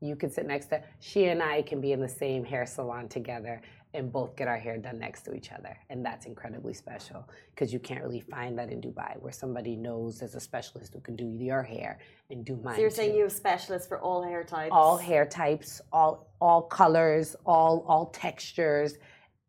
you 0.00 0.14
can 0.14 0.30
sit 0.30 0.46
next 0.46 0.66
to 0.66 0.80
she 1.00 1.24
and 1.24 1.42
i 1.42 1.60
can 1.62 1.80
be 1.80 1.90
in 1.90 2.00
the 2.00 2.08
same 2.08 2.44
hair 2.44 2.66
salon 2.66 3.08
together 3.08 3.60
and 3.94 4.12
both 4.12 4.30
get 4.36 4.46
our 4.52 4.58
hair 4.58 4.76
done 4.86 4.98
next 4.98 5.22
to 5.26 5.30
each 5.38 5.50
other 5.56 5.74
and 5.90 6.04
that's 6.04 6.24
incredibly 6.26 6.74
special 6.74 7.20
because 7.52 7.72
you 7.74 7.78
can't 7.88 8.02
really 8.06 8.20
find 8.34 8.52
that 8.58 8.68
in 8.74 8.80
dubai 8.86 9.12
where 9.22 9.32
somebody 9.42 9.74
knows 9.86 10.18
there's 10.20 10.34
a 10.34 10.40
specialist 10.40 10.92
who 10.94 11.00
can 11.00 11.16
do 11.24 11.28
your 11.48 11.62
hair 11.62 11.92
and 12.30 12.44
do 12.44 12.54
mine 12.64 12.74
So 12.76 12.80
you're 12.82 12.90
saying 13.00 13.12
too. 13.12 13.18
you 13.18 13.22
have 13.28 13.32
specialists 13.32 13.86
for 13.88 13.98
all 14.06 14.20
hair 14.30 14.42
types? 14.56 14.72
all 14.72 14.96
hair 14.96 15.24
types 15.42 15.70
all 15.92 16.12
all 16.40 16.62
colors 16.80 17.26
all 17.46 17.74
all 17.88 18.06
textures 18.26 18.90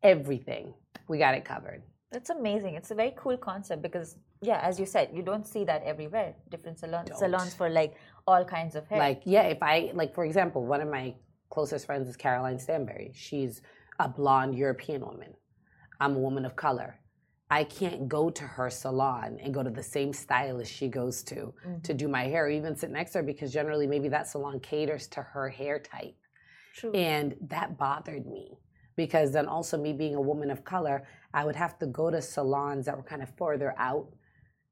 everything 0.02 0.72
we 1.08 1.18
got 1.18 1.34
it 1.34 1.44
covered 1.54 1.82
That's 2.14 2.30
amazing. 2.40 2.72
It's 2.80 2.92
a 2.96 2.98
very 3.02 3.12
cool 3.22 3.36
concept 3.50 3.80
because, 3.88 4.08
yeah, 4.50 4.60
as 4.68 4.74
you 4.80 4.86
said, 4.94 5.06
you 5.16 5.22
don't 5.30 5.46
see 5.54 5.62
that 5.70 5.80
everywhere. 5.92 6.30
Different 6.54 6.76
salons, 6.82 7.08
Don't. 7.08 7.18
salons 7.22 7.52
for 7.60 7.68
like 7.80 7.92
all 8.30 8.42
kinds 8.56 8.74
of 8.78 8.82
hair. 8.90 8.98
Like, 9.08 9.20
yeah, 9.34 9.44
if 9.54 9.60
I, 9.72 9.74
like, 10.00 10.12
for 10.18 10.24
example, 10.30 10.60
one 10.74 10.80
of 10.86 10.90
my 10.98 11.06
closest 11.54 11.82
friends 11.88 12.04
is 12.12 12.16
Caroline 12.26 12.58
Stanbury. 12.66 13.08
She's 13.26 13.54
a 13.98 14.08
blonde 14.08 14.56
European 14.56 15.00
woman. 15.02 15.34
I'm 16.00 16.16
a 16.16 16.18
woman 16.18 16.44
of 16.44 16.56
color. 16.56 17.00
I 17.48 17.64
can't 17.64 18.08
go 18.08 18.28
to 18.30 18.42
her 18.42 18.70
salon 18.70 19.38
and 19.40 19.54
go 19.54 19.62
to 19.62 19.70
the 19.70 19.82
same 19.82 20.12
stylist 20.12 20.72
she 20.72 20.88
goes 20.88 21.22
to 21.24 21.34
mm-hmm. 21.34 21.80
to 21.80 21.94
do 21.94 22.08
my 22.08 22.24
hair, 22.24 22.46
or 22.46 22.50
even 22.50 22.74
sit 22.76 22.90
next 22.90 23.12
to 23.12 23.18
her 23.18 23.24
because 23.24 23.52
generally 23.52 23.86
maybe 23.86 24.08
that 24.08 24.26
salon 24.26 24.58
caters 24.60 25.06
to 25.08 25.22
her 25.22 25.48
hair 25.48 25.78
type. 25.78 26.16
True. 26.74 26.92
And 26.92 27.36
that 27.42 27.78
bothered 27.78 28.26
me 28.26 28.58
because 28.96 29.32
then 29.32 29.46
also 29.46 29.78
me 29.78 29.92
being 29.92 30.16
a 30.16 30.20
woman 30.20 30.50
of 30.50 30.64
color, 30.64 31.06
I 31.32 31.44
would 31.44 31.56
have 31.56 31.78
to 31.78 31.86
go 31.86 32.10
to 32.10 32.20
salons 32.20 32.86
that 32.86 32.96
were 32.96 33.02
kind 33.02 33.22
of 33.22 33.30
further 33.36 33.74
out 33.78 34.08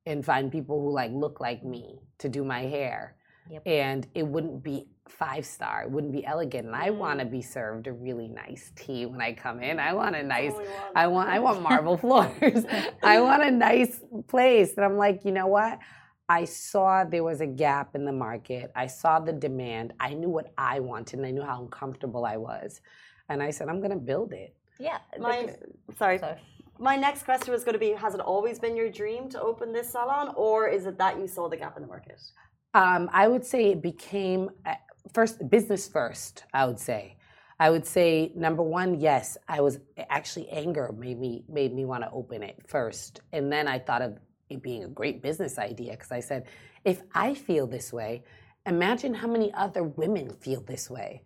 and 0.06 0.24
find 0.24 0.50
people 0.50 0.80
who 0.80 0.92
like 0.92 1.12
look 1.12 1.40
like 1.40 1.62
me 1.64 2.00
to 2.18 2.28
do 2.28 2.44
my 2.44 2.62
hair. 2.62 3.16
Yep. 3.50 3.62
And 3.66 4.06
it 4.14 4.26
wouldn't 4.26 4.62
be 4.62 4.86
five 5.08 5.44
star, 5.44 5.82
it 5.82 5.90
wouldn't 5.90 6.12
be 6.12 6.24
elegant. 6.24 6.66
And 6.66 6.74
I 6.74 6.90
want 6.90 7.20
to 7.20 7.26
mm. 7.26 7.30
be 7.30 7.42
served 7.42 7.86
a 7.86 7.92
really 7.92 8.28
nice 8.28 8.72
tea 8.74 9.06
when 9.06 9.20
I 9.20 9.32
come 9.32 9.62
in. 9.62 9.78
I 9.78 9.92
want 9.92 10.16
a 10.16 10.22
nice 10.22 10.52
we 10.52 10.64
want. 10.64 10.96
I 10.96 11.06
want 11.06 11.28
I 11.28 11.38
want 11.38 11.62
marble 11.62 11.96
floors. 12.04 12.64
I 13.02 13.20
want 13.20 13.42
a 13.42 13.50
nice 13.50 14.00
place. 14.28 14.74
And 14.76 14.84
I'm 14.84 14.96
like, 14.96 15.24
you 15.24 15.32
know 15.32 15.46
what? 15.46 15.78
I 16.28 16.46
saw 16.46 17.04
there 17.04 17.22
was 17.22 17.42
a 17.42 17.46
gap 17.46 17.94
in 17.94 18.06
the 18.06 18.12
market. 18.12 18.72
I 18.74 18.86
saw 18.86 19.20
the 19.20 19.32
demand. 19.32 19.92
I 20.00 20.14
knew 20.14 20.30
what 20.30 20.52
I 20.56 20.80
wanted 20.80 21.18
and 21.18 21.26
I 21.26 21.30
knew 21.30 21.42
how 21.42 21.62
uncomfortable 21.62 22.24
I 22.24 22.38
was. 22.38 22.80
And 23.28 23.42
I 23.42 23.50
said, 23.50 23.68
I'm 23.68 23.80
gonna 23.80 23.96
build 23.96 24.32
it. 24.32 24.56
yeah. 24.78 24.98
My, 25.18 25.42
because- 25.42 25.98
sorry. 25.98 26.18
sorry. 26.18 26.38
My 26.78 26.96
next 26.96 27.22
question 27.22 27.52
was 27.52 27.62
going 27.62 27.74
to 27.74 27.78
be 27.78 27.92
Has 27.92 28.14
it 28.14 28.20
always 28.20 28.58
been 28.58 28.76
your 28.76 28.90
dream 28.90 29.28
to 29.28 29.40
open 29.40 29.72
this 29.72 29.92
salon, 29.92 30.34
or 30.34 30.66
is 30.66 30.86
it 30.86 30.98
that 30.98 31.20
you 31.20 31.28
saw 31.28 31.48
the 31.48 31.56
gap 31.56 31.76
in 31.76 31.82
the 31.82 31.88
market? 31.88 32.20
Um, 32.74 33.08
I 33.12 33.28
would 33.28 33.44
say 33.46 33.70
it 33.70 33.80
became 33.82 34.50
uh, 34.66 34.74
first 35.12 35.48
business 35.48 35.88
first. 35.88 36.44
I 36.52 36.66
would 36.66 36.78
say, 36.78 37.16
I 37.60 37.70
would 37.70 37.86
say 37.86 38.32
number 38.34 38.62
one, 38.62 39.00
yes, 39.00 39.38
I 39.48 39.60
was 39.60 39.78
actually 40.10 40.48
anger 40.48 40.92
made 40.98 41.20
me 41.20 41.44
made 41.48 41.72
me 41.72 41.84
want 41.84 42.02
to 42.02 42.10
open 42.10 42.42
it 42.42 42.58
first, 42.66 43.20
and 43.32 43.50
then 43.50 43.68
I 43.68 43.78
thought 43.78 44.02
of 44.02 44.18
it 44.50 44.62
being 44.62 44.84
a 44.84 44.88
great 44.88 45.22
business 45.22 45.58
idea 45.58 45.92
because 45.92 46.10
I 46.10 46.20
said, 46.20 46.46
if 46.84 47.02
I 47.14 47.34
feel 47.34 47.66
this 47.66 47.92
way, 47.92 48.24
imagine 48.66 49.14
how 49.14 49.28
many 49.28 49.54
other 49.54 49.84
women 49.84 50.30
feel 50.30 50.60
this 50.60 50.90
way. 50.90 51.22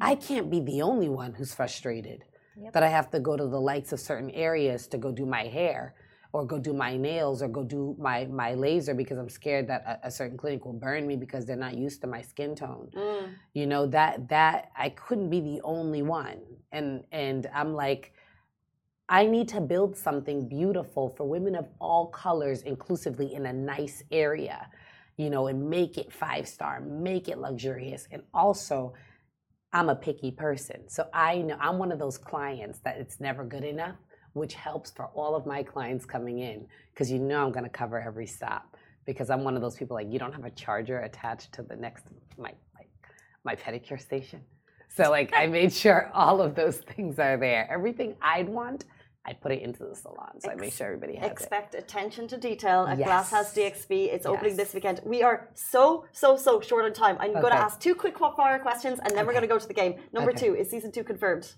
I 0.00 0.14
can't 0.14 0.50
be 0.50 0.60
the 0.60 0.82
only 0.82 1.08
one 1.08 1.32
who's 1.32 1.54
frustrated 1.54 2.24
Yep. 2.60 2.72
that 2.74 2.82
I 2.82 2.88
have 2.88 3.10
to 3.12 3.20
go 3.20 3.36
to 3.38 3.46
the 3.46 3.60
lights 3.60 3.92
of 3.92 4.00
certain 4.00 4.30
areas 4.32 4.86
to 4.88 4.98
go 4.98 5.12
do 5.12 5.24
my 5.24 5.44
hair 5.44 5.94
or 6.32 6.46
go 6.46 6.58
do 6.58 6.72
my 6.72 6.96
nails 6.96 7.42
or 7.42 7.48
go 7.48 7.64
do 7.64 7.96
my, 7.98 8.24
my 8.26 8.54
laser 8.54 8.94
because 8.94 9.18
I'm 9.18 9.28
scared 9.28 9.66
that 9.68 9.82
a, 9.86 10.08
a 10.08 10.10
certain 10.10 10.36
clinic 10.36 10.64
will 10.64 10.72
burn 10.72 11.06
me 11.06 11.16
because 11.16 11.44
they're 11.44 11.56
not 11.56 11.76
used 11.76 12.00
to 12.02 12.06
my 12.06 12.22
skin 12.22 12.54
tone. 12.54 12.90
Mm. 12.94 13.34
You 13.54 13.66
know, 13.66 13.86
that 13.88 14.28
that 14.28 14.70
I 14.76 14.90
couldn't 14.90 15.30
be 15.30 15.40
the 15.40 15.60
only 15.62 16.02
one. 16.02 16.40
And 16.72 17.04
and 17.10 17.48
I'm 17.52 17.74
like, 17.74 18.12
I 19.08 19.26
need 19.26 19.48
to 19.48 19.60
build 19.60 19.96
something 19.96 20.48
beautiful 20.48 21.12
for 21.16 21.24
women 21.24 21.56
of 21.56 21.66
all 21.80 22.06
colors 22.06 22.62
inclusively 22.62 23.34
in 23.34 23.46
a 23.46 23.52
nice 23.52 24.04
area, 24.12 24.68
you 25.16 25.30
know, 25.30 25.48
and 25.48 25.68
make 25.68 25.98
it 25.98 26.12
five 26.12 26.46
star, 26.46 26.80
make 26.80 27.28
it 27.28 27.38
luxurious. 27.38 28.06
And 28.12 28.22
also, 28.32 28.94
I'm 29.72 29.88
a 29.88 29.96
picky 29.96 30.30
person. 30.30 30.88
So 30.88 31.08
I 31.12 31.38
know 31.38 31.56
I'm 31.60 31.78
one 31.78 31.90
of 31.90 31.98
those 31.98 32.18
clients 32.18 32.78
that 32.80 32.98
it's 32.98 33.18
never 33.20 33.44
good 33.44 33.64
enough, 33.64 33.96
which 34.32 34.54
helps 34.54 34.90
for 34.90 35.06
all 35.14 35.34
of 35.34 35.46
my 35.46 35.62
clients 35.62 36.04
coming 36.04 36.38
in 36.38 36.66
because 36.92 37.10
you 37.10 37.18
know 37.18 37.44
I'm 37.44 37.52
going 37.52 37.64
to 37.64 37.70
cover 37.70 38.00
every 38.00 38.26
stop 38.26 38.76
because 39.06 39.30
I'm 39.30 39.42
one 39.44 39.56
of 39.56 39.62
those 39.62 39.76
people 39.76 39.94
like 39.96 40.10
you 40.10 40.18
don't 40.18 40.32
have 40.32 40.44
a 40.44 40.50
charger 40.50 41.00
attached 41.00 41.52
to 41.54 41.62
the 41.62 41.76
next 41.76 42.04
my 42.38 42.52
my, 42.74 42.84
my 43.44 43.54
pedicure 43.56 44.00
station. 44.00 44.40
So 44.88 45.10
like 45.10 45.32
I 45.34 45.46
made 45.58 45.72
sure 45.72 46.10
all 46.14 46.40
of 46.40 46.54
those 46.54 46.78
things 46.78 47.18
are 47.18 47.36
there. 47.36 47.68
Everything 47.70 48.16
I'd 48.22 48.48
want, 48.48 48.84
I 49.26 49.32
put 49.34 49.52
it 49.52 49.62
into 49.62 49.84
the 49.84 49.94
salon. 49.94 50.40
So 50.40 50.50
I 50.50 50.54
make 50.54 50.72
sure 50.72 50.86
everybody 50.86 51.16
has 51.16 51.26
it. 51.26 51.32
Expect 51.32 51.74
attention 51.74 52.26
to 52.28 52.36
detail 52.38 52.86
at 52.88 52.98
Yes. 52.98 53.06
Glasshouse 53.06 53.54
DXB. 53.54 54.12
It's 54.12 54.26
opening 54.26 54.52
Yes. 54.52 54.56
this 54.56 54.74
weekend. 54.74 55.00
We 55.04 55.22
are 55.22 55.48
so, 55.54 56.06
so, 56.12 56.36
so 56.36 56.60
short 56.60 56.84
on 56.86 56.92
time. 56.92 57.16
I'm 57.20 57.32
going 57.32 57.52
to 57.52 57.54
ask 57.54 57.78
two 57.80 57.94
quick 57.94 58.18
fire 58.18 58.58
questions 58.58 58.98
and 59.04 59.14
then 59.14 59.26
we're 59.26 59.32
going 59.32 59.42
to 59.42 59.48
go 59.48 59.58
to 59.58 59.68
the 59.68 59.74
game. 59.74 59.96
Number 60.12 60.30
Okay. 60.30 60.46
two, 60.46 60.54
is 60.54 60.70
season 60.70 60.90
two 60.90 61.04
confirmed? 61.04 61.52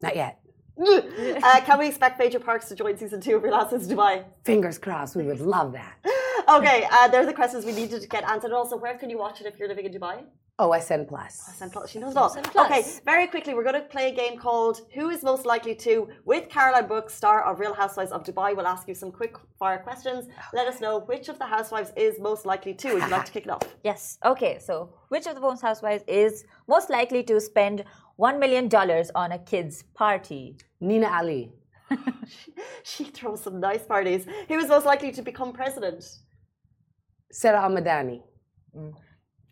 Not 0.00 0.16
yet. 0.16 0.40
Uh, 0.78 1.60
can 1.64 1.78
we 1.78 1.88
expect 1.88 2.18
Major 2.18 2.38
Parks 2.38 2.68
to 2.68 2.74
join 2.74 2.96
season 2.96 3.20
two 3.20 3.36
of 3.36 3.42
Your 3.42 3.52
Last 3.52 3.72
Dubai? 3.88 4.24
Fingers 4.44 4.78
crossed. 4.78 5.16
We 5.16 5.24
would 5.24 5.40
love 5.40 5.72
that. 5.72 5.96
Okay, 6.56 6.86
uh, 6.90 7.08
they're 7.08 7.26
the 7.26 7.32
questions 7.32 7.64
we 7.64 7.72
needed 7.72 8.00
to 8.02 8.08
get 8.08 8.24
answered. 8.24 8.52
Also, 8.52 8.76
where 8.76 8.96
can 8.96 9.10
you 9.10 9.18
watch 9.18 9.40
it 9.40 9.46
if 9.46 9.58
you're 9.58 9.68
living 9.68 9.86
in 9.86 9.92
Dubai? 9.92 10.16
OSN 10.58 11.06
Plus. 11.06 11.34
Sun 11.58 11.70
Plus. 11.70 11.90
She 11.90 11.98
knows 11.98 12.12
it 12.12 12.16
all. 12.18 12.30
Sun 12.30 12.44
Plus. 12.44 12.70
Okay, 12.70 12.82
very 13.04 13.26
quickly, 13.26 13.52
we're 13.54 13.62
going 13.70 13.74
to 13.82 13.88
play 13.88 14.10
a 14.10 14.14
game 14.14 14.38
called 14.38 14.80
Who 14.94 15.10
is 15.10 15.22
Most 15.22 15.44
Likely 15.44 15.74
to? 15.86 16.08
With 16.24 16.48
Caroline 16.48 16.86
Brooks, 16.86 17.14
star 17.14 17.44
of 17.44 17.60
Real 17.60 17.74
Housewives 17.74 18.10
of 18.10 18.24
Dubai. 18.24 18.56
We'll 18.56 18.66
ask 18.66 18.88
you 18.88 18.94
some 18.94 19.12
quick 19.12 19.34
fire 19.58 19.78
questions. 19.78 20.28
Let 20.54 20.66
us 20.66 20.80
know 20.80 21.00
which 21.00 21.28
of 21.28 21.38
the 21.38 21.44
housewives 21.46 21.92
is 21.96 22.18
most 22.18 22.46
likely 22.46 22.72
to. 22.74 22.94
Would 22.94 23.02
you 23.02 23.08
like 23.10 23.26
to 23.26 23.32
kick 23.32 23.44
it 23.46 23.50
off? 23.50 23.62
Yes. 23.84 24.18
Okay. 24.24 24.58
So, 24.58 24.94
which 25.08 25.26
of 25.26 25.34
the 25.34 25.40
Bones 25.40 25.60
housewives 25.60 26.04
is 26.08 26.44
most 26.66 26.88
likely 26.90 27.22
to 27.24 27.38
spend 27.40 27.84
one 28.16 28.38
million 28.40 28.68
dollars 28.68 29.10
on 29.14 29.32
a 29.32 29.38
kid's 29.38 29.82
party? 29.94 30.56
Nina 30.80 31.08
Ali. 31.08 31.52
She 32.82 33.04
throws 33.04 33.42
some 33.42 33.60
nice 33.60 33.84
parties. 33.84 34.26
Who 34.48 34.58
is 34.58 34.68
most 34.68 34.86
likely 34.86 35.12
to 35.12 35.22
become 35.22 35.52
president? 35.52 36.04
Sarah 37.32 37.62
Al 37.62 37.70
Madani. 37.70 38.22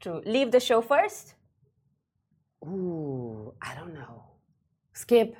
To 0.00 0.20
leave 0.26 0.50
the 0.50 0.60
show 0.60 0.80
first? 0.80 1.34
Ooh, 2.66 3.52
I 3.62 3.74
don't 3.74 3.94
know. 3.94 4.24
Skip. 4.92 5.36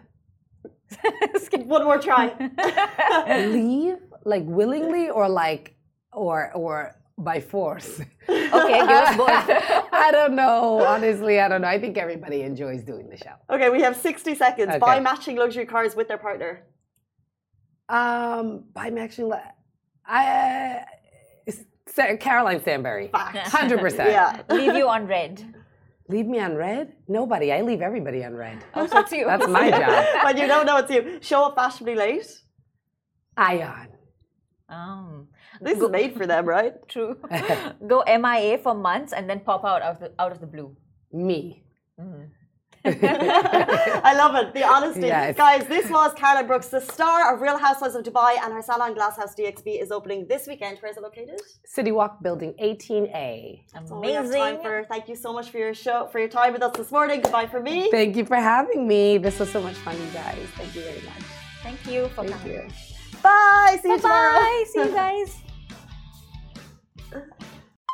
Skip 1.37 1.67
one 1.67 1.85
more 1.85 1.99
try. 1.99 2.33
Leave? 3.47 3.97
Like 4.25 4.45
willingly 4.47 5.11
or 5.11 5.29
like 5.29 5.77
or 6.13 6.53
or 6.55 6.97
by 7.19 7.41
force? 7.41 8.01
Okay, 8.29 8.79
give 8.79 8.89
us 8.89 9.17
both. 9.17 9.29
I 9.93 10.11
don't 10.13 10.35
know. 10.35 10.83
Honestly, 10.85 11.41
I 11.41 11.49
don't 11.49 11.61
know. 11.63 11.69
I 11.69 11.79
think 11.79 11.99
everybody 11.99 12.43
enjoys 12.43 12.83
doing 12.85 13.11
the 13.11 13.17
show. 13.17 13.35
okay, 13.51 13.69
we 13.69 13.81
have 13.83 13.97
60 13.97 14.35
seconds. 14.37 14.71
Okay. 14.71 14.79
Buy 14.79 15.01
matching 15.01 15.37
luxury 15.37 15.67
cars 15.67 15.95
with 15.97 16.07
their 16.09 16.19
partner. 16.19 16.63
Um, 17.89 18.65
I 18.77 18.91
uh, 18.91 19.01
it's 19.03 19.17
Sa- 19.17 20.94
Caroline 22.21 22.61
Stanbury. 22.61 23.09
Fact. 23.09 23.37
Hundred 23.59 23.81
percent. 23.81 24.11
Yeah. 24.11 24.43
leave 24.51 24.75
you 24.75 24.89
on 24.89 25.07
red. 25.07 25.43
Leave 26.09 26.27
me 26.27 26.39
on 26.39 26.55
red? 26.55 26.93
Nobody. 27.09 27.51
I 27.53 27.63
leave 27.63 27.81
everybody 27.81 28.25
on 28.25 28.35
red. 28.35 28.59
Oh, 28.75 28.87
so 28.87 28.99
it's 28.99 29.13
you. 29.13 29.25
That's 29.25 29.49
my 29.49 29.71
job. 29.83 30.05
but 30.23 30.37
you 30.39 30.47
don't 30.47 30.67
know 30.67 30.77
it's 30.79 30.91
you. 30.91 31.19
Show 31.23 31.45
up 31.47 31.55
fashionably 31.55 31.95
late. 31.95 32.27
Ayan. 33.39 33.89
Um, 34.69 35.29
This 35.61 35.79
is 35.79 35.89
made 35.91 36.15
for 36.17 36.27
them, 36.27 36.45
right? 36.47 36.75
true. 36.89 37.17
Go 37.87 38.03
MIA 38.07 38.59
for 38.59 38.75
months 38.75 39.13
and 39.13 39.29
then 39.31 39.41
pop 39.41 39.65
out 39.65 39.83
of 39.83 40.01
the 40.01 40.13
out 40.19 40.33
of 40.33 40.41
the 40.41 40.47
blue. 40.47 40.77
Me. 41.13 41.63
I 42.87 44.15
love 44.17 44.35
it. 44.35 44.53
The 44.53 44.63
honesty. 44.63 45.07
Yes. 45.07 45.37
Guys, 45.37 45.67
this 45.67 45.89
was 45.91 46.13
Caroline 46.15 46.47
Brooks, 46.47 46.69
the 46.69 46.81
star 46.81 47.35
of 47.35 47.41
Real 47.41 47.57
Housewives 47.57 47.95
of 47.95 48.05
Dubai, 48.05 48.37
and 48.43 48.53
her 48.53 48.61
salon 48.61 48.95
Glasshouse 48.95 49.35
DXB 49.35 49.81
is 49.83 49.91
opening 49.91 50.27
this 50.27 50.47
weekend. 50.47 50.79
Where 50.81 50.91
is 50.91 50.99
it 50.99 51.03
located? 51.03 51.41
City 51.65 51.93
Walk 51.93 52.23
Building 52.23 52.53
18A. 52.63 53.63
That's 53.73 53.91
all 53.91 54.01
we 54.03 54.13
have 54.13 54.27
time 54.31 54.35
Amazing. 54.57 54.63
for. 54.63 54.85
Thank 54.91 55.09
you 55.09 55.17
so 55.17 55.33
much 55.33 55.51
for 55.51 55.59
your 55.59 55.73
show, 55.73 56.09
for 56.13 56.19
your 56.19 56.29
time 56.29 56.53
with 56.53 56.63
us 56.63 56.77
this 56.77 56.91
morning. 56.91 57.23
Goodbye 57.23 57.47
for 57.47 57.61
me. 57.61 57.91
Thank 57.91 58.17
you 58.17 58.25
for 58.27 58.37
having 58.37 58.87
me. 58.87 59.17
This 59.19 59.39
was 59.39 59.51
so 59.51 59.63
much 59.63 59.77
fun, 59.77 59.97
you 59.99 60.07
guys. 60.13 60.47
Thank 60.57 60.75
you 60.75 60.83
very 60.83 61.01
much. 61.03 61.25
Thank 61.63 61.87
you 61.87 62.09
for 62.09 62.25
Thank 62.27 62.39
coming. 62.41 62.53
you. 62.55 62.69
Bye. 63.23 63.79
See 63.81 63.89
you 63.89 63.99
tomorrow. 63.99 64.33
Bye. 64.33 64.65
See 64.73 64.81
you 64.81 64.93
guys. 64.93 65.37